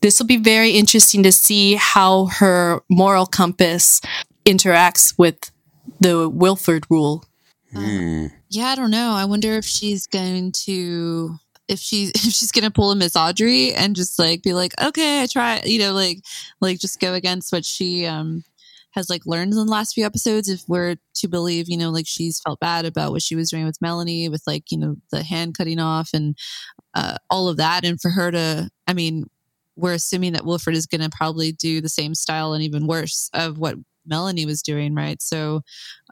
This 0.00 0.18
will 0.18 0.26
be 0.26 0.38
very 0.38 0.70
interesting 0.70 1.22
to 1.24 1.32
see 1.32 1.74
how 1.74 2.26
her 2.26 2.80
moral 2.88 3.26
compass 3.26 4.00
interacts 4.46 5.18
with 5.18 5.50
the 6.00 6.28
Wilford 6.28 6.86
rule. 6.88 7.24
Mm. 7.74 8.32
yeah, 8.48 8.68
I 8.68 8.74
don't 8.74 8.90
know. 8.90 9.12
I 9.12 9.26
wonder 9.26 9.52
if 9.52 9.64
she's 9.64 10.06
going 10.08 10.50
to 10.64 11.38
if 11.68 11.78
she 11.78 12.06
if 12.14 12.20
she's 12.20 12.52
gonna 12.52 12.70
pull 12.70 12.90
a 12.90 12.96
Miss 12.96 13.16
Audrey 13.16 13.72
and 13.72 13.96
just 13.96 14.18
like 14.18 14.42
be 14.42 14.52
like, 14.52 14.74
okay, 14.82 15.22
I 15.22 15.26
try, 15.26 15.62
you 15.64 15.78
know, 15.78 15.92
like 15.92 16.18
like 16.60 16.78
just 16.78 17.00
go 17.00 17.14
against 17.14 17.52
what 17.52 17.64
she 17.64 18.06
um 18.06 18.44
has 18.92 19.08
like 19.08 19.22
learned 19.26 19.52
in 19.52 19.58
the 19.58 19.64
last 19.64 19.94
few 19.94 20.04
episodes. 20.04 20.48
If 20.48 20.62
we're 20.68 20.96
to 21.16 21.28
believe, 21.28 21.68
you 21.68 21.76
know, 21.76 21.90
like 21.90 22.06
she's 22.06 22.40
felt 22.40 22.60
bad 22.60 22.84
about 22.84 23.12
what 23.12 23.22
she 23.22 23.36
was 23.36 23.50
doing 23.50 23.64
with 23.64 23.80
Melanie, 23.80 24.28
with 24.28 24.42
like 24.46 24.70
you 24.70 24.78
know 24.78 24.96
the 25.10 25.22
hand 25.22 25.56
cutting 25.56 25.78
off 25.78 26.10
and 26.12 26.36
uh, 26.94 27.16
all 27.28 27.48
of 27.48 27.56
that, 27.58 27.84
and 27.84 28.00
for 28.00 28.10
her 28.10 28.30
to, 28.30 28.70
I 28.86 28.92
mean, 28.92 29.24
we're 29.76 29.94
assuming 29.94 30.32
that 30.32 30.44
wilford 30.44 30.74
is 30.74 30.86
going 30.86 31.00
to 31.00 31.10
probably 31.10 31.52
do 31.52 31.80
the 31.80 31.88
same 31.88 32.14
style 32.14 32.52
and 32.52 32.62
even 32.62 32.86
worse 32.86 33.30
of 33.32 33.58
what 33.58 33.76
Melanie 34.06 34.46
was 34.46 34.62
doing, 34.62 34.94
right? 34.94 35.20
So, 35.22 35.62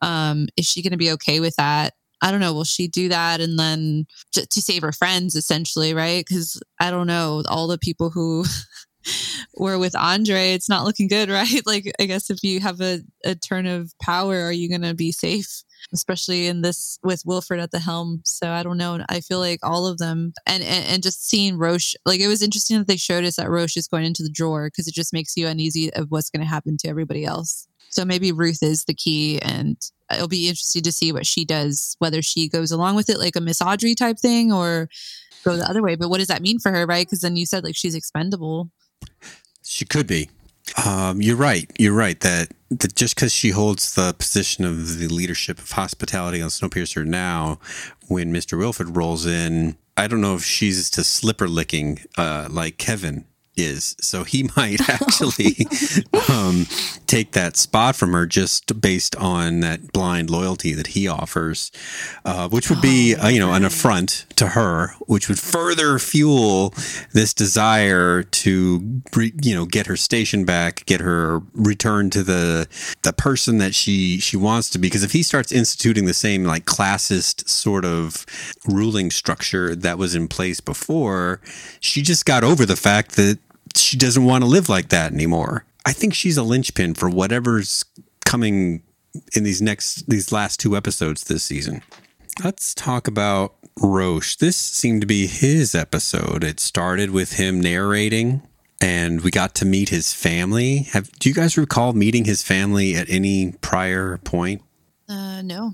um, 0.03 0.47
is 0.57 0.67
she 0.67 0.83
going 0.83 0.93
to 0.93 0.99
be 0.99 1.13
okay 1.13 1.41
with 1.41 1.57
that? 1.57 1.95
I 2.21 2.31
don't 2.31 2.41
know. 2.41 2.53
Will 2.53 2.65
she 2.65 2.89
do 2.89 3.09
that 3.09 3.41
and 3.41 3.59
then 3.59 4.07
to, 4.33 4.47
to 4.47 4.63
save 4.63 4.83
her 4.83 4.93
friends, 4.93 5.35
essentially, 5.35 5.95
right? 5.95 6.25
Because 6.27 6.61
I 6.81 6.91
don't 6.91 7.07
know. 7.07 7.43
All 7.49 7.69
the 7.69 7.79
people 7.79 8.11
who 8.11 8.45
were 9.55 9.79
with 9.79 9.97
Andre, 9.97 10.53
it's 10.53 10.69
not 10.69 10.85
looking 10.85 11.09
good, 11.09 11.29
right? 11.31 11.63
Like, 11.67 11.93
I 12.01 12.07
guess 12.07 12.31
if 12.31 12.43
you 12.43 12.61
have 12.61 12.81
a, 12.81 13.01
a 13.25 13.35
turn 13.35 13.67
of 13.67 13.93
power, 14.01 14.43
are 14.43 14.53
you 14.53 14.69
going 14.69 14.83
to 14.83 14.95
be 14.95 15.13
safe? 15.13 15.63
Especially 15.93 16.49
in 16.49 16.63
this 16.63 16.99
with 17.03 17.23
Wilford 17.25 17.61
at 17.61 17.71
the 17.71 17.79
helm. 17.79 18.21
So 18.25 18.51
I 18.51 18.63
don't 18.63 18.77
know. 18.77 19.03
I 19.09 19.21
feel 19.21 19.39
like 19.39 19.61
all 19.63 19.87
of 19.87 19.99
them 19.99 20.35
and, 20.45 20.63
and, 20.63 20.85
and 20.85 21.03
just 21.03 21.27
seeing 21.27 21.57
Roche, 21.57 21.95
like 22.05 22.21
it 22.21 22.29
was 22.29 22.43
interesting 22.43 22.79
that 22.79 22.89
they 22.89 22.97
showed 22.97 23.25
us 23.25 23.37
that 23.37 23.49
Roche 23.49 23.77
is 23.77 23.89
going 23.89 24.05
into 24.05 24.23
the 24.23 24.31
drawer 24.31 24.67
because 24.67 24.89
it 24.89 24.95
just 24.95 25.13
makes 25.13 25.37
you 25.37 25.47
uneasy 25.47 25.93
of 25.95 26.11
what's 26.11 26.31
going 26.31 26.43
to 26.43 26.49
happen 26.49 26.77
to 26.79 26.89
everybody 26.89 27.25
else. 27.25 27.69
So 27.91 28.05
maybe 28.05 28.33
Ruth 28.33 28.63
is 28.63 28.85
the 28.85 28.95
key 28.95 29.41
and 29.41 29.79
it'll 30.13 30.29
be 30.29 30.49
interesting 30.49 30.83
to 30.83 30.93
see 30.93 31.13
what 31.13 31.27
she 31.27 31.45
does, 31.45 31.97
whether 32.01 32.23
she 32.23 32.49
goes 32.49 32.71
along 32.71 32.97
with 32.97 33.09
it 33.09 33.19
like 33.19 33.37
a 33.37 33.41
Miss 33.41 33.63
Audrey 33.63 33.95
type 33.95 34.19
thing 34.19 34.53
or 34.53 34.89
go 35.45 35.57
the 35.57 35.69
other 35.69 35.83
way. 35.83 35.97
But 35.97 36.11
what 36.11 36.19
does 36.19 36.29
that 36.29 36.43
mean 36.43 36.59
for 36.59 36.71
her, 36.71 36.87
right? 36.87 37.07
Because 37.07 37.21
then 37.21 37.37
you 37.37 37.47
said 37.47 37.65
like 37.65 37.77
she's 37.77 37.95
expendable. 37.95 38.71
She 39.69 39.85
could 39.85 40.07
be. 40.07 40.31
Um, 40.85 41.21
you're 41.21 41.37
right. 41.37 41.71
You're 41.79 41.93
right 41.95 42.19
that, 42.21 42.53
that 42.71 42.95
just 42.95 43.15
because 43.15 43.33
she 43.33 43.51
holds 43.51 43.95
the 43.95 44.15
position 44.15 44.65
of 44.65 44.99
the 44.99 45.09
leadership 45.09 45.59
of 45.59 45.71
hospitality 45.73 46.41
on 46.41 46.49
Snowpiercer 46.49 47.05
now, 47.05 47.61
when 48.09 48.33
Mr. 48.33 48.59
Wilford 48.59 48.97
rolls 48.97 49.27
in, 49.27 49.77
I 49.97 50.07
don't 50.07 50.23
know 50.23 50.35
if 50.35 50.43
she's 50.43 50.89
to 50.91 51.05
slipper 51.05 51.49
licking 51.49 52.01
uh, 52.17 52.49
like 52.51 52.79
Kevin 52.79 53.27
is. 53.57 53.95
So 54.01 54.25
he 54.25 54.49
might 54.57 54.89
actually 54.89 55.67
um, 56.31 56.67
take 57.09 57.33
that 57.33 57.57
spot 57.57 57.97
from 57.97 58.13
her 58.13 58.27
just 58.27 58.81
based 58.81 59.17
on 59.17 59.61
that 59.61 59.93
blind 59.93 60.31
loyalty 60.31 60.75
that 60.75 60.89
he 60.89 61.09
offers, 61.09 61.73
uh, 62.25 62.49
which 62.49 62.69
would 62.71 62.81
be, 62.81 63.17
uh, 63.17 63.29
you 63.29 63.41
know, 63.41 63.53
an 63.53 63.65
affront 63.65 64.27
to 64.37 64.49
her, 64.49 64.95
which 65.07 65.29
would 65.29 65.39
further 65.39 65.99
fuel 65.99 66.73
this 67.13 67.33
desire 67.33 68.23
to, 68.23 69.03
you 69.43 69.55
know, 69.55 69.65
get 69.65 69.87
her 69.87 69.97
station 69.97 70.45
back, 70.45 70.85
get 70.87 71.01
her 71.01 71.41
returned 71.55 72.13
to 72.13 72.23
the 72.23 72.69
the 73.03 73.13
person 73.13 73.59
that 73.59 73.75
she 73.75 74.21
she 74.21 74.37
wants 74.37 74.69
to 74.71 74.79
be. 74.79 74.89
Because 74.89 75.03
if 75.03 75.13
he 75.13 75.23
starts 75.23 75.51
instituting 75.51 76.05
the 76.05 76.15
same 76.15 76.45
like 76.45 76.67
classist 76.67 77.49
sort 77.49 77.85
of 77.85 78.27
ruling 78.67 79.11
structure 79.11 79.75
that 79.75 79.99
was 79.99 80.15
in 80.15 80.29
place 80.29 80.61
before, 80.61 81.41
she 81.81 82.03
just 82.03 82.27
got 82.27 82.45
over 82.45 82.67
the 82.67 82.77
fact 82.77 83.17
that 83.17 83.39
she 83.75 83.97
doesn't 83.97 84.25
want 84.25 84.43
to 84.45 84.49
live 84.49 84.69
like 84.69 84.91
that 84.91 85.13
anymore. 85.13 85.65
I 85.89 85.93
think 85.93 86.13
she's 86.13 86.37
a 86.37 86.43
linchpin 86.43 86.93
for 86.93 87.09
whatever's 87.09 87.83
coming 88.27 88.83
in 89.33 89.45
these 89.45 89.63
next 89.63 90.07
these 90.07 90.31
last 90.31 90.61
two 90.61 90.77
episodes 90.77 91.25
this 91.25 91.43
season. 91.43 91.81
Let's 92.45 92.75
talk 92.75 93.09
about 93.09 93.55
Roche. 93.81 94.37
This 94.37 94.55
seemed 94.55 95.01
to 95.01 95.07
be 95.07 95.27
his 95.27 95.75
episode. 95.75 96.45
It 96.45 96.61
started 96.61 97.11
with 97.11 97.33
him 97.33 97.59
narrating 97.59 98.43
and 98.83 99.23
we 99.23 99.31
got 99.31 99.55
to 99.55 99.65
meet 99.65 99.89
his 99.89 100.13
family. 100.13 100.89
Have 100.93 101.11
do 101.13 101.31
you 101.31 101.35
guys 101.35 101.57
recall 101.57 101.95
meeting 101.95 102.27
his 102.27 102.43
family 102.43 102.95
at 102.95 103.09
any 103.09 103.53
prior 103.63 104.19
point? 104.19 104.61
Uh 105.09 105.41
no. 105.41 105.73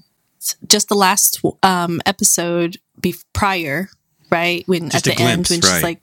Just 0.69 0.89
the 0.89 0.95
last 0.95 1.41
um, 1.65 2.01
episode 2.07 2.77
be- 3.01 3.17
prior, 3.33 3.89
right? 4.31 4.63
When 4.69 4.91
Just 4.91 5.09
at 5.09 5.17
the 5.17 5.17
glimpse, 5.17 5.51
end 5.51 5.65
when 5.65 5.69
right. 5.69 5.77
she's 5.77 5.83
like 5.83 6.01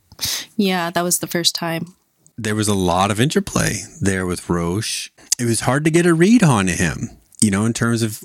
yeah, 0.58 0.90
that 0.90 1.02
was 1.02 1.20
the 1.20 1.28
first 1.28 1.56
time. 1.56 1.96
There 2.38 2.56
was 2.56 2.68
a 2.68 2.74
lot 2.74 3.12
of 3.12 3.20
interplay 3.20 3.82
there 4.00 4.26
with 4.26 4.50
Roche. 4.50 5.10
It 5.40 5.46
was 5.46 5.62
hard 5.62 5.84
to 5.86 5.92
get 5.92 6.06
a 6.06 6.14
read 6.14 6.44
on 6.44 6.68
him. 6.68 7.10
you 7.42 7.50
know, 7.50 7.66
in 7.66 7.74
terms 7.74 8.04
of 8.04 8.24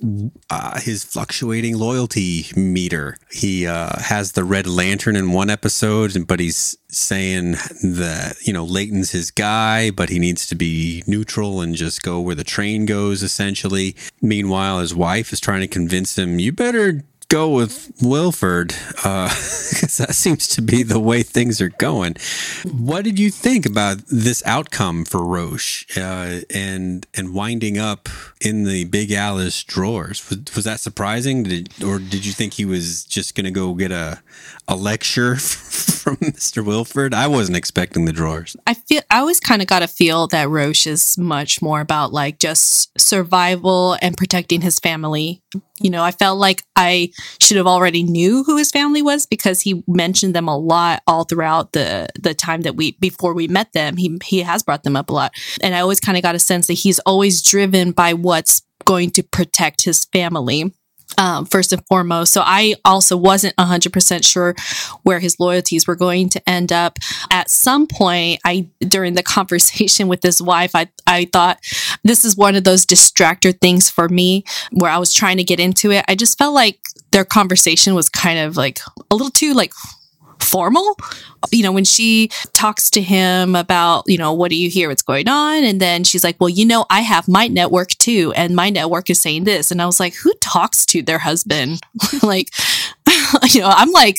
uh, 0.50 0.78
his 0.78 1.02
fluctuating 1.02 1.76
loyalty 1.78 2.44
meter. 2.54 3.16
He 3.32 3.66
uh, 3.66 3.98
has 3.98 4.32
the 4.32 4.44
Red 4.44 4.66
Lantern 4.66 5.16
in 5.16 5.32
one 5.32 5.48
episode, 5.48 6.26
but 6.26 6.38
he's 6.38 6.76
saying 6.88 7.52
that, 7.52 8.36
you 8.42 8.52
know, 8.52 8.64
Layton's 8.64 9.12
his 9.12 9.30
guy, 9.30 9.90
but 9.90 10.10
he 10.10 10.18
needs 10.18 10.46
to 10.48 10.54
be 10.54 11.02
neutral 11.06 11.62
and 11.62 11.74
just 11.74 12.02
go 12.02 12.20
where 12.20 12.34
the 12.34 12.44
train 12.44 12.84
goes, 12.84 13.22
essentially. 13.22 13.96
Meanwhile, 14.20 14.80
his 14.80 14.94
wife 14.94 15.32
is 15.32 15.40
trying 15.40 15.62
to 15.62 15.66
convince 15.68 16.18
him, 16.18 16.38
you 16.38 16.52
better 16.52 17.02
go 17.28 17.50
with 17.50 17.92
Wilford 18.02 18.68
because 18.96 19.96
that 19.98 20.14
seems 20.14 20.48
to 20.48 20.62
be 20.62 20.82
the 20.82 21.00
way 21.00 21.22
things 21.22 21.60
are 21.60 21.70
going. 21.70 22.16
What 22.64 23.04
did 23.04 23.18
you 23.18 23.30
think 23.30 23.66
about 23.66 23.98
this 24.06 24.42
outcome 24.46 25.04
for 25.04 25.24
Roche 25.24 25.86
uh, 25.96 26.40
and 26.54 27.06
and 27.14 27.34
winding 27.34 27.78
up 27.78 28.08
in 28.40 28.64
the 28.64 28.84
Big 28.84 29.12
Alice 29.12 29.64
drawers? 29.64 30.28
Was, 30.28 30.38
was 30.54 30.64
that 30.64 30.80
surprising, 30.80 31.42
did, 31.44 31.82
or 31.82 31.98
did 31.98 32.24
you 32.24 32.32
think 32.32 32.54
he 32.54 32.64
was 32.64 33.04
just 33.04 33.34
going 33.34 33.44
to 33.44 33.50
go 33.50 33.74
get 33.74 33.92
a 33.92 34.20
a 34.68 34.76
lecture 34.76 35.36
from 36.06 36.16
Mr. 36.22 36.64
Wilford? 36.64 37.12
I 37.12 37.26
wasn't 37.26 37.56
expecting 37.56 38.04
the 38.04 38.12
drawers. 38.12 38.56
I 38.64 38.74
feel 38.74 39.02
I 39.10 39.18
always 39.18 39.40
kind 39.40 39.60
of 39.60 39.66
got 39.66 39.82
a 39.82 39.88
feel 39.88 40.28
that 40.28 40.48
Roche 40.48 40.86
is 40.86 41.18
much 41.18 41.60
more 41.60 41.80
about 41.80 42.12
like 42.12 42.38
just 42.38 42.98
survival 42.98 43.98
and 44.00 44.16
protecting 44.16 44.60
his 44.60 44.78
family. 44.78 45.42
You 45.80 45.90
know, 45.90 46.04
I 46.04 46.12
felt 46.12 46.38
like 46.38 46.62
I 46.76 47.10
should 47.40 47.56
have 47.56 47.66
already 47.66 48.04
knew 48.04 48.44
who 48.44 48.56
his 48.56 48.70
family 48.70 49.02
was 49.02 49.26
because 49.26 49.62
he 49.62 49.82
mentioned 49.88 50.36
them 50.36 50.46
a 50.46 50.56
lot 50.56 51.02
all 51.08 51.24
throughout 51.24 51.72
the 51.72 52.08
the 52.20 52.34
time 52.34 52.62
that 52.62 52.76
we 52.76 52.92
before 52.92 53.34
we 53.34 53.48
met 53.48 53.72
them. 53.72 53.96
He 53.96 54.16
he 54.22 54.40
has 54.42 54.62
brought 54.62 54.84
them 54.84 54.94
up 54.94 55.10
a 55.10 55.12
lot, 55.12 55.34
and 55.60 55.74
I 55.74 55.80
always 55.80 55.98
kind 55.98 56.16
of 56.16 56.22
got 56.22 56.36
a 56.36 56.38
sense 56.40 56.68
that 56.68 56.74
he's 56.74 57.00
always 57.00 57.42
driven 57.42 57.90
by 57.90 58.14
what's 58.14 58.62
going 58.84 59.10
to 59.10 59.24
protect 59.24 59.82
his 59.82 60.04
family 60.04 60.72
um, 61.18 61.46
first 61.46 61.72
and 61.72 61.84
foremost. 61.86 62.32
So 62.32 62.42
I 62.44 62.74
also 62.84 63.16
wasn't 63.16 63.56
100% 63.56 64.24
sure 64.24 64.54
where 65.02 65.20
his 65.20 65.38
loyalties 65.40 65.86
were 65.86 65.96
going 65.96 66.28
to 66.30 66.48
end 66.48 66.72
up. 66.72 66.98
At 67.30 67.50
some 67.50 67.86
point, 67.86 68.40
I 68.44 68.68
during 68.80 69.14
the 69.14 69.22
conversation 69.36 70.08
with 70.08 70.22
his 70.22 70.40
wife, 70.40 70.72
I, 70.74 70.88
I 71.06 71.26
thought 71.32 71.58
this 72.04 72.24
is 72.24 72.36
one 72.36 72.54
of 72.54 72.64
those 72.64 72.86
distractor 72.86 73.58
things 73.58 73.90
for 73.90 74.08
me 74.08 74.44
where 74.72 74.90
I 74.90 74.98
was 74.98 75.12
trying 75.12 75.36
to 75.38 75.44
get 75.44 75.60
into 75.60 75.90
it. 75.90 76.04
I 76.08 76.14
just 76.14 76.38
felt 76.38 76.54
like 76.54 76.78
their 77.12 77.24
conversation 77.24 77.94
was 77.94 78.08
kind 78.08 78.38
of 78.38 78.56
like 78.56 78.80
a 79.10 79.14
little 79.14 79.30
too 79.30 79.54
like 79.54 79.72
formal. 80.40 80.96
You 81.52 81.62
know, 81.62 81.72
when 81.72 81.84
she 81.84 82.30
talks 82.52 82.90
to 82.90 83.00
him 83.00 83.54
about, 83.54 84.04
you 84.06 84.18
know, 84.18 84.32
what 84.32 84.50
do 84.50 84.56
you 84.56 84.68
hear? 84.68 84.88
What's 84.88 85.02
going 85.02 85.28
on? 85.28 85.64
And 85.64 85.80
then 85.80 86.04
she's 86.04 86.24
like, 86.24 86.36
well, 86.40 86.48
you 86.48 86.64
know, 86.64 86.86
I 86.90 87.00
have 87.00 87.28
my 87.28 87.46
network 87.46 87.90
too. 87.90 88.32
And 88.36 88.56
my 88.56 88.70
network 88.70 89.10
is 89.10 89.20
saying 89.20 89.44
this. 89.44 89.70
And 89.70 89.80
I 89.80 89.86
was 89.86 90.00
like, 90.00 90.14
who 90.14 90.32
talks 90.40 90.84
to 90.86 91.02
their 91.02 91.18
husband? 91.18 91.80
like, 92.22 92.50
you 93.50 93.60
know, 93.60 93.68
I'm 93.68 93.90
like, 93.90 94.16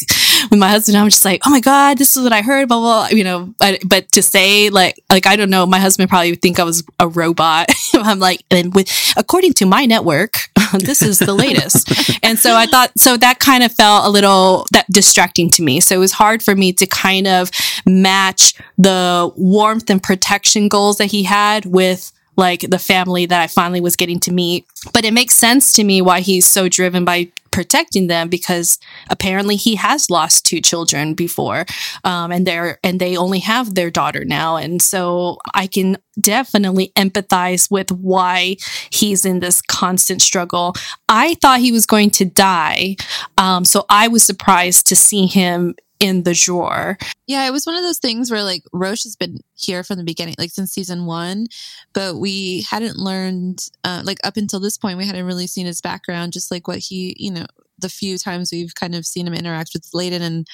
with 0.50 0.60
my 0.60 0.70
husband, 0.70 0.98
I'm 0.98 1.10
just 1.10 1.26
like, 1.26 1.42
oh 1.46 1.50
my 1.50 1.60
God, 1.60 1.98
this 1.98 2.16
is 2.16 2.24
what 2.24 2.34
I 2.34 2.42
heard, 2.42 2.68
blah, 2.68 2.80
blah, 2.80 3.08
blah. 3.10 3.18
you 3.18 3.24
know, 3.24 3.54
but, 3.58 3.82
but 3.86 4.12
to 4.14 4.22
say 4.22 4.70
like, 4.70 5.00
like, 5.10 5.26
I 5.26 5.36
don't 5.36 5.50
know, 5.50 5.66
my 5.66 5.80
husband 5.80 6.10
probably 6.10 6.32
would 6.32 6.42
think 6.42 6.60
I 6.60 6.64
was 6.64 6.84
a 7.00 7.08
robot. 7.08 7.70
I'm 7.94 8.20
like, 8.20 8.44
and 8.52 8.74
with, 8.74 8.90
according 9.18 9.54
to 9.54 9.66
my 9.66 9.86
network, 9.86 10.50
this 10.80 11.02
is 11.02 11.20
the 11.20 11.34
latest. 11.34 11.90
and 12.24 12.38
so 12.38 12.56
I 12.56 12.66
thought, 12.66 12.92
so 12.98 13.18
that 13.18 13.40
kind 13.40 13.64
of 13.64 13.72
felt 13.72 14.06
a 14.06 14.10
little 14.10 14.66
that 14.72 14.86
distracting 14.90 15.50
to 15.52 15.64
me. 15.64 15.80
So 15.80 15.96
it 15.96 16.00
was 16.00 16.14
hard 16.14 16.44
for 16.44 16.56
me 16.56 16.74
to 16.74 16.86
kind 16.86 17.28
of 17.28 17.52
match 17.86 18.54
the 18.78 19.32
warmth 19.36 19.90
and 19.90 20.02
protection 20.02 20.68
goals 20.68 20.98
that 20.98 21.06
he 21.08 21.24
had 21.24 21.66
with 21.66 22.12
like 22.36 22.62
the 22.62 22.80
family 22.80 23.26
that 23.26 23.42
I 23.42 23.48
finally 23.48 23.82
was 23.82 23.96
getting 23.96 24.20
to 24.22 24.32
meet. 24.32 24.66
But 24.94 25.06
it 25.06 25.14
makes 25.14 25.36
sense 25.36 25.74
to 25.74 25.84
me 25.84 26.02
why 26.02 26.22
he's 26.22 26.46
so 26.46 26.70
driven 26.70 27.04
by 27.04 27.32
protecting 27.58 28.06
them 28.06 28.30
because 28.30 28.78
apparently 29.10 29.56
he 29.56 29.74
has 29.74 30.12
lost 30.12 30.46
two 30.46 30.62
children 30.62 31.16
before, 31.16 31.66
um, 32.04 32.32
and 32.32 32.46
they're 32.46 32.78
and 32.84 33.00
they 33.00 33.18
only 33.18 33.40
have 33.40 33.74
their 33.74 33.90
daughter 33.90 34.24
now, 34.24 34.58
and 34.58 34.80
so 34.80 35.40
I 35.56 35.66
can 35.66 35.98
definitely 36.22 36.92
empathize 36.96 37.72
with 37.72 37.92
why 37.92 38.58
he's 38.92 39.26
in 39.26 39.40
this 39.40 39.60
constant 39.64 40.22
struggle. 40.22 40.76
I 41.10 41.34
thought 41.42 41.60
he 41.60 41.72
was 41.72 41.88
going 41.88 42.12
to 42.12 42.26
die, 42.26 42.98
um, 43.40 43.66
so 43.66 43.86
I 43.90 44.08
was 44.08 44.24
surprised 44.24 44.86
to 44.90 44.96
see 44.96 45.26
him 45.26 45.74
in 46.00 46.24
the 46.24 46.34
drawer. 46.34 46.98
Yeah, 47.26 47.48
it 47.48 47.52
was 47.52 47.66
one 47.66 47.76
of 47.76 47.82
those 47.82 47.98
things 47.98 48.30
where 48.30 48.44
like 48.44 48.64
Roche 48.72 49.04
has 49.04 49.16
been 49.16 49.40
here 49.56 49.84
from 49.84 49.98
the 49.98 50.04
beginning, 50.04 50.36
like 50.38 50.52
since 50.52 50.72
season 50.72 51.06
one, 51.06 51.48
but 51.94 52.18
we 52.18 52.66
hadn't 52.70 52.98
learned, 52.98 53.70
uh, 53.84 54.02
like 54.04 54.20
up 54.24 54.38
until 54.38 54.60
this 54.60 54.78
point, 54.78 54.98
we 54.98 55.06
hadn't 55.06 55.26
really 55.26 55.48
seen 55.48 55.66
his 55.66 55.82
background, 55.82 56.34
just 56.34 56.52
like 56.52 56.68
what 56.68 56.80
he, 56.80 57.16
you 57.18 57.32
know, 57.32 57.46
the 57.80 57.90
few 57.90 58.18
times 58.18 58.52
we've 58.52 58.76
kind 58.76 58.96
of 58.96 59.06
seen 59.06 59.28
him 59.28 59.34
interact 59.34 59.72
with 59.74 59.90
Layton. 59.94 60.22
And 60.22 60.48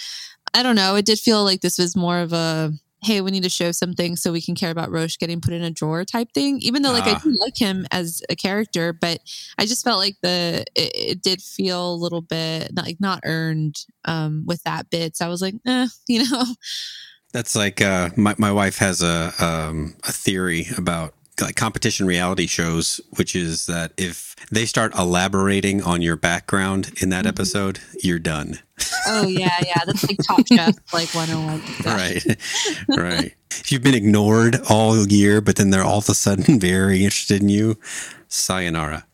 I 0.54 0.64
don't 0.64 0.76
know, 0.76 0.96
it 0.96 1.06
did 1.06 1.20
feel 1.20 1.44
like 1.44 1.62
this 1.62 1.78
was 1.78 1.96
more 1.96 2.20
of 2.20 2.34
a, 2.34 2.72
hey, 3.04 3.22
we 3.22 3.32
need 3.32 3.44
to 3.44 3.50
show 3.50 3.72
something 3.72 4.16
so 4.16 4.32
we 4.32 4.42
can 4.42 4.56
care 4.56 4.72
about 4.72 4.92
Roche 4.92 5.18
getting 5.18 5.42
put 5.42 5.54
in 5.54 5.62
a 5.62 5.72
drawer 5.72 6.06
type 6.06 6.32
thing. 6.34 6.60
Even 6.60 6.82
though 6.82 6.92
like 6.92 7.08
I 7.08 7.20
do 7.20 7.38
like 7.40 7.58
him 7.58 7.86
as 7.92 8.22
a 8.30 8.36
character, 8.36 8.94
but 8.94 9.20
I 9.58 9.66
just 9.66 9.84
felt 9.84 10.00
like 10.00 10.16
the 10.22 10.64
it, 10.76 10.92
it 10.96 11.22
did 11.22 11.42
feel 11.42 11.94
a 11.94 11.96
little 11.96 12.22
bit 12.22 12.74
not, 12.74 12.86
like 12.86 13.00
not 13.00 13.22
earned 13.26 13.78
um, 14.06 14.44
with 14.46 14.64
that 14.64 14.90
bit. 14.90 15.18
So 15.18 15.26
I 15.26 15.30
was 15.30 15.42
like, 15.42 15.56
eh, 15.66 15.88
you 16.08 16.30
know. 16.30 16.46
That's 17.34 17.56
like 17.56 17.82
uh, 17.82 18.10
my 18.16 18.36
my 18.38 18.52
wife 18.52 18.78
has 18.78 19.02
a 19.02 19.34
um, 19.40 19.96
a 20.04 20.12
theory 20.12 20.68
about 20.78 21.16
like 21.42 21.56
competition 21.56 22.06
reality 22.06 22.48
shows, 22.48 23.02
which 23.16 23.36
is 23.36 23.66
that 23.66 23.94
if 23.98 24.36
they 24.52 24.66
start 24.66 24.96
elaborating 24.96 25.82
on 25.82 26.02
your 26.02 26.16
background 26.16 26.92
in 27.02 27.10
that 27.10 27.20
mm-hmm. 27.20 27.30
episode, 27.30 27.80
you're 28.02 28.20
done. 28.20 28.60
Oh 29.08 29.28
yeah, 29.28 29.60
yeah, 29.66 29.80
that's 29.86 30.08
like 30.08 30.18
Top 30.28 30.46
Chef, 30.48 30.76
like 30.94 31.14
101. 31.14 31.62
Right, 31.86 32.24
right. 32.90 33.36
If 33.52 33.72
you've 33.72 33.84
been 33.84 33.96
ignored 33.96 34.60
all 34.70 35.08
year, 35.08 35.42
but 35.42 35.56
then 35.56 35.70
they're 35.70 35.84
all 35.84 36.00
of 36.00 36.10
a 36.10 36.14
sudden 36.14 36.60
very 36.60 37.04
interested 37.04 37.42
in 37.42 37.50
you, 37.50 37.78
sayonara. 38.28 39.06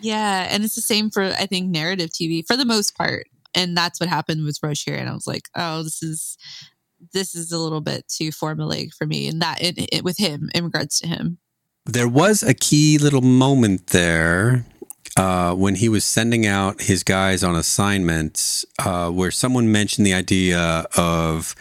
Yeah, 0.00 0.48
and 0.50 0.64
it's 0.64 0.74
the 0.74 0.80
same 0.80 1.10
for 1.10 1.22
I 1.22 1.46
think 1.46 1.70
narrative 1.70 2.10
TV 2.10 2.44
for 2.46 2.56
the 2.56 2.64
most 2.64 2.96
part, 2.96 3.28
and 3.54 3.76
that's 3.76 4.00
what 4.00 4.08
happened 4.08 4.44
with 4.44 4.58
Roche 4.62 4.84
here. 4.84 4.96
And 4.96 5.08
I 5.08 5.14
was 5.14 5.26
like, 5.26 5.48
oh, 5.56 5.82
this 5.82 6.02
is 6.02 6.36
this 7.12 7.34
is 7.34 7.52
a 7.52 7.58
little 7.58 7.80
bit 7.80 8.06
too 8.08 8.30
formulaic 8.30 8.94
for 8.94 9.06
me, 9.06 9.28
and 9.28 9.40
that 9.42 9.62
it, 9.62 9.78
it, 9.92 10.04
with 10.04 10.18
him 10.18 10.50
in 10.54 10.64
regards 10.64 11.00
to 11.00 11.08
him. 11.08 11.38
There 11.84 12.08
was 12.08 12.42
a 12.44 12.54
key 12.54 12.96
little 12.96 13.22
moment 13.22 13.88
there 13.88 14.64
uh, 15.16 15.54
when 15.54 15.74
he 15.74 15.88
was 15.88 16.04
sending 16.04 16.46
out 16.46 16.82
his 16.82 17.02
guys 17.02 17.42
on 17.42 17.56
assignments 17.56 18.64
uh, 18.78 19.10
where 19.10 19.32
someone 19.32 19.72
mentioned 19.72 20.06
the 20.06 20.14
idea 20.14 20.86
of 20.96 21.56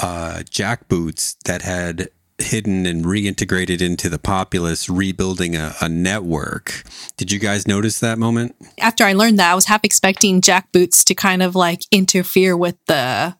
uh, 0.00 0.42
jackboots 0.50 1.36
that 1.44 1.60
had 1.60 2.08
hidden 2.38 2.86
and 2.86 3.04
reintegrated 3.04 3.82
into 3.82 4.08
the 4.08 4.18
populace, 4.18 4.88
rebuilding 4.88 5.54
a, 5.56 5.74
a, 5.80 5.88
network. 5.88 6.82
Did 7.16 7.30
you 7.30 7.38
guys 7.38 7.68
notice 7.68 8.00
that 8.00 8.18
moment? 8.18 8.56
After 8.80 9.04
I 9.04 9.12
learned 9.12 9.38
that, 9.38 9.52
I 9.52 9.54
was 9.54 9.66
half 9.66 9.84
expecting 9.84 10.40
jackboots 10.40 11.04
to 11.04 11.14
kind 11.14 11.42
of 11.42 11.54
like 11.54 11.82
interfere 11.92 12.56
with 12.56 12.76
the 12.86 13.36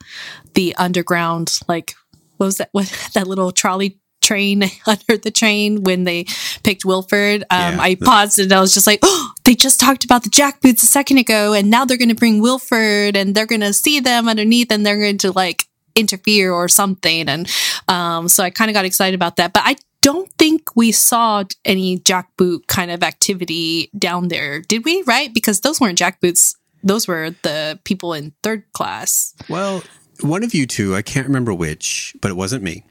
the 0.54 0.76
underground, 0.76 1.58
like 1.66 1.94
what 2.36 2.46
was 2.46 2.58
that? 2.58 2.68
What 2.72 3.10
that 3.14 3.26
little 3.26 3.50
trolley 3.50 3.98
train 4.24 4.64
under 4.86 5.16
the 5.16 5.30
train 5.30 5.82
when 5.82 6.04
they 6.04 6.24
picked 6.62 6.84
Wilford. 6.84 7.42
Um, 7.50 7.74
yeah, 7.74 7.80
I 7.80 7.94
paused 7.94 8.38
and 8.38 8.52
I 8.52 8.60
was 8.60 8.74
just 8.74 8.86
like, 8.86 9.00
oh, 9.02 9.32
they 9.44 9.54
just 9.54 9.78
talked 9.78 10.04
about 10.04 10.22
the 10.24 10.30
jackboots 10.30 10.82
a 10.82 10.86
second 10.86 11.18
ago, 11.18 11.52
and 11.52 11.70
now 11.70 11.84
they're 11.84 11.98
going 11.98 12.08
to 12.08 12.14
bring 12.14 12.40
Wilford, 12.40 13.16
and 13.16 13.34
they're 13.34 13.46
going 13.46 13.60
to 13.60 13.72
see 13.72 14.00
them 14.00 14.28
underneath, 14.28 14.72
and 14.72 14.84
they're 14.84 14.98
going 14.98 15.18
to 15.18 15.32
like 15.32 15.66
interfere 15.94 16.52
or 16.52 16.68
something. 16.68 17.28
And 17.28 17.48
um, 17.86 18.28
so 18.28 18.42
I 18.42 18.50
kind 18.50 18.70
of 18.70 18.74
got 18.74 18.84
excited 18.84 19.14
about 19.14 19.36
that, 19.36 19.52
but 19.52 19.62
I 19.64 19.76
don't 20.00 20.30
think 20.38 20.74
we 20.76 20.92
saw 20.92 21.44
any 21.64 21.98
jackboot 21.98 22.66
kind 22.66 22.90
of 22.90 23.02
activity 23.02 23.90
down 23.96 24.28
there, 24.28 24.60
did 24.60 24.84
we? 24.84 25.02
Right? 25.02 25.32
Because 25.32 25.60
those 25.60 25.80
weren't 25.80 25.98
jackboots; 25.98 26.56
those 26.82 27.06
were 27.06 27.30
the 27.42 27.78
people 27.84 28.14
in 28.14 28.32
third 28.42 28.64
class. 28.72 29.34
Well. 29.48 29.82
One 30.20 30.44
of 30.44 30.54
you 30.54 30.64
two, 30.64 30.94
I 30.94 31.02
can't 31.02 31.26
remember 31.26 31.52
which, 31.52 32.14
but 32.20 32.30
it 32.30 32.34
wasn't 32.34 32.62
me 32.62 32.84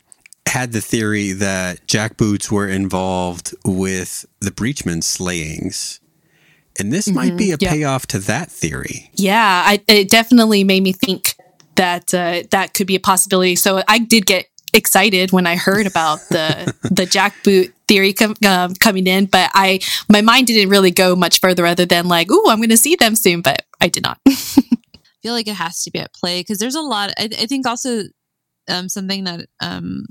had 0.47 0.71
the 0.71 0.81
theory 0.81 1.31
that 1.31 1.85
jackboots 1.87 2.51
were 2.51 2.67
involved 2.67 3.55
with 3.65 4.25
the 4.39 4.51
Breachman 4.51 5.03
slayings. 5.03 5.99
And 6.79 6.91
this 6.91 7.07
mm-hmm. 7.07 7.15
might 7.15 7.37
be 7.37 7.51
a 7.51 7.57
payoff 7.57 8.07
to 8.07 8.19
that 8.19 8.51
theory. 8.51 9.11
Yeah, 9.13 9.63
I, 9.65 9.81
it 9.87 10.09
definitely 10.09 10.63
made 10.63 10.83
me 10.83 10.91
think 10.91 11.35
that 11.75 12.13
uh, 12.13 12.43
that 12.51 12.73
could 12.73 12.87
be 12.87 12.95
a 12.95 12.99
possibility. 12.99 13.55
So 13.55 13.83
I 13.87 13.99
did 13.99 14.25
get 14.25 14.47
excited 14.73 15.31
when 15.31 15.45
I 15.45 15.55
heard 15.55 15.85
about 15.85 16.19
the 16.29 16.73
the 16.83 17.05
jackboot 17.05 17.71
theory 17.87 18.13
com- 18.13 18.35
um, 18.45 18.73
coming 18.75 19.07
in, 19.07 19.25
but 19.25 19.51
I 19.53 19.79
my 20.09 20.21
mind 20.21 20.47
didn't 20.47 20.69
really 20.69 20.91
go 20.91 21.15
much 21.15 21.39
further 21.39 21.65
other 21.65 21.85
than 21.85 22.07
like, 22.07 22.31
"Ooh, 22.31 22.45
I'm 22.49 22.57
going 22.57 22.69
to 22.69 22.77
see 22.77 22.95
them 22.95 23.15
soon," 23.15 23.41
but 23.41 23.63
I 23.79 23.87
did 23.87 24.03
not. 24.03 24.19
I 24.27 24.33
feel 25.21 25.33
like 25.33 25.47
it 25.47 25.55
has 25.55 25.83
to 25.83 25.91
be 25.91 25.99
at 25.99 26.13
play 26.13 26.41
because 26.41 26.59
there's 26.59 26.75
a 26.75 26.81
lot. 26.81 27.11
I, 27.17 27.25
I 27.25 27.45
think 27.45 27.67
also 27.67 28.03
um, 28.67 28.89
something 28.89 29.23
that 29.25 29.47
um, 29.61 30.05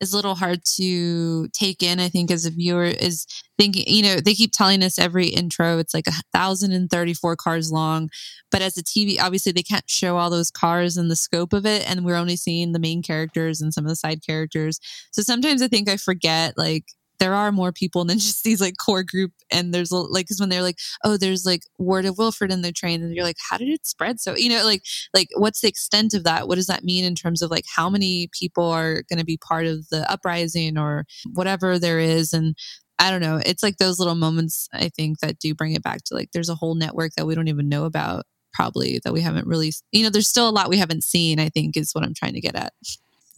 is 0.00 0.12
a 0.12 0.16
little 0.16 0.34
hard 0.34 0.64
to 0.76 1.48
take 1.48 1.82
in, 1.82 2.00
I 2.00 2.08
think, 2.08 2.30
as 2.30 2.44
a 2.46 2.50
viewer, 2.50 2.84
is 2.84 3.26
thinking, 3.58 3.84
you 3.86 4.02
know, 4.02 4.20
they 4.20 4.34
keep 4.34 4.52
telling 4.52 4.82
us 4.82 4.98
every 4.98 5.26
intro, 5.28 5.78
it's 5.78 5.94
like 5.94 6.06
a 6.06 6.12
thousand 6.32 6.72
and 6.72 6.88
thirty-four 6.90 7.36
cars 7.36 7.72
long. 7.72 8.08
But 8.50 8.62
as 8.62 8.76
a 8.78 8.82
TV, 8.82 9.20
obviously 9.20 9.52
they 9.52 9.62
can't 9.62 9.88
show 9.88 10.16
all 10.16 10.30
those 10.30 10.50
cars 10.50 10.96
and 10.96 11.10
the 11.10 11.16
scope 11.16 11.52
of 11.52 11.66
it. 11.66 11.88
And 11.88 12.04
we're 12.04 12.16
only 12.16 12.36
seeing 12.36 12.72
the 12.72 12.78
main 12.78 13.02
characters 13.02 13.60
and 13.60 13.74
some 13.74 13.84
of 13.84 13.88
the 13.88 13.96
side 13.96 14.20
characters. 14.24 14.78
So 15.10 15.22
sometimes 15.22 15.62
I 15.62 15.68
think 15.68 15.88
I 15.88 15.96
forget 15.96 16.56
like 16.56 16.84
there 17.18 17.34
are 17.34 17.52
more 17.52 17.72
people 17.72 18.04
than 18.04 18.18
just 18.18 18.44
these 18.44 18.60
like 18.60 18.76
core 18.78 19.02
group. 19.02 19.32
And 19.50 19.72
there's 19.72 19.90
like, 19.92 20.26
because 20.26 20.40
when 20.40 20.48
they're 20.48 20.62
like, 20.62 20.78
oh, 21.04 21.16
there's 21.16 21.44
like 21.44 21.62
word 21.78 22.04
of 22.04 22.18
Wilford 22.18 22.52
in 22.52 22.62
the 22.62 22.72
train, 22.72 23.02
and 23.02 23.14
you're 23.14 23.24
like, 23.24 23.36
how 23.50 23.56
did 23.56 23.68
it 23.68 23.86
spread? 23.86 24.20
So, 24.20 24.36
you 24.36 24.48
know, 24.48 24.64
like, 24.64 24.82
like 25.14 25.28
what's 25.36 25.60
the 25.60 25.68
extent 25.68 26.14
of 26.14 26.24
that? 26.24 26.48
What 26.48 26.56
does 26.56 26.66
that 26.66 26.84
mean 26.84 27.04
in 27.04 27.14
terms 27.14 27.42
of 27.42 27.50
like 27.50 27.64
how 27.74 27.88
many 27.90 28.28
people 28.38 28.64
are 28.64 29.02
going 29.08 29.18
to 29.18 29.24
be 29.24 29.38
part 29.38 29.66
of 29.66 29.88
the 29.88 30.10
uprising 30.10 30.78
or 30.78 31.04
whatever 31.32 31.78
there 31.78 31.98
is? 31.98 32.32
And 32.32 32.56
I 32.98 33.10
don't 33.10 33.20
know. 33.20 33.40
It's 33.44 33.62
like 33.62 33.76
those 33.76 33.98
little 33.98 34.16
moments, 34.16 34.68
I 34.72 34.88
think, 34.88 35.20
that 35.20 35.38
do 35.38 35.54
bring 35.54 35.74
it 35.74 35.82
back 35.82 36.02
to 36.04 36.14
like 36.14 36.30
there's 36.32 36.48
a 36.48 36.54
whole 36.54 36.74
network 36.74 37.12
that 37.16 37.26
we 37.26 37.34
don't 37.34 37.48
even 37.48 37.68
know 37.68 37.84
about, 37.84 38.24
probably 38.52 39.00
that 39.04 39.12
we 39.12 39.20
haven't 39.20 39.46
really, 39.46 39.72
you 39.92 40.02
know, 40.02 40.10
there's 40.10 40.28
still 40.28 40.48
a 40.48 40.50
lot 40.50 40.68
we 40.68 40.78
haven't 40.78 41.04
seen, 41.04 41.38
I 41.38 41.48
think, 41.48 41.76
is 41.76 41.92
what 41.92 42.04
I'm 42.04 42.14
trying 42.14 42.34
to 42.34 42.40
get 42.40 42.56
at. 42.56 42.72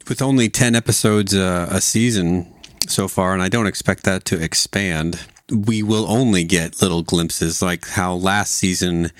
With 0.08 0.22
only 0.22 0.48
10 0.48 0.74
episodes 0.74 1.34
uh, 1.34 1.68
a 1.70 1.80
season, 1.82 2.50
so 2.88 3.08
far, 3.08 3.32
and 3.32 3.42
I 3.42 3.48
don't 3.48 3.66
expect 3.66 4.04
that 4.04 4.24
to 4.26 4.42
expand. 4.42 5.26
We 5.50 5.82
will 5.82 6.10
only 6.10 6.44
get 6.44 6.80
little 6.80 7.02
glimpses, 7.02 7.60
like 7.60 7.86
how 7.88 8.14
last 8.14 8.54
season 8.54 9.10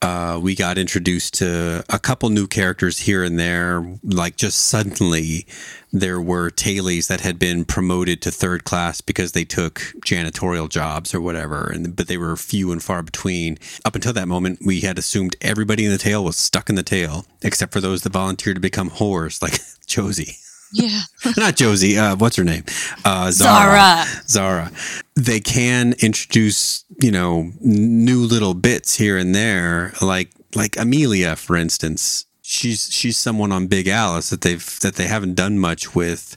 uh, 0.00 0.38
we 0.40 0.54
got 0.54 0.78
introduced 0.78 1.34
to 1.34 1.84
a 1.88 1.98
couple 1.98 2.28
new 2.30 2.46
characters 2.46 3.00
here 3.00 3.24
and 3.24 3.38
there. 3.38 3.84
Like 4.04 4.36
just 4.36 4.58
suddenly, 4.58 5.46
there 5.92 6.20
were 6.20 6.50
tailies 6.50 7.08
that 7.08 7.20
had 7.20 7.38
been 7.38 7.64
promoted 7.64 8.22
to 8.22 8.30
third 8.30 8.64
class 8.64 9.00
because 9.00 9.32
they 9.32 9.44
took 9.44 9.80
janitorial 10.06 10.68
jobs 10.68 11.14
or 11.14 11.20
whatever, 11.20 11.68
and 11.72 11.96
but 11.96 12.06
they 12.06 12.16
were 12.16 12.36
few 12.36 12.70
and 12.70 12.82
far 12.82 13.02
between. 13.02 13.58
Up 13.84 13.94
until 13.94 14.12
that 14.12 14.28
moment, 14.28 14.60
we 14.64 14.80
had 14.80 14.98
assumed 14.98 15.36
everybody 15.40 15.84
in 15.84 15.90
the 15.90 15.98
tail 15.98 16.24
was 16.24 16.36
stuck 16.36 16.68
in 16.68 16.76
the 16.76 16.82
tail, 16.82 17.26
except 17.42 17.72
for 17.72 17.80
those 17.80 18.02
that 18.02 18.12
volunteered 18.12 18.56
to 18.56 18.60
become 18.60 18.90
whores, 18.90 19.42
like 19.42 19.58
Josie. 19.86 20.36
Yeah. 20.72 21.00
Not 21.36 21.56
Josie. 21.56 21.98
Uh, 21.98 22.16
what's 22.16 22.36
her 22.36 22.44
name? 22.44 22.64
Uh, 23.04 23.30
Zara. 23.30 24.04
Zara. 24.26 24.70
They 25.14 25.40
can 25.40 25.94
introduce, 26.00 26.84
you 27.00 27.10
know, 27.10 27.52
new 27.60 28.20
little 28.20 28.54
bits 28.54 28.96
here 28.96 29.16
and 29.16 29.34
there, 29.34 29.92
like 30.00 30.30
like 30.54 30.78
Amelia, 30.78 31.36
for 31.36 31.56
instance. 31.56 32.26
She's 32.42 32.90
she's 32.90 33.16
someone 33.16 33.52
on 33.52 33.66
Big 33.66 33.88
Alice 33.88 34.30
that 34.30 34.40
they've 34.42 34.80
that 34.80 34.94
they 34.96 35.06
haven't 35.06 35.34
done 35.34 35.58
much 35.58 35.94
with, 35.94 36.36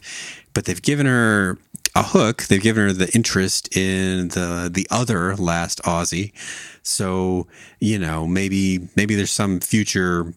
but 0.54 0.66
they've 0.66 0.82
given 0.82 1.06
her 1.06 1.58
a 1.96 2.04
hook. 2.04 2.44
They've 2.44 2.62
given 2.62 2.88
her 2.88 2.94
the 2.94 3.14
interest 3.14 3.76
in 3.76 4.30
the 4.30 4.70
the 4.74 4.88
other 4.90 5.36
last 5.36 5.82
Aussie. 5.84 6.34
So 6.84 7.48
you 7.80 7.98
know, 8.00 8.28
maybe 8.28 8.90
maybe 8.96 9.16
there's 9.16 9.32
some 9.32 9.60
future 9.60 10.34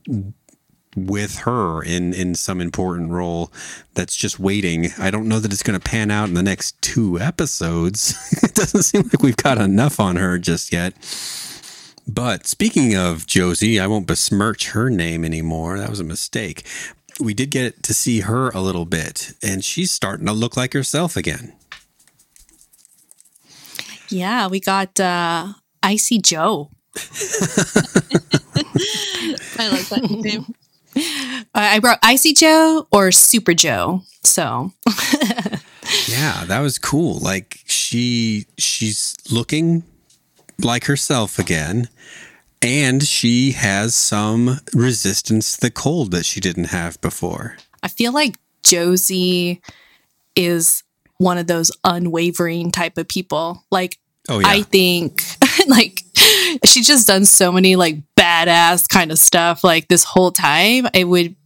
with 0.97 1.38
her 1.40 1.82
in 1.82 2.12
in 2.14 2.34
some 2.34 2.61
important 2.61 3.11
role 3.11 3.53
that's 3.95 4.16
just 4.16 4.38
waiting. 4.38 4.90
I 4.99 5.11
don't 5.11 5.28
know 5.28 5.40
that 5.40 5.53
it's 5.53 5.62
going 5.62 5.78
to 5.78 5.84
pan 5.84 6.11
out 6.11 6.28
in 6.28 6.34
the 6.34 6.42
next 6.42 6.80
two 6.82 7.18
episodes. 7.18 8.14
it 8.42 8.55
doesn't 8.55 8.82
seem 8.82 9.03
like 9.03 9.22
we've 9.22 9.36
got 9.36 9.59
enough 9.59 10.01
on 10.01 10.16
her 10.16 10.38
just 10.38 10.72
yet. 10.72 10.95
But 12.07 12.47
speaking 12.47 12.95
of 12.95 13.26
Josie, 13.26 13.80
I 13.80 13.86
won't 13.86 14.07
besmirch 14.07 14.70
her 14.70 14.90
name 14.90 15.24
anymore. 15.24 15.78
That 15.78 15.90
was 15.90 16.01
a 16.01 16.05
mistake. 16.05 16.66
We 17.18 17.32
did 17.32 17.51
get 17.51 17.82
to 17.84 17.95
see 17.95 18.20
her 18.20 18.51
a 18.51 18.61
little 18.61 18.84
bit, 18.84 19.32
and 19.42 19.64
she's 19.64 19.92
starting 19.92 20.26
to 20.26 20.32
look 20.32 20.57
like 20.57 20.72
herself 20.72 21.16
again. 21.16 21.55
Yeah, 24.11 24.49
we 24.49 24.61
got 24.61 25.01
uh, 25.01 25.55
Icy 25.82 26.18
Joe. 26.18 26.70
I 29.57 29.68
like 29.68 29.88
that 29.88 30.09
name. 30.11 30.55
I 31.55 31.78
brought 31.80 31.99
Icy 32.03 32.34
Joe 32.34 32.86
or 32.90 33.12
Super 33.12 33.55
Joe. 33.55 34.03
So 34.22 34.72
yeah, 36.09 36.45
that 36.47 36.61
was 36.61 36.78
cool. 36.78 37.18
Like 37.18 37.61
she 37.66 38.47
she's 38.59 39.16
looking 39.30 39.84
like 40.62 40.84
herself 40.84 41.38
again. 41.38 41.88
And 42.62 43.03
she 43.03 43.53
has 43.53 43.95
some 43.95 44.59
resistance 44.72 45.55
to 45.55 45.61
the 45.61 45.70
cold 45.70 46.12
that 46.12 46.24
she 46.24 46.40
didn't 46.40 46.68
have 46.68 46.99
before. 47.03 47.59
I 47.82 47.88
feel 47.88 48.12
like 48.12 48.36
Josie 48.62 49.61
is 50.34 50.82
one 51.18 51.36
of 51.36 51.47
those 51.47 51.70
unwavering 51.84 52.70
type 52.70 52.97
of 52.97 53.07
people. 53.07 53.64
Like 53.70 53.99
oh, 54.30 54.38
yeah. 54.38 54.49
I 54.49 54.62
think 54.62 55.22
like 55.68 56.01
she's 56.64 56.86
just 56.86 57.07
done 57.07 57.26
so 57.26 57.53
many 57.53 57.76
like 57.76 57.97
badass 58.35 58.89
kind 58.89 59.11
of 59.11 59.18
stuff 59.18 59.62
like 59.64 59.89
this 59.89 60.05
whole 60.05 60.30
time. 60.30 60.87
It 60.93 61.05
would, 61.05 61.37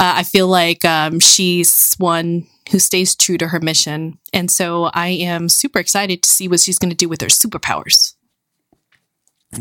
uh, 0.00 0.14
I 0.16 0.22
feel 0.22 0.48
like 0.48 0.84
um, 0.84 1.20
she's 1.20 1.94
one 1.98 2.46
who 2.70 2.78
stays 2.78 3.14
true 3.14 3.38
to 3.38 3.48
her 3.48 3.60
mission. 3.60 4.18
And 4.32 4.50
so 4.50 4.84
I 4.92 5.08
am 5.08 5.48
super 5.48 5.78
excited 5.78 6.22
to 6.22 6.28
see 6.28 6.48
what 6.48 6.60
she's 6.60 6.78
going 6.78 6.90
to 6.90 6.96
do 6.96 7.08
with 7.08 7.20
her 7.20 7.28
superpowers. 7.28 8.14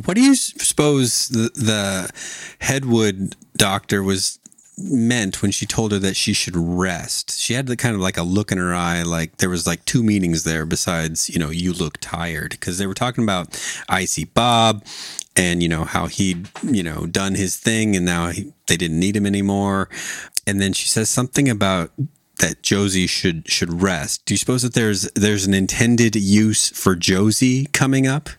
What 0.05 0.15
do 0.15 0.21
you 0.21 0.35
suppose 0.35 1.29
the, 1.29 1.51
the 1.53 2.11
Headwood 2.59 3.35
doctor 3.55 4.01
was 4.01 4.39
meant 4.77 5.41
when 5.41 5.51
she 5.51 5.65
told 5.65 5.91
her 5.91 5.99
that 5.99 6.15
she 6.15 6.33
should 6.33 6.55
rest. 6.55 7.39
She 7.39 7.53
had 7.53 7.67
the 7.67 7.77
kind 7.77 7.95
of 7.95 8.01
like 8.01 8.17
a 8.17 8.23
look 8.23 8.51
in 8.51 8.57
her 8.57 8.73
eye, 8.73 9.03
like 9.03 9.37
there 9.37 9.49
was 9.49 9.65
like 9.65 9.85
two 9.85 10.03
meanings 10.03 10.43
there 10.43 10.65
besides, 10.65 11.29
you 11.29 11.39
know, 11.39 11.49
you 11.49 11.73
look 11.73 11.97
tired. 11.99 12.51
Because 12.51 12.77
they 12.77 12.87
were 12.87 12.93
talking 12.93 13.23
about 13.23 13.59
Icy 13.87 14.25
Bob 14.25 14.83
and, 15.35 15.63
you 15.63 15.69
know, 15.69 15.85
how 15.85 16.07
he'd, 16.07 16.49
you 16.63 16.83
know, 16.83 17.05
done 17.05 17.35
his 17.35 17.57
thing 17.57 17.95
and 17.95 18.05
now 18.05 18.29
he, 18.29 18.53
they 18.67 18.77
didn't 18.77 18.99
need 18.99 19.15
him 19.15 19.25
anymore. 19.25 19.89
And 20.47 20.61
then 20.61 20.73
she 20.73 20.87
says 20.87 21.09
something 21.09 21.49
about 21.49 21.91
that 22.39 22.61
Josie 22.61 23.07
should 23.07 23.49
should 23.49 23.81
rest. 23.81 24.25
Do 24.25 24.33
you 24.33 24.37
suppose 24.37 24.61
that 24.63 24.73
there's 24.73 25.09
there's 25.13 25.45
an 25.45 25.53
intended 25.53 26.15
use 26.15 26.69
for 26.69 26.95
Josie 26.95 27.67
coming 27.67 28.07
up? 28.07 28.29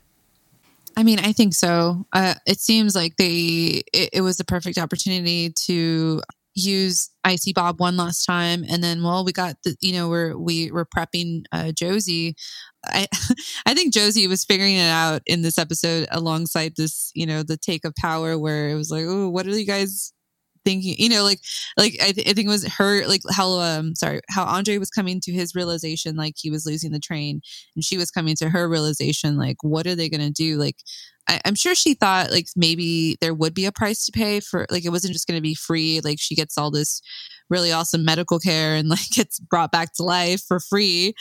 I 0.96 1.02
mean, 1.02 1.18
I 1.18 1.32
think 1.32 1.54
so. 1.54 2.06
Uh, 2.12 2.34
it 2.46 2.58
seems 2.58 2.94
like 2.94 3.16
they 3.16 3.82
it, 3.92 4.10
it, 4.14 4.20
was 4.22 4.38
the 4.38 4.44
perfect 4.44 4.78
opportunity 4.78 5.50
to 5.66 6.22
use 6.54 7.10
Icy 7.22 7.52
Bob 7.52 7.80
one 7.80 7.98
last 7.98 8.24
time, 8.24 8.64
and 8.66 8.82
then 8.82 9.02
well, 9.02 9.24
we 9.24 9.32
got 9.32 9.56
the 9.62 9.76
you 9.80 9.92
know 9.92 10.08
we're 10.08 10.36
we 10.36 10.70
were 10.70 10.86
prepping 10.86 11.44
uh, 11.52 11.72
Josie. 11.72 12.34
I 12.84 13.06
I 13.66 13.74
think 13.74 13.92
Josie 13.92 14.26
was 14.26 14.44
figuring 14.44 14.76
it 14.76 14.88
out 14.88 15.20
in 15.26 15.42
this 15.42 15.58
episode 15.58 16.08
alongside 16.10 16.74
this 16.76 17.12
you 17.14 17.26
know 17.26 17.42
the 17.42 17.58
take 17.58 17.84
of 17.84 17.94
power 17.96 18.38
where 18.38 18.70
it 18.70 18.74
was 18.74 18.90
like 18.90 19.04
oh 19.06 19.28
what 19.28 19.46
are 19.46 19.50
you 19.50 19.66
guys 19.66 20.14
thinking, 20.66 20.96
you 20.98 21.08
know, 21.08 21.22
like, 21.22 21.40
like 21.78 21.94
I, 22.02 22.12
th- 22.12 22.28
I 22.28 22.32
think 22.32 22.48
it 22.48 22.48
was 22.48 22.66
her, 22.74 23.06
like 23.06 23.22
how, 23.30 23.60
um, 23.60 23.94
sorry, 23.94 24.20
how 24.28 24.44
Andre 24.44 24.78
was 24.78 24.90
coming 24.90 25.20
to 25.22 25.32
his 25.32 25.54
realization, 25.54 26.16
like 26.16 26.34
he 26.36 26.50
was 26.50 26.66
losing 26.66 26.92
the 26.92 26.98
train, 26.98 27.40
and 27.74 27.84
she 27.84 27.96
was 27.96 28.10
coming 28.10 28.34
to 28.36 28.50
her 28.50 28.68
realization, 28.68 29.38
like, 29.38 29.56
what 29.62 29.86
are 29.86 29.94
they 29.94 30.08
to 30.22 30.30
do? 30.30 30.56
Like, 30.56 30.76
I, 31.28 31.40
am 31.44 31.54
sure 31.54 31.74
she 31.74 31.94
thought 31.94 32.30
like 32.30 32.46
maybe 32.56 33.16
there 33.20 33.34
would 33.34 33.54
be 33.54 33.66
a 33.66 33.72
price 33.72 34.04
to 34.06 34.12
pay 34.12 34.40
for, 34.40 34.66
like, 34.70 34.84
it 34.84 34.90
wasn't 34.90 35.12
just 35.12 35.26
to 35.28 35.40
be 35.40 35.54
free. 35.54 36.00
Like, 36.02 36.18
she 36.20 36.34
gets 36.34 36.58
all 36.58 36.70
this 36.70 37.00
really 37.48 37.72
awesome 37.72 38.04
medical 38.04 38.38
care 38.38 38.74
and 38.74 38.88
like 38.88 39.08
gets 39.12 39.38
brought 39.38 39.72
back 39.72 39.92
to 39.94 40.02
life 40.02 40.42
for 40.46 40.60
free. 40.60 41.14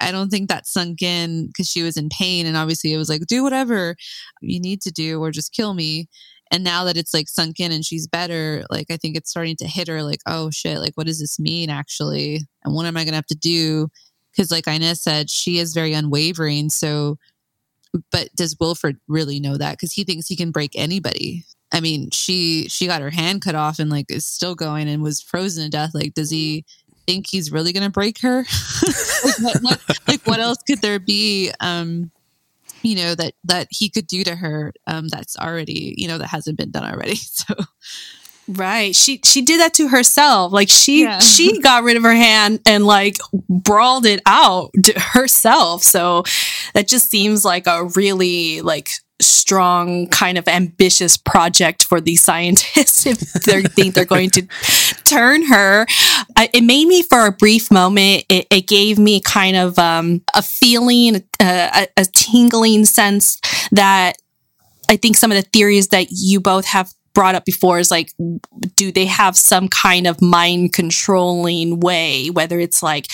I 0.00 0.12
don't 0.12 0.30
think 0.30 0.48
that 0.48 0.66
sunk 0.66 1.02
in 1.02 1.48
because 1.48 1.68
she 1.68 1.82
was 1.82 1.96
in 1.96 2.08
pain. 2.08 2.46
And 2.46 2.56
obviously 2.56 2.92
it 2.92 2.96
was 2.96 3.08
like, 3.10 3.26
do 3.26 3.42
whatever 3.42 3.96
you 4.40 4.58
need 4.58 4.80
to 4.82 4.90
do 4.90 5.20
or 5.22 5.30
just 5.30 5.52
kill 5.52 5.74
me 5.74 6.08
and 6.50 6.64
now 6.64 6.84
that 6.84 6.96
it's 6.96 7.14
like 7.14 7.28
sunk 7.28 7.60
in 7.60 7.72
and 7.72 7.84
she's 7.84 8.06
better 8.06 8.64
like 8.70 8.90
i 8.90 8.96
think 8.96 9.16
it's 9.16 9.30
starting 9.30 9.56
to 9.56 9.66
hit 9.66 9.88
her 9.88 10.02
like 10.02 10.20
oh 10.26 10.50
shit 10.50 10.78
like 10.78 10.94
what 10.94 11.06
does 11.06 11.20
this 11.20 11.38
mean 11.38 11.70
actually? 11.70 12.40
And 12.64 12.74
what 12.74 12.86
am 12.86 12.96
i 12.96 13.04
gonna 13.04 13.16
have 13.16 13.26
to 13.26 13.34
do? 13.34 13.88
Because 14.32 14.50
like 14.50 14.66
inez 14.66 15.02
said 15.02 15.30
she 15.30 15.58
is 15.58 15.74
very 15.74 15.92
unwavering 15.92 16.70
so 16.70 17.18
but 18.12 18.28
does 18.36 18.56
wilford 18.60 18.98
really 19.08 19.40
know 19.40 19.56
that? 19.56 19.72
Because 19.72 19.92
he 19.92 20.04
thinks 20.04 20.28
he 20.28 20.36
can 20.36 20.52
break 20.52 20.72
anybody. 20.74 21.44
I 21.72 21.80
mean 21.80 22.10
she 22.10 22.68
she 22.68 22.86
got 22.86 23.02
her 23.02 23.10
hand 23.10 23.42
cut 23.42 23.54
off 23.54 23.78
and 23.78 23.90
like 23.90 24.10
is 24.10 24.26
still 24.26 24.54
going 24.54 24.88
and 24.88 25.02
was 25.02 25.20
frozen 25.20 25.64
to 25.64 25.70
death 25.70 25.90
like 25.94 26.14
does 26.14 26.30
he 26.30 26.64
think 27.06 27.26
he's 27.28 27.50
really 27.52 27.72
gonna 27.72 27.90
break 27.90 28.20
her? 28.20 28.44
Like, 28.82 29.38
what, 29.40 29.62
what, 29.62 29.98
like 30.08 30.26
what 30.26 30.40
else 30.40 30.58
could 30.66 30.80
there 30.82 30.98
be? 30.98 31.52
Um 31.60 32.10
you 32.82 32.96
know 32.96 33.14
that 33.14 33.34
that 33.44 33.68
he 33.70 33.88
could 33.88 34.06
do 34.06 34.24
to 34.24 34.36
her 34.36 34.72
um 34.86 35.08
that's 35.08 35.36
already 35.36 35.94
you 35.96 36.08
know 36.08 36.18
that 36.18 36.28
hasn't 36.28 36.58
been 36.58 36.70
done 36.70 36.84
already. 36.84 37.16
So 37.30 37.54
right 38.48 38.96
she 38.96 39.20
she 39.24 39.42
did 39.42 39.60
that 39.60 39.74
to 39.74 39.88
herself 39.88 40.52
like 40.52 40.68
she 40.68 41.02
yeah. 41.02 41.18
she 41.20 41.60
got 41.60 41.84
rid 41.84 41.96
of 41.96 42.02
her 42.02 42.14
hand 42.14 42.60
and 42.66 42.84
like 42.84 43.16
brawled 43.48 44.06
it 44.06 44.20
out 44.26 44.70
herself 44.96 45.82
so 45.82 46.24
that 46.74 46.88
just 46.88 47.10
seems 47.10 47.44
like 47.44 47.66
a 47.66 47.84
really 47.96 48.60
like 48.60 48.88
strong 49.20 50.06
kind 50.08 50.38
of 50.38 50.48
ambitious 50.48 51.16
project 51.16 51.82
for 51.82 52.00
these 52.00 52.22
scientists 52.24 53.06
if 53.06 53.18
they 53.44 53.62
think 53.62 53.94
they're 53.94 54.04
going 54.04 54.30
to 54.30 54.42
turn 55.04 55.42
her 55.44 55.86
it 56.54 56.62
made 56.62 56.86
me 56.86 57.02
for 57.02 57.26
a 57.26 57.32
brief 57.32 57.70
moment. 57.70 58.24
It, 58.28 58.46
it 58.50 58.66
gave 58.66 58.98
me 58.98 59.20
kind 59.20 59.56
of 59.56 59.78
um, 59.78 60.22
a 60.34 60.42
feeling, 60.42 61.16
uh, 61.40 61.86
a, 61.86 61.88
a 61.96 62.04
tingling 62.04 62.84
sense 62.84 63.40
that 63.72 64.14
I 64.88 64.96
think 64.96 65.16
some 65.16 65.30
of 65.30 65.36
the 65.36 65.48
theories 65.50 65.88
that 65.88 66.08
you 66.10 66.40
both 66.40 66.66
have 66.66 66.92
brought 67.20 67.34
up 67.34 67.44
before 67.44 67.78
is 67.78 67.90
like, 67.90 68.14
do 68.76 68.90
they 68.90 69.04
have 69.04 69.36
some 69.36 69.68
kind 69.68 70.06
of 70.06 70.22
mind 70.22 70.72
controlling 70.72 71.78
way, 71.78 72.30
whether 72.30 72.58
it's 72.58 72.82
like 72.82 73.08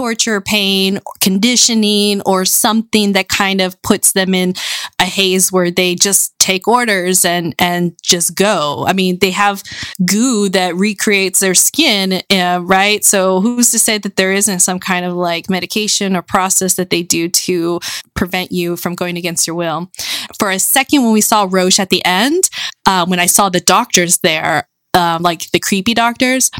torture, 0.00 0.40
pain, 0.40 0.98
conditioning, 1.20 2.22
or 2.24 2.46
something 2.46 3.12
that 3.12 3.28
kind 3.28 3.60
of 3.60 3.80
puts 3.82 4.12
them 4.12 4.34
in 4.34 4.54
a 4.98 5.04
haze 5.04 5.52
where 5.52 5.70
they 5.70 5.94
just 5.94 6.38
take 6.38 6.66
orders 6.66 7.22
and 7.22 7.54
and 7.58 7.92
just 8.02 8.34
go. 8.34 8.86
I 8.88 8.94
mean, 8.94 9.18
they 9.18 9.30
have 9.30 9.62
goo 10.06 10.48
that 10.48 10.74
recreates 10.74 11.40
their 11.40 11.54
skin, 11.54 12.22
uh, 12.30 12.60
right? 12.62 13.04
So 13.04 13.42
who's 13.42 13.70
to 13.72 13.78
say 13.78 13.98
that 13.98 14.16
there 14.16 14.32
isn't 14.32 14.60
some 14.60 14.80
kind 14.80 15.04
of 15.04 15.12
like 15.12 15.50
medication 15.50 16.16
or 16.16 16.22
process 16.22 16.76
that 16.76 16.88
they 16.88 17.02
do 17.02 17.28
to 17.28 17.78
prevent 18.14 18.52
you 18.52 18.78
from 18.78 18.94
going 18.94 19.18
against 19.18 19.46
your 19.46 19.54
will? 19.54 19.90
For 20.38 20.50
a 20.50 20.58
second, 20.58 21.02
when 21.02 21.12
we 21.12 21.20
saw 21.20 21.46
Roche 21.46 21.78
at 21.78 21.90
the 21.90 22.02
end, 22.06 22.48
uh, 22.86 23.04
when 23.04 23.20
I 23.20 23.26
saw 23.26 23.50
the 23.50 23.60
doctors 23.60 24.20
there, 24.22 24.66
um, 24.94 25.20
like 25.20 25.50
the 25.50 25.60
creepy 25.60 25.92
doctors, 25.92 26.50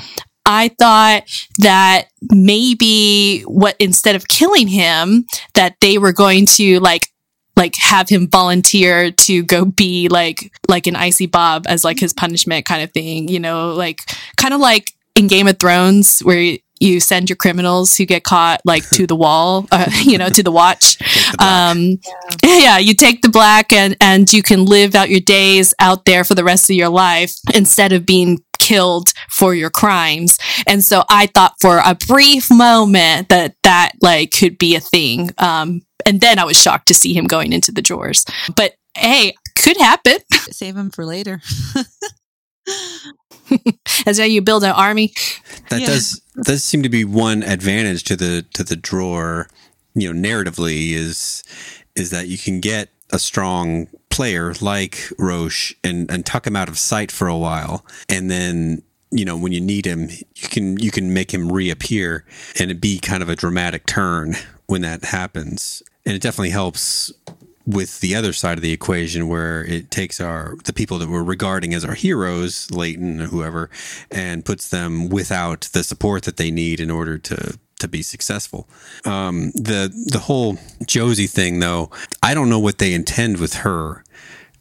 I 0.51 0.68
thought 0.80 1.22
that 1.59 2.09
maybe 2.30 3.42
what 3.42 3.76
instead 3.78 4.16
of 4.16 4.26
killing 4.26 4.66
him, 4.66 5.26
that 5.55 5.76
they 5.80 5.96
were 5.96 6.12
going 6.12 6.46
to 6.46 6.80
like 6.80 7.07
like 7.57 7.76
have 7.76 8.09
him 8.09 8.28
volunteer 8.28 9.12
to 9.12 9.44
go 9.44 9.64
be 9.64 10.09
like 10.09 10.53
like 10.68 10.88
an 10.88 10.96
icy 10.96 11.26
bob 11.26 11.66
as 11.68 11.84
like 11.84 12.01
his 12.01 12.12
punishment 12.12 12.66
kind 12.66 12.82
of 12.82 12.90
thing, 12.92 13.28
you 13.28 13.38
know, 13.38 13.74
like 13.74 13.98
kind 14.36 14.53
of 14.53 14.61
like 14.61 14.92
in 15.14 15.28
Game 15.28 15.46
of 15.46 15.59
Thrones 15.59 16.18
where 16.20 16.57
you 16.80 16.98
send 16.98 17.28
your 17.28 17.36
criminals 17.36 17.96
who 17.96 18.07
get 18.07 18.24
caught 18.24 18.61
like 18.64 18.88
to 18.90 19.07
the 19.07 19.14
wall, 19.14 19.68
uh, 19.72 19.88
you 20.03 20.18
know, 20.18 20.30
to 20.30 20.42
the 20.42 20.51
watch. 20.51 20.98
the 20.98 21.36
um, 21.44 21.98
yeah. 22.42 22.59
yeah, 22.59 22.78
you 22.78 22.94
take 22.94 23.22
the 23.22 23.28
black 23.28 23.72
and 23.72 23.96
and 24.01 24.32
you 24.32 24.42
can 24.42 24.64
live 24.64 24.96
out 24.96 25.11
your 25.11 25.20
days 25.20 25.74
out 25.78 26.07
there 26.07 26.24
for 26.24 26.34
the 26.34 26.42
rest 26.42 26.68
of 26.70 26.74
your 26.74 26.88
life 26.88 27.36
instead 27.55 27.92
of 27.92 28.05
being 28.05 28.38
killed 28.71 29.09
for 29.29 29.53
your 29.53 29.68
crimes. 29.68 30.39
And 30.66 30.85
so 30.85 31.03
I 31.11 31.27
thought 31.27 31.55
for 31.61 31.79
a 31.85 31.97
brief 32.07 32.51
moment 32.53 33.29
that 33.29 33.57
that 33.64 33.93
like 34.01 34.31
could 34.31 34.59
be 34.59 34.77
a 34.77 34.81
thing. 34.81 35.31
Um, 35.39 35.83
and 36.07 36.21
then 36.21 36.39
I 36.39 36.45
was 36.45 36.57
shocked 36.57 36.87
to 36.89 36.95
see 36.95 37.12
him 37.12 37.25
going 37.27 37.53
into 37.53 37.73
the 37.73 37.83
drawers. 37.83 38.25
But 38.55 38.75
hey, 38.97 39.35
could 39.59 39.77
happen. 39.77 40.18
Save 40.51 40.77
him 40.77 40.91
for 40.91 41.05
later. 41.05 41.41
That's 44.05 44.21
how 44.21 44.25
you 44.25 44.41
build 44.41 44.62
an 44.62 44.71
army. 44.71 45.12
That 45.71 45.81
yeah. 45.81 45.87
does 45.89 46.23
does 46.45 46.62
seem 46.62 46.85
to 46.85 46.89
be 46.89 47.05
one 47.05 47.43
advantage 47.43 48.05
to 48.05 48.14
the 48.14 48.47
to 48.55 48.62
the 48.62 48.77
drawer, 48.77 49.49
you 49.95 50.12
know, 50.12 50.29
narratively 50.29 50.93
is 50.93 51.43
is 51.97 52.11
that 52.11 52.29
you 52.29 52.39
can 52.39 52.61
get 52.61 52.91
a 53.12 53.18
strong 53.18 53.89
player 54.11 54.55
like 54.61 55.11
Roche 55.19 55.75
and, 55.83 56.11
and 56.11 56.27
tuck 56.27 56.47
him 56.47 56.57
out 56.57 56.69
of 56.69 56.79
sight 56.79 57.11
for 57.11 57.29
a 57.29 57.37
while. 57.37 57.85
And 58.09 58.31
then, 58.31 58.83
you 59.11 59.25
know, 59.25 59.37
when 59.37 59.53
you 59.53 59.61
need 59.61 59.87
him, 59.87 60.11
you 60.37 60.49
can 60.49 60.79
you 60.79 60.91
can 60.91 61.15
make 61.15 61.33
him 61.33 61.51
reappear 61.51 62.25
and 62.59 62.71
it 62.71 62.81
be 62.81 62.99
kind 62.99 63.23
of 63.23 63.29
a 63.29 63.37
dramatic 63.37 63.87
turn 63.87 64.37
when 64.67 64.83
that 64.83 65.05
happens. 65.05 65.83
And 66.05 66.15
it 66.15 66.23
definitely 66.23 66.51
helps 66.51 67.13
with 67.71 68.01
the 68.01 68.14
other 68.14 68.33
side 68.33 68.59
of 68.59 68.62
the 68.62 68.73
equation 68.73 69.29
where 69.29 69.64
it 69.64 69.91
takes 69.91 70.21
our 70.21 70.57
the 70.64 70.73
people 70.73 70.99
that 70.99 71.09
we're 71.09 71.23
regarding 71.23 71.75
as 71.75 71.85
our 71.85 71.95
heroes, 71.95 72.71
Layton 72.71 73.21
or 73.21 73.27
whoever, 73.27 73.71
and 74.11 74.45
puts 74.45 74.68
them 74.68 75.09
without 75.09 75.68
the 75.73 75.85
support 75.85 76.25
that 76.25 76.37
they 76.37 76.51
need 76.51 76.81
in 76.81 76.91
order 76.91 77.18
to 77.18 77.59
to 77.79 77.89
be 77.89 78.03
successful. 78.03 78.68
Um, 79.05 79.51
the 79.53 79.93
the 80.12 80.21
whole 80.21 80.59
Josie 80.87 81.27
thing, 81.27 81.61
though, 81.61 81.91
I 82.23 82.35
don't 82.35 82.51
know 82.51 82.61
what 82.61 82.79
they 82.79 82.93
intend 82.95 83.39
with 83.39 83.55
her. 83.55 84.05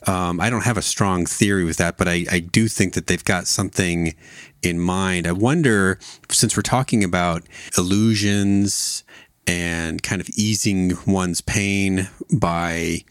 Um, 0.07 0.39
I 0.39 0.49
don't 0.49 0.63
have 0.63 0.77
a 0.77 0.81
strong 0.81 1.25
theory 1.25 1.65
with 1.65 1.75
that, 1.77 1.97
but 1.97 2.07
I, 2.07 2.25
I 2.31 2.39
do 2.39 2.69
think 2.69 2.93
that 2.93 3.07
they've 3.07 3.23
got 3.23 3.47
something 3.47 4.15
in 4.61 4.79
mind. 4.79 5.27
I 5.27 5.33
wonder, 5.33 5.99
since 6.29 6.55
we're 6.55 6.63
talking 6.63 7.03
about 7.03 7.43
illusions 7.77 9.03
and 9.49 10.03
kind 10.03 10.21
of 10.21 10.29
easing 10.29 10.93
one's 11.07 11.41
pain 11.41 12.07
by 12.31 13.03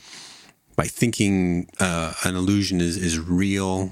by 0.77 0.85
thinking 0.85 1.69
uh, 1.81 2.15
an 2.25 2.37
illusion 2.37 2.81
is 2.81 2.97
is 2.97 3.19
real. 3.19 3.91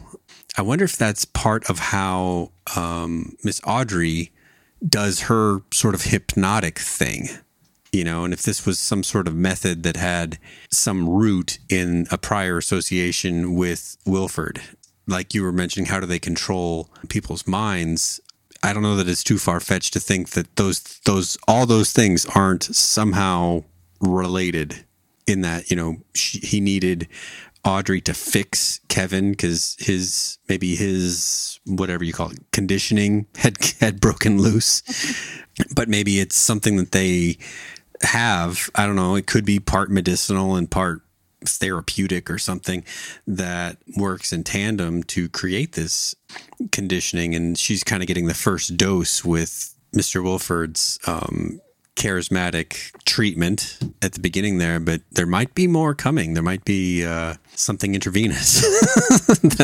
I 0.57 0.63
wonder 0.63 0.85
if 0.85 0.97
that's 0.97 1.25
part 1.25 1.69
of 1.69 1.81
how 1.81 2.53
um, 2.77 3.37
Miss 3.43 3.61
Audrey 3.67 4.31
does 4.89 5.23
her 5.23 5.63
sort 5.73 5.95
of 5.95 6.03
hypnotic 6.03 6.79
thing 6.79 7.29
you 7.93 8.05
know 8.05 8.25
and 8.25 8.35
if 8.35 8.43
this 8.43 8.67
was 8.67 8.79
some 8.79 9.03
sort 9.03 9.27
of 9.27 9.35
method 9.35 9.83
that 9.83 9.97
had 9.97 10.39
some 10.71 11.09
root 11.09 11.59
in 11.71 12.07
a 12.11 12.19
prior 12.19 12.59
association 12.59 13.55
with 13.55 13.97
wilford 14.05 14.61
like 15.07 15.33
you 15.33 15.43
were 15.43 15.53
mentioning 15.53 15.87
how 15.87 15.99
do 15.99 16.07
they 16.07 16.19
control 16.19 16.91
people's 17.09 17.47
minds 17.47 18.21
i 18.67 18.73
don't 18.73 18.83
know 18.83 18.97
that 18.97 19.09
it's 19.09 19.25
too 19.25 19.39
far-fetched 19.39 19.93
to 19.93 20.01
think 20.01 20.31
that 20.31 20.55
those 20.57 20.81
those 21.05 21.39
all 21.49 21.67
those 21.67 21.93
things 21.93 22.27
aren't 22.35 22.64
somehow 22.64 23.62
related 24.01 24.85
in 25.27 25.41
that 25.41 25.71
you 25.71 25.77
know 25.77 25.97
she, 26.14 26.39
he 26.39 26.61
needed 26.61 27.09
Audrey 27.67 28.01
to 28.03 28.14
fix 28.14 28.79
Kevin 28.89 29.33
because 29.33 29.77
his 29.81 30.39
maybe 30.49 30.77
his 30.77 31.59
whatever 31.67 32.05
you 32.05 32.12
call 32.12 32.31
it 32.31 32.39
conditioning 32.53 33.27
had 33.37 33.57
had 33.81 34.01
broken 34.01 34.41
loose, 34.41 34.83
but 35.75 35.89
maybe 35.89 36.21
it's 36.21 36.37
something 36.37 36.77
that 36.77 36.93
they 36.93 37.39
have. 38.03 38.71
I 38.77 38.87
don't 38.87 38.95
know. 38.95 39.17
It 39.17 39.27
could 39.27 39.45
be 39.45 39.59
part 39.59 39.91
medicinal 39.91 40.55
and 40.55 40.71
part 40.71 41.03
therapeutic 41.45 42.30
or 42.30 42.39
something 42.39 42.84
that 43.26 43.78
works 43.97 44.32
in 44.32 44.45
tandem 44.45 45.03
to 45.05 45.28
create 45.28 45.72
this 45.72 46.14
conditioning. 46.72 47.34
And 47.34 47.59
she's 47.59 47.84
kind 47.84 48.03
of 48.03 48.07
getting 48.07 48.26
the 48.26 48.34
first 48.34 48.76
dose 48.76 49.24
with 49.24 49.74
Mr. 49.95 50.22
Wilford's 50.22 50.99
um, 51.07 51.61
charismatic 51.97 52.93
treatment 53.05 53.78
at 54.03 54.12
the 54.12 54.20
beginning 54.20 54.59
there, 54.59 54.78
but 54.78 55.01
there 55.12 55.26
might 55.26 55.55
be 55.55 55.66
more 55.66 55.95
coming. 55.95 56.34
There 56.34 56.43
might 56.43 56.64
be 56.64 57.05
uh, 57.05 57.34
something 57.55 57.95
intravenous 57.95 58.61
that, 58.61 59.59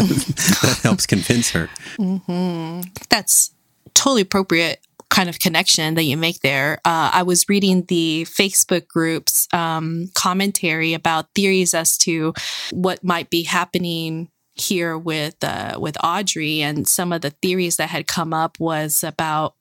that, 0.62 0.80
helps 0.82 1.06
convince 1.06 1.50
her. 1.50 1.68
Mm-hmm. 1.98 2.88
That's 3.10 3.52
totally 3.94 4.22
appropriate 4.22 4.80
kind 5.12 5.28
of 5.28 5.38
connection 5.38 5.94
that 5.94 6.04
you 6.04 6.16
make 6.16 6.40
there. 6.40 6.80
Uh, 6.84 7.10
I 7.12 7.22
was 7.22 7.48
reading 7.48 7.84
the 7.84 8.26
Facebook 8.28 8.88
group's 8.88 9.46
um, 9.52 10.08
commentary 10.14 10.94
about 10.94 11.28
theories 11.34 11.74
as 11.74 11.98
to 11.98 12.32
what 12.72 13.04
might 13.04 13.28
be 13.28 13.42
happening 13.42 14.30
here 14.54 14.98
with 14.98 15.36
uh, 15.44 15.78
with 15.78 15.96
Audrey, 16.02 16.62
and 16.62 16.88
some 16.88 17.12
of 17.12 17.20
the 17.20 17.30
theories 17.30 17.76
that 17.76 17.90
had 17.90 18.06
come 18.06 18.34
up 18.34 18.58
was 18.58 19.04
about 19.04 19.54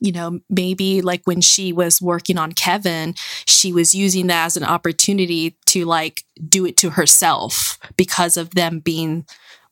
you 0.00 0.10
know, 0.10 0.40
maybe 0.50 1.00
like 1.00 1.22
when 1.24 1.40
she 1.40 1.72
was 1.72 2.02
working 2.02 2.38
on 2.38 2.52
Kevin, 2.52 3.14
she 3.46 3.72
was 3.72 3.94
using 3.94 4.26
that 4.26 4.46
as 4.46 4.56
an 4.56 4.64
opportunity 4.64 5.56
to 5.66 5.84
like 5.84 6.24
do 6.48 6.66
it 6.66 6.76
to 6.78 6.90
herself 6.90 7.78
because 7.96 8.36
of 8.36 8.50
them 8.50 8.80
being 8.80 9.24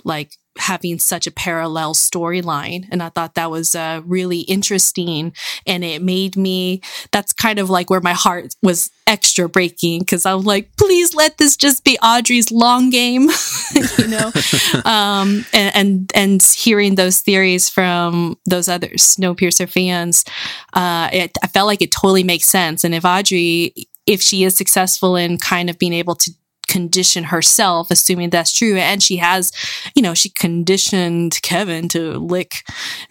like 0.05 0.37
having 0.59 0.99
such 0.99 1.27
a 1.27 1.31
parallel 1.33 1.95
storyline. 1.95 2.87
And 2.91 3.03
I 3.03 3.09
thought 3.09 3.35
that 3.35 3.51
was 3.51 3.75
uh, 3.75 4.03
really 4.05 4.41
interesting. 4.41 5.33
And 5.67 5.85
it 5.85 6.03
made 6.03 6.37
me, 6.37 6.81
that's 7.11 7.33
kind 7.33 7.59
of 7.59 7.71
like 7.71 7.91
where 7.91 8.01
my 8.01 8.13
heart 8.13 8.55
was 8.63 8.91
extra 9.07 9.49
breaking 9.49 10.01
because 10.01 10.25
I 10.25 10.35
was 10.35 10.47
like, 10.47 10.75
please 10.77 11.15
let 11.15 11.39
this 11.39 11.57
just 11.57 11.85
be 11.85 11.99
Audrey's 12.03 12.51
long 12.51 12.91
game, 12.91 13.29
you 13.99 14.09
know? 14.09 14.33
um, 14.85 15.45
and, 15.53 15.77
and, 15.77 16.13
and, 16.15 16.43
hearing 16.55 16.95
those 16.95 17.21
theories 17.21 17.69
from 17.69 18.39
those 18.47 18.69
other 18.69 18.89
Snowpiercer 18.89 19.69
fans, 19.69 20.25
uh, 20.73 21.09
it, 21.13 21.37
I 21.43 21.47
felt 21.47 21.67
like 21.67 21.83
it 21.83 21.91
totally 21.91 22.25
makes 22.25 22.47
sense. 22.47 22.85
And 22.85 22.95
if 22.95 23.05
Audrey, 23.05 23.75
if 24.07 24.23
she 24.23 24.45
is 24.45 24.55
successful 24.55 25.17
in 25.17 25.39
kind 25.39 25.69
of 25.69 25.79
being 25.79 25.93
able 25.93 26.15
to 26.17 26.31
condition 26.75 27.22
herself, 27.22 27.89
assuming 27.89 28.31
that's 28.31 28.53
true. 28.53 28.75
And 28.77 29.01
she 29.01 29.18
has, 29.18 29.53
you 29.95 30.03
know, 30.03 30.12
she 30.12 30.29
conditioned 30.29 31.39
Kevin 31.41 31.89
to 31.91 32.18
lick, 32.18 32.64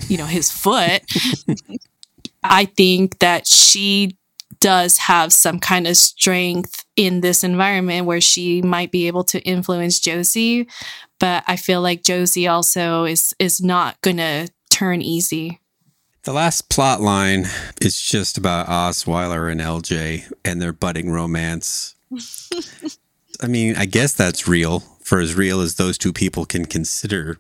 you 0.10 0.18
know, 0.18 0.26
his 0.26 0.52
foot. 0.52 1.02
I 2.44 2.66
think 2.66 3.20
that 3.20 3.48
she 3.48 4.18
does 4.60 4.98
have 4.98 5.32
some 5.32 5.60
kind 5.60 5.88
of 5.88 5.96
strength 5.96 6.84
in 6.98 7.22
this 7.22 7.42
environment 7.42 8.06
where 8.06 8.20
she 8.20 8.62
might 8.62 8.92
be 8.92 9.08
able 9.08 9.24
to 9.24 9.40
influence 9.44 9.98
Josie. 10.02 10.68
But 11.22 11.46
I 11.48 11.56
feel 11.56 11.80
like 11.80 12.04
Josie 12.04 12.50
also 12.50 13.06
is 13.06 13.34
is 13.40 13.62
not 13.62 13.96
gonna 14.02 14.50
turn 14.70 15.02
easy. 15.02 15.62
The 16.24 16.34
last 16.34 16.70
plot 16.70 17.00
line 17.00 17.46
is 17.82 18.02
just 18.02 18.38
about 18.38 18.68
Osweiler 18.68 19.50
and 19.50 19.62
LJ 19.62 20.30
and 20.44 20.62
their 20.62 20.74
budding 20.74 21.12
romance. 21.12 21.96
I 23.44 23.48
mean, 23.48 23.76
I 23.76 23.86
guess 23.86 24.14
that's 24.14 24.48
real 24.48 24.80
for 25.02 25.20
as 25.20 25.36
real 25.36 25.60
as 25.60 25.76
those 25.76 25.98
two 25.98 26.14
people 26.14 26.46
can 26.46 26.66
consider 26.66 27.38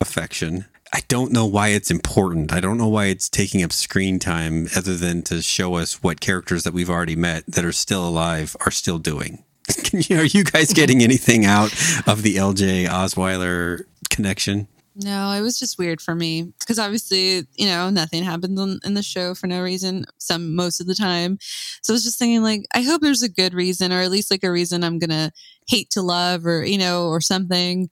affection. 0.00 0.66
I 0.92 1.02
don't 1.08 1.32
know 1.32 1.46
why 1.46 1.68
it's 1.68 1.90
important. 1.90 2.52
I 2.52 2.60
don't 2.60 2.76
know 2.76 2.88
why 2.88 3.06
it's 3.06 3.28
taking 3.28 3.62
up 3.62 3.72
screen 3.72 4.18
time 4.18 4.68
other 4.76 4.96
than 4.96 5.22
to 5.22 5.42
show 5.42 5.76
us 5.76 6.02
what 6.02 6.20
characters 6.20 6.64
that 6.64 6.74
we've 6.74 6.90
already 6.90 7.16
met 7.16 7.44
that 7.46 7.64
are 7.64 7.72
still 7.72 8.06
alive 8.06 8.56
are 8.66 8.70
still 8.70 8.98
doing. 8.98 9.44
You, 9.92 10.18
are 10.18 10.24
you 10.24 10.42
guys 10.42 10.72
getting 10.72 11.02
anything 11.04 11.44
out 11.44 11.72
of 12.08 12.22
the 12.22 12.34
LJ 12.34 12.88
Osweiler 12.88 13.84
connection? 14.10 14.66
No, 14.96 15.32
it 15.32 15.40
was 15.40 15.58
just 15.58 15.76
weird 15.76 16.00
for 16.00 16.14
me 16.14 16.52
because 16.60 16.78
obviously, 16.78 17.46
you 17.56 17.66
know, 17.66 17.90
nothing 17.90 18.22
happens 18.22 18.60
in, 18.60 18.78
in 18.84 18.94
the 18.94 19.02
show 19.02 19.34
for 19.34 19.48
no 19.48 19.60
reason. 19.60 20.04
Some 20.18 20.54
most 20.54 20.80
of 20.80 20.86
the 20.86 20.94
time, 20.94 21.38
so 21.82 21.92
I 21.92 21.94
was 21.94 22.04
just 22.04 22.16
thinking, 22.16 22.42
like, 22.42 22.64
I 22.74 22.82
hope 22.82 23.00
there's 23.00 23.22
a 23.22 23.28
good 23.28 23.54
reason, 23.54 23.92
or 23.92 24.00
at 24.00 24.10
least 24.12 24.30
like 24.30 24.44
a 24.44 24.52
reason 24.52 24.84
I'm 24.84 25.00
gonna 25.00 25.32
hate 25.66 25.90
to 25.90 26.02
love, 26.02 26.46
or 26.46 26.64
you 26.64 26.78
know, 26.78 27.08
or 27.08 27.20
something. 27.20 27.90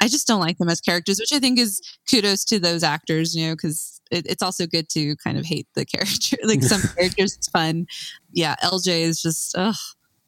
I 0.00 0.06
just 0.06 0.28
don't 0.28 0.40
like 0.40 0.58
them 0.58 0.68
as 0.68 0.80
characters, 0.80 1.18
which 1.18 1.32
I 1.32 1.40
think 1.40 1.58
is 1.58 1.80
kudos 2.08 2.44
to 2.46 2.60
those 2.60 2.84
actors, 2.84 3.34
you 3.34 3.48
know, 3.48 3.54
because 3.54 4.00
it, 4.12 4.26
it's 4.28 4.42
also 4.42 4.66
good 4.66 4.88
to 4.90 5.16
kind 5.16 5.38
of 5.38 5.44
hate 5.44 5.66
the 5.74 5.84
character. 5.84 6.36
like 6.44 6.62
some 6.62 6.82
characters, 6.96 7.34
it's 7.36 7.48
fun. 7.48 7.86
Yeah, 8.32 8.54
LJ 8.62 9.00
is 9.00 9.20
just, 9.20 9.56
ugh. 9.56 9.74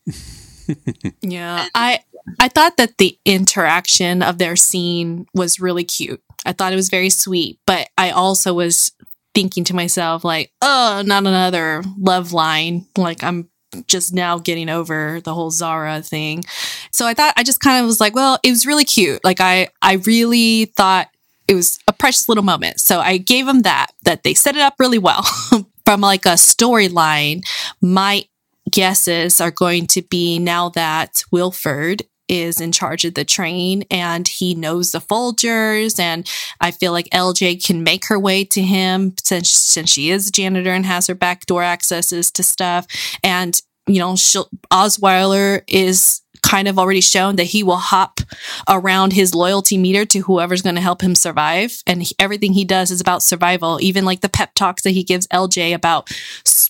yeah, 1.23 1.69
I 1.75 2.01
I 2.41 2.49
thought 2.49 2.77
that 2.77 2.99
the 2.99 3.19
interaction 3.25 4.23
of 4.23 4.39
their 4.39 4.57
scene 4.57 5.27
was 5.35 5.61
really 5.61 5.85
cute. 5.85 6.23
I 6.45 6.53
thought 6.53 6.73
it 6.73 6.77
was 6.77 6.89
very 6.89 7.11
sweet, 7.11 7.59
but 7.67 7.89
I 7.99 8.11
also 8.11 8.55
was 8.55 8.93
thinking 9.35 9.65
to 9.65 9.75
myself 9.75 10.25
like, 10.25 10.53
"Oh, 10.63 11.03
not 11.05 11.27
another 11.27 11.83
love 11.99 12.33
line." 12.33 12.87
Like 12.97 13.23
I'm 13.23 13.49
just 13.87 14.13
now 14.15 14.39
getting 14.39 14.69
over 14.69 15.21
the 15.23 15.35
whole 15.35 15.51
Zara 15.51 16.03
thing. 16.03 16.45
So 16.93 17.07
I 17.07 17.15
thought 17.15 17.35
I 17.37 17.43
just 17.43 17.61
kind 17.61 17.81
of 17.81 17.87
was 17.87 18.01
like, 18.01 18.15
well, 18.15 18.39
it 18.43 18.51
was 18.51 18.67
really 18.67 18.85
cute. 18.85 19.23
Like 19.25 19.41
I 19.41 19.69
I 19.83 19.95
really 20.07 20.67
thought 20.77 21.09
it 21.49 21.55
was 21.55 21.79
a 21.87 21.93
precious 21.93 22.29
little 22.29 22.45
moment. 22.45 22.81
So 22.81 23.01
I 23.01 23.19
gave 23.19 23.47
them 23.47 23.63
that 23.63 23.89
that 24.05 24.23
they 24.23 24.35
set 24.35 24.57
it 24.57 24.63
up 24.63 24.75
really 24.79 24.99
well. 24.99 25.25
From 25.85 26.01
like 26.01 26.27
a 26.27 26.31
storyline, 26.31 27.43
my 27.81 28.25
guesses 28.71 29.41
are 29.41 29.51
going 29.51 29.87
to 29.89 30.03
be 30.03 30.39
now 30.39 30.69
that 30.71 31.23
Wilford 31.31 32.03
is 32.29 32.61
in 32.61 32.73
charge 32.73 33.05
of 33.05 33.15
the 33.15 33.25
train 33.25 33.85
and 33.91 34.27
he 34.27 34.55
knows 34.55 34.91
the 34.91 34.99
Folgers 34.99 35.99
and 35.99 36.29
I 36.61 36.71
feel 36.73 36.93
like 36.93 37.09
LJ 37.11 37.65
can 37.65 37.85
make 37.85 38.07
her 38.07 38.19
way 38.19 38.45
to 38.47 38.63
him 38.63 39.15
since 39.23 39.51
since 39.51 39.93
she 39.93 40.11
is 40.11 40.29
a 40.29 40.33
janitor 40.33 40.73
and 40.73 40.85
has 40.87 41.07
her 41.07 41.15
back 41.15 41.47
door 41.47 41.63
accesses 41.63 42.31
to 42.33 42.43
stuff. 42.43 42.87
And 43.23 43.61
you 43.87 44.01
know 44.01 44.17
she'll, 44.17 44.49
Osweiler 44.73 45.63
is 45.69 46.23
kind 46.47 46.69
of 46.69 46.79
already 46.79 47.01
shown 47.01 47.37
that 47.37 47.45
he 47.45 47.63
will 47.65 47.77
hop 47.77 48.21
around 48.69 49.13
his 49.13 49.35
loyalty 49.35 49.77
meter 49.77 50.05
to 50.05 50.21
whoever's 50.21 50.63
going 50.63 50.77
to 50.77 50.81
help 50.81 51.03
him 51.03 51.15
survive. 51.15 51.83
And 51.87 52.05
he, 52.05 52.15
everything 52.21 52.53
he 52.53 52.65
does 52.65 52.93
is 52.93 53.01
about 53.01 53.23
survival, 53.23 53.79
even 53.83 54.05
like 54.05 54.21
the 54.21 54.29
pep 54.29 54.55
talks 54.55 54.83
that 54.83 54.93
he 54.93 55.03
gives 55.03 55.27
LJ 55.29 55.75
about 55.75 56.09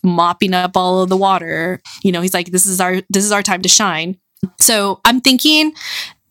mopping 0.03 0.55
up 0.55 0.77
all 0.77 1.03
of 1.03 1.11
the 1.11 1.17
water. 1.17 1.81
You 2.03 2.11
know, 2.11 2.23
he's 2.23 2.35
like, 2.35 2.51
this 2.51 2.67
is 2.67 2.81
our, 2.81 3.03
this 3.11 3.25
is 3.25 3.33
our 3.33 3.43
time 3.43 3.61
to 3.63 3.69
shine. 3.69 4.17
So 4.59 5.01
I'm 5.05 5.21
thinking 5.21 5.75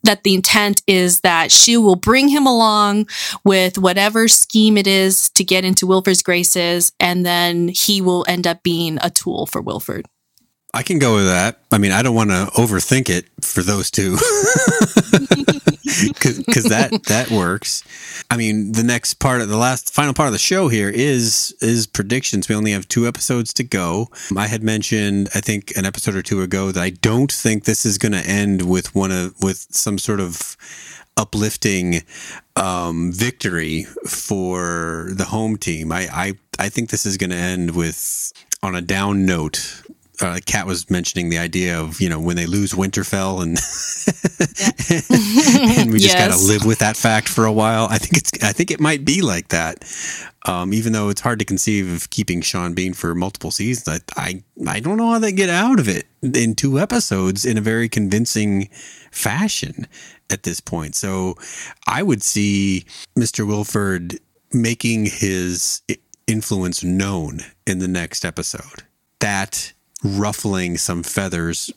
that 0.02 0.24
the 0.24 0.34
intent 0.34 0.82
is 0.86 1.20
that 1.20 1.52
she 1.52 1.76
will 1.76 1.96
bring 1.96 2.28
him 2.28 2.46
along 2.46 3.08
with 3.44 3.78
whatever 3.78 4.26
scheme 4.28 4.76
it 4.76 4.86
is 4.86 5.30
to 5.30 5.44
get 5.44 5.64
into 5.64 5.86
Wilford's 5.86 6.22
graces, 6.22 6.92
and 7.00 7.26
then 7.26 7.68
he 7.68 8.00
will 8.00 8.24
end 8.28 8.46
up 8.46 8.62
being 8.62 8.98
a 9.02 9.10
tool 9.10 9.46
for 9.46 9.60
Wilford. 9.60 10.06
I 10.74 10.82
can 10.82 10.98
go 10.98 11.14
with 11.14 11.26
that. 11.26 11.60
I 11.72 11.78
mean, 11.78 11.92
I 11.92 12.02
don't 12.02 12.14
want 12.14 12.30
to 12.30 12.48
overthink 12.54 13.08
it 13.08 13.26
for 13.40 13.62
those 13.62 13.90
two, 13.90 14.12
because 16.16 16.64
that 16.64 17.04
that 17.08 17.30
works. 17.30 17.82
I 18.30 18.36
mean, 18.36 18.72
the 18.72 18.82
next 18.82 19.14
part 19.14 19.40
of 19.40 19.48
the 19.48 19.56
last 19.56 19.94
final 19.94 20.12
part 20.12 20.26
of 20.26 20.32
the 20.32 20.38
show 20.38 20.68
here 20.68 20.90
is 20.90 21.54
is 21.60 21.86
predictions. 21.86 22.48
We 22.48 22.54
only 22.54 22.72
have 22.72 22.88
two 22.88 23.06
episodes 23.06 23.54
to 23.54 23.64
go. 23.64 24.08
I 24.36 24.48
had 24.48 24.62
mentioned, 24.62 25.30
I 25.34 25.40
think, 25.40 25.74
an 25.76 25.86
episode 25.86 26.14
or 26.14 26.22
two 26.22 26.42
ago 26.42 26.72
that 26.72 26.82
I 26.82 26.90
don't 26.90 27.32
think 27.32 27.64
this 27.64 27.86
is 27.86 27.96
going 27.96 28.12
to 28.12 28.26
end 28.26 28.68
with 28.68 28.94
one 28.94 29.12
of 29.12 29.34
with 29.42 29.66
some 29.70 29.98
sort 29.98 30.20
of 30.20 30.56
uplifting 31.16 32.02
um, 32.56 33.12
victory 33.12 33.84
for 34.06 35.08
the 35.12 35.26
home 35.26 35.56
team. 35.56 35.92
I 35.92 36.08
I, 36.12 36.32
I 36.58 36.68
think 36.68 36.90
this 36.90 37.06
is 37.06 37.16
going 37.16 37.30
to 37.30 37.36
end 37.36 37.74
with 37.74 38.32
on 38.62 38.74
a 38.74 38.80
down 38.80 39.24
note 39.24 39.82
uh, 40.20 40.40
Kat 40.46 40.66
was 40.66 40.90
mentioning 40.90 41.28
the 41.28 41.38
idea 41.38 41.78
of 41.78 42.00
you 42.00 42.08
know 42.08 42.20
when 42.20 42.36
they 42.36 42.46
lose 42.46 42.72
Winterfell 42.72 43.42
and 43.42 43.58
and 45.80 45.92
we 45.92 45.98
just 45.98 46.14
yes. 46.14 46.28
got 46.28 46.36
to 46.36 46.46
live 46.46 46.64
with 46.64 46.78
that 46.78 46.96
fact 46.96 47.28
for 47.28 47.44
a 47.44 47.52
while. 47.52 47.86
I 47.90 47.98
think 47.98 48.16
it's 48.16 48.32
I 48.42 48.52
think 48.52 48.70
it 48.70 48.80
might 48.80 49.04
be 49.04 49.22
like 49.22 49.48
that. 49.48 49.84
Um, 50.46 50.72
even 50.72 50.92
though 50.92 51.08
it's 51.08 51.20
hard 51.20 51.40
to 51.40 51.44
conceive 51.44 51.92
of 51.92 52.10
keeping 52.10 52.40
Sean 52.40 52.72
Bean 52.72 52.94
for 52.94 53.14
multiple 53.14 53.50
seasons, 53.50 54.02
I, 54.16 54.20
I 54.20 54.42
I 54.68 54.80
don't 54.80 54.96
know 54.96 55.10
how 55.10 55.18
they 55.18 55.32
get 55.32 55.50
out 55.50 55.78
of 55.78 55.88
it 55.88 56.06
in 56.22 56.54
two 56.54 56.78
episodes 56.78 57.44
in 57.44 57.58
a 57.58 57.62
very 57.62 57.88
convincing 57.88 58.68
fashion 59.10 59.86
at 60.30 60.44
this 60.44 60.60
point. 60.60 60.94
So 60.94 61.34
I 61.86 62.02
would 62.02 62.22
see 62.22 62.86
Mr. 63.18 63.46
Wilford 63.46 64.18
making 64.52 65.06
his 65.06 65.82
influence 66.26 66.82
known 66.82 67.40
in 67.66 67.78
the 67.78 67.88
next 67.88 68.24
episode. 68.24 68.84
That 69.20 69.72
ruffling 70.02 70.76
some 70.76 71.02
feathers 71.02 71.72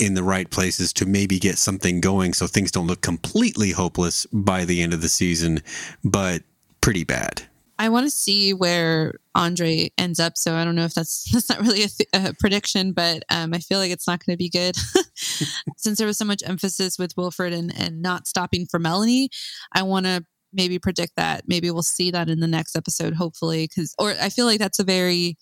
in 0.00 0.14
the 0.14 0.22
right 0.22 0.50
places 0.50 0.92
to 0.94 1.06
maybe 1.06 1.38
get 1.38 1.58
something 1.58 2.00
going 2.00 2.32
so 2.32 2.46
things 2.46 2.70
don't 2.70 2.86
look 2.86 3.02
completely 3.02 3.70
hopeless 3.70 4.26
by 4.32 4.64
the 4.64 4.82
end 4.82 4.92
of 4.92 5.02
the 5.02 5.08
season, 5.08 5.60
but 6.02 6.42
pretty 6.80 7.04
bad. 7.04 7.42
I 7.78 7.88
want 7.88 8.06
to 8.06 8.10
see 8.10 8.52
where 8.52 9.14
Andre 9.34 9.90
ends 9.98 10.20
up. 10.20 10.36
So 10.36 10.54
I 10.54 10.64
don't 10.64 10.76
know 10.76 10.84
if 10.84 10.94
that's 10.94 11.28
that's 11.32 11.48
not 11.48 11.60
really 11.60 11.84
a, 11.84 11.88
th- 11.88 12.08
a 12.14 12.34
prediction, 12.38 12.92
but 12.92 13.24
um, 13.30 13.52
I 13.54 13.58
feel 13.58 13.78
like 13.78 13.90
it's 13.90 14.06
not 14.06 14.24
going 14.24 14.34
to 14.34 14.38
be 14.38 14.50
good 14.50 14.76
since 15.76 15.98
there 15.98 16.06
was 16.06 16.18
so 16.18 16.24
much 16.24 16.42
emphasis 16.46 16.98
with 16.98 17.16
Wilford 17.16 17.52
and 17.52 17.72
and 17.78 18.00
not 18.02 18.26
stopping 18.26 18.66
for 18.66 18.78
Melanie. 18.78 19.30
I 19.72 19.82
want 19.82 20.06
to 20.06 20.24
maybe 20.52 20.78
predict 20.78 21.14
that 21.16 21.44
maybe 21.48 21.70
we'll 21.70 21.82
see 21.82 22.10
that 22.10 22.28
in 22.28 22.40
the 22.40 22.46
next 22.46 22.76
episode, 22.76 23.14
hopefully, 23.14 23.66
because 23.66 23.94
or 23.98 24.14
I 24.20 24.28
feel 24.28 24.46
like 24.46 24.58
that's 24.58 24.78
a 24.78 24.84
very 24.84 25.36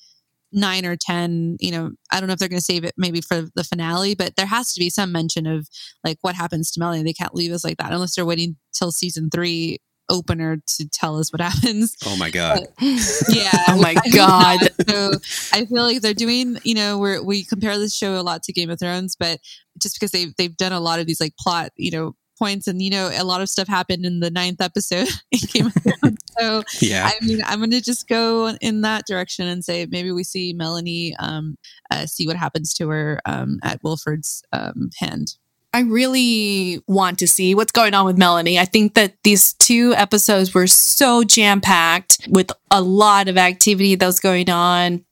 nine 0.53 0.85
or 0.85 0.97
10, 0.97 1.57
you 1.61 1.71
know, 1.71 1.93
I 2.11 2.21
don't 2.21 2.27
know 2.27 2.33
if 2.33 2.39
they're 2.39 2.49
going 2.49 2.59
to 2.59 2.65
save 2.65 2.85
it 2.85 2.95
maybe 2.97 3.21
for 3.21 3.43
the 3.55 3.65
finale, 3.65 4.15
but 4.15 4.37
there 4.37 4.47
has 4.47 4.73
to 4.75 4.81
be 4.81 4.91
some 4.91 5.13
mention 5.13 5.47
of 5.47 5.69
like 6.05 6.19
what 6.23 6.35
happens 6.35 6.71
to 6.73 6.81
Melanie. 6.81 7.03
They 7.03 7.13
can't 7.13 7.35
leave 7.35 7.53
us 7.53 7.65
like 7.65 7.79
that 7.79 7.93
unless 7.93 8.15
they're 8.15 8.27
waiting 8.27 8.57
till 8.73 8.93
season 8.93 9.31
three 9.31 9.79
opener 10.11 10.61
to 10.67 10.89
tell 10.89 11.19
us 11.19 11.33
what 11.33 11.41
happens. 11.41 11.97
Oh 12.05 12.17
my 12.17 12.31
god! 12.31 12.67
But, 12.79 12.89
yeah. 13.29 13.51
oh 13.69 13.81
my 13.81 13.95
god! 14.13 14.61
so 14.89 15.13
I 15.53 15.65
feel 15.65 15.85
like 15.85 16.01
they're 16.03 16.13
doing. 16.15 16.59
You 16.65 16.75
know, 16.75 16.99
we 16.99 17.21
we 17.21 17.45
compare 17.45 17.79
this 17.79 17.95
show 17.95 18.21
a 18.21 18.23
lot 18.23 18.43
to 18.45 18.53
Game 18.53 18.71
of 18.71 18.79
Thrones, 18.79 19.17
but 19.17 19.39
just 19.81 19.97
because 19.97 20.11
they've 20.11 20.35
they've 20.37 20.57
done 20.57 20.73
a 20.73 20.81
lot 20.81 21.01
of 21.01 21.07
these 21.07 21.21
like 21.21 21.37
plot, 21.39 21.71
you 21.77 21.91
know, 21.91 22.15
points 22.41 22.67
and 22.67 22.83
you 22.83 22.91
know 22.91 23.11
a 23.13 23.23
lot 23.23 23.41
of 23.41 23.49
stuff 23.49 23.69
happened 23.69 24.05
in 24.05 24.21
the 24.21 24.31
ninth 24.31 24.61
episode 24.61 25.09
so 26.39 26.63
yeah 26.81 27.09
i 27.09 27.25
mean 27.25 27.41
i'm 27.47 27.61
gonna 27.61 27.81
just 27.81 28.09
go 28.09 28.49
in 28.61 28.81
that 28.81 29.07
direction 29.07 29.47
and 29.47 29.65
say 29.65 29.87
maybe 29.91 30.11
we 30.11 30.25
see 30.25 30.53
melanie 30.53 31.15
um, 31.19 31.57
uh, 31.91 32.07
see 32.07 32.27
what 32.27 32.37
happens 32.37 32.73
to 32.75 32.89
her 32.89 33.21
um, 33.27 33.61
at 33.63 33.79
wilford's 33.85 34.43
um, 34.53 34.91
hand 34.99 35.37
I 35.73 35.83
really 35.83 36.83
want 36.89 37.21
to 37.21 37.29
see 37.29 37.55
what's 37.55 37.71
going 37.71 37.95
on 37.95 38.05
with 38.05 38.19
Melanie. 38.19 38.59
I 38.59 38.65
think 38.65 38.95
that 38.95 39.15
these 39.23 39.53
two 39.53 39.95
episodes 39.95 40.53
were 40.53 40.67
so 40.67 41.23
jam 41.23 41.61
packed 41.61 42.27
with 42.29 42.51
a 42.73 42.83
lot 42.83 43.29
of 43.29 43.39
activity 43.39 43.95
that 43.95 44.05
was 44.05 44.19
going 44.19 44.51
on. 44.51 45.05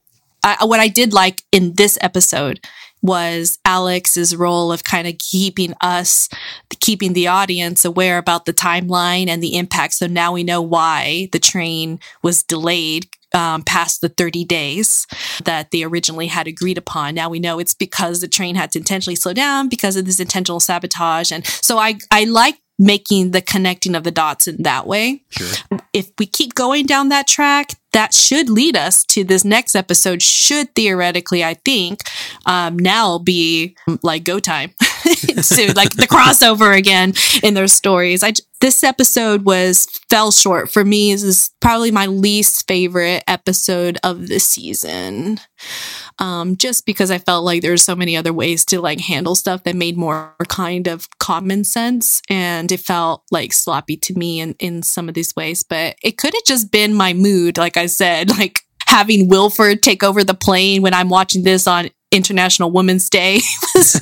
I, 0.43 0.65
what 0.65 0.81
I 0.81 0.89
did 0.89 1.13
like 1.13 1.43
in 1.53 1.75
this 1.75 1.97
episode 2.01 2.59
was 3.01 3.59
Alex's 3.65 4.35
role 4.35 4.71
of 4.71 4.83
kind 4.83 5.07
of 5.07 5.17
keeping 5.17 5.73
us, 5.81 6.29
keeping 6.79 7.13
the 7.13 7.27
audience 7.27 7.85
aware 7.85 8.17
about 8.17 8.45
the 8.45 8.53
timeline 8.53 9.27
and 9.27 9.41
the 9.41 9.55
impact. 9.57 9.93
So 9.93 10.07
now 10.07 10.33
we 10.33 10.43
know 10.43 10.61
why 10.61 11.29
the 11.31 11.39
train 11.39 11.99
was 12.21 12.43
delayed 12.43 13.07
um, 13.33 13.61
past 13.63 14.01
the 14.01 14.09
30 14.09 14.43
days 14.45 15.05
that 15.43 15.71
they 15.71 15.83
originally 15.83 16.27
had 16.27 16.47
agreed 16.47 16.77
upon. 16.77 17.15
Now 17.15 17.29
we 17.29 17.39
know 17.39 17.59
it's 17.59 17.75
because 17.75 18.21
the 18.21 18.27
train 18.27 18.55
had 18.55 18.71
to 18.71 18.79
intentionally 18.79 19.15
slow 19.15 19.33
down 19.33 19.69
because 19.69 19.95
of 19.95 20.05
this 20.05 20.19
intentional 20.19 20.59
sabotage. 20.59 21.31
And 21.31 21.45
so 21.45 21.77
I, 21.77 21.99
I 22.11 22.23
like 22.25 22.55
making 22.79 23.31
the 23.31 23.41
connecting 23.41 23.93
of 23.93 24.03
the 24.03 24.11
dots 24.11 24.47
in 24.47 24.63
that 24.63 24.87
way. 24.87 25.21
Sure. 25.29 25.79
If 25.93 26.11
we 26.17 26.25
keep 26.25 26.55
going 26.55 26.85
down 26.85 27.09
that 27.09 27.27
track, 27.27 27.73
that 27.91 28.13
should 28.13 28.49
lead 28.49 28.77
us 28.77 29.03
to 29.05 29.23
this 29.23 29.43
next 29.43 29.75
episode. 29.75 30.21
Should 30.21 30.73
theoretically, 30.75 31.43
I 31.43 31.55
think, 31.55 32.01
um, 32.45 32.79
now 32.79 33.19
be 33.19 33.75
like 34.01 34.23
go 34.23 34.39
time. 34.39 34.73
to 35.55 35.73
like 35.73 35.95
the 35.95 36.07
crossover 36.07 36.75
again 36.77 37.13
in 37.43 37.53
their 37.53 37.67
stories. 37.67 38.23
I 38.23 38.33
this 38.61 38.83
episode 38.83 39.45
was 39.45 39.87
fell 40.09 40.31
short 40.31 40.69
for 40.69 40.83
me. 40.83 41.13
This 41.13 41.23
is 41.23 41.51
probably 41.61 41.91
my 41.91 42.07
least 42.07 42.67
favorite 42.67 43.23
episode 43.27 43.97
of 44.03 44.27
the 44.27 44.39
season. 44.39 45.39
Um, 46.19 46.57
just 46.57 46.85
because 46.85 47.09
I 47.09 47.19
felt 47.19 47.45
like 47.45 47.61
there's 47.61 47.83
so 47.83 47.95
many 47.95 48.17
other 48.17 48.33
ways 48.33 48.65
to 48.65 48.81
like 48.81 48.99
handle 48.99 49.35
stuff 49.35 49.63
that 49.63 49.75
made 49.75 49.97
more 49.97 50.35
kind 50.49 50.87
of 50.87 51.07
common 51.19 51.63
sense, 51.63 52.21
and 52.29 52.71
it 52.71 52.81
felt 52.81 53.23
like 53.31 53.53
sloppy 53.53 53.95
to 53.97 54.13
me 54.13 54.41
in 54.41 54.55
in 54.59 54.83
some 54.83 55.07
of 55.07 55.15
these 55.15 55.35
ways. 55.35 55.63
But 55.63 55.95
it 56.03 56.17
could 56.17 56.33
have 56.33 56.43
just 56.45 56.71
been 56.71 56.93
my 56.93 57.13
mood, 57.13 57.57
like 57.57 57.77
I 57.77 57.85
said, 57.85 58.29
like 58.37 58.61
having 58.87 59.29
Wilford 59.29 59.83
take 59.83 60.03
over 60.03 60.23
the 60.23 60.33
plane 60.33 60.81
when 60.81 60.93
I'm 60.93 61.09
watching 61.09 61.43
this 61.43 61.67
on 61.67 61.89
International 62.11 62.71
Women's 62.71 63.09
Day 63.09 63.41
was 63.75 64.01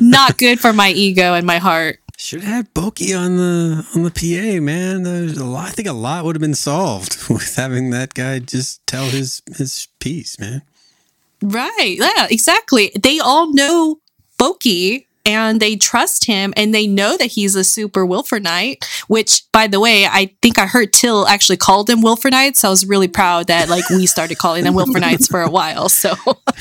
not 0.00 0.38
good 0.38 0.60
for 0.60 0.72
my 0.72 0.90
ego 0.90 1.34
and 1.34 1.46
my 1.46 1.58
heart. 1.58 2.00
Should 2.16 2.42
have 2.42 2.52
had 2.52 2.74
Boki 2.74 3.16
on 3.18 3.36
the 3.36 3.86
on 3.94 4.02
the 4.02 4.10
PA, 4.10 4.60
man. 4.60 5.04
There's 5.04 5.38
a 5.38 5.44
lot. 5.44 5.68
I 5.68 5.70
think 5.70 5.86
a 5.86 5.92
lot 5.92 6.24
would 6.24 6.34
have 6.34 6.40
been 6.40 6.54
solved 6.54 7.16
with 7.30 7.54
having 7.54 7.90
that 7.90 8.14
guy 8.14 8.40
just 8.40 8.84
tell 8.86 9.06
his 9.06 9.42
his 9.56 9.86
piece, 10.00 10.38
man. 10.38 10.62
Right. 11.40 11.96
Yeah, 11.98 12.26
exactly. 12.28 12.90
They 13.00 13.20
all 13.20 13.52
know 13.52 14.00
Boki 14.38 15.06
and 15.28 15.60
they 15.60 15.76
trust 15.76 16.24
him 16.24 16.54
and 16.56 16.74
they 16.74 16.86
know 16.86 17.18
that 17.18 17.26
he's 17.26 17.54
a 17.54 17.62
super 17.62 18.06
Wilfer 18.06 18.40
Knight, 18.40 18.82
which 19.08 19.42
by 19.52 19.66
the 19.66 19.78
way, 19.78 20.06
I 20.06 20.34
think 20.40 20.58
I 20.58 20.64
heard 20.64 20.94
Till 20.94 21.26
actually 21.26 21.58
called 21.58 21.90
him 21.90 22.00
Wilfordites. 22.00 22.56
So 22.56 22.68
I 22.68 22.70
was 22.70 22.86
really 22.86 23.08
proud 23.08 23.48
that 23.48 23.68
like 23.68 23.88
we 23.90 24.06
started 24.06 24.38
calling 24.38 24.64
them 24.64 24.72
Wilfer 24.72 25.00
Knights 25.00 25.28
for 25.28 25.42
a 25.42 25.50
while. 25.50 25.90
So, 25.90 26.14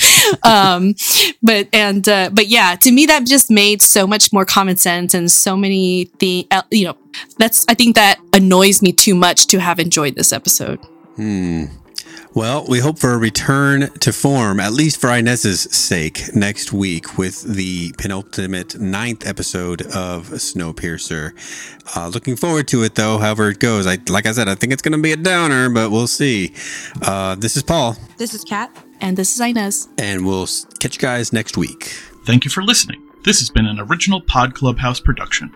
um, 0.43 0.95
but, 1.41 1.69
and, 1.71 2.07
uh, 2.09 2.29
but 2.33 2.47
yeah, 2.47 2.75
to 2.81 2.91
me, 2.91 3.05
that 3.05 3.25
just 3.25 3.49
made 3.49 3.81
so 3.81 4.05
much 4.05 4.33
more 4.33 4.43
common 4.43 4.75
sense 4.75 5.13
and 5.13 5.31
so 5.31 5.55
many 5.55 6.11
the, 6.19 6.45
uh, 6.51 6.63
you 6.69 6.85
know, 6.87 6.97
that's, 7.37 7.65
I 7.69 7.73
think 7.73 7.95
that 7.95 8.19
annoys 8.33 8.81
me 8.81 8.91
too 8.91 9.15
much 9.15 9.47
to 9.47 9.59
have 9.59 9.79
enjoyed 9.79 10.15
this 10.15 10.33
episode. 10.33 10.79
Hmm. 11.15 11.65
Well, 12.37 12.65
we 12.69 12.77
hope 12.77 12.99
for 12.99 13.13
a 13.13 13.17
return 13.17 13.89
to 13.93 14.13
form, 14.13 14.59
at 14.59 14.71
least 14.71 15.01
for 15.01 15.09
Inez's 15.09 15.61
sake, 15.75 16.35
next 16.35 16.71
week 16.71 17.17
with 17.17 17.41
the 17.41 17.93
penultimate 17.97 18.79
ninth 18.79 19.25
episode 19.25 19.81
of 19.87 20.27
Snowpiercer. 20.27 21.33
Uh, 21.97 22.09
looking 22.09 22.35
forward 22.35 22.67
to 22.67 22.83
it, 22.83 22.93
though. 22.93 23.17
However 23.17 23.49
it 23.49 23.57
goes, 23.57 23.87
I 23.87 23.97
like 24.07 24.27
I 24.27 24.33
said, 24.33 24.47
I 24.47 24.53
think 24.53 24.71
it's 24.71 24.83
going 24.83 24.91
to 24.91 25.01
be 25.01 25.13
a 25.13 25.17
downer, 25.17 25.67
but 25.67 25.89
we'll 25.89 26.05
see. 26.05 26.53
Uh, 27.01 27.33
this 27.33 27.57
is 27.57 27.63
Paul. 27.63 27.97
This 28.19 28.35
is 28.35 28.43
Kat. 28.43 28.69
And 29.01 29.17
this 29.17 29.33
is 29.33 29.41
Inez. 29.41 29.87
And 29.97 30.23
we'll 30.23 30.47
catch 30.79 30.93
you 30.93 31.01
guys 31.01 31.33
next 31.33 31.57
week. 31.57 31.85
Thank 32.27 32.45
you 32.45 32.51
for 32.51 32.61
listening. 32.61 33.01
This 33.23 33.39
has 33.39 33.49
been 33.49 33.65
an 33.65 33.79
original 33.79 34.21
Pod 34.21 34.53
Clubhouse 34.53 34.99
production. 34.99 35.55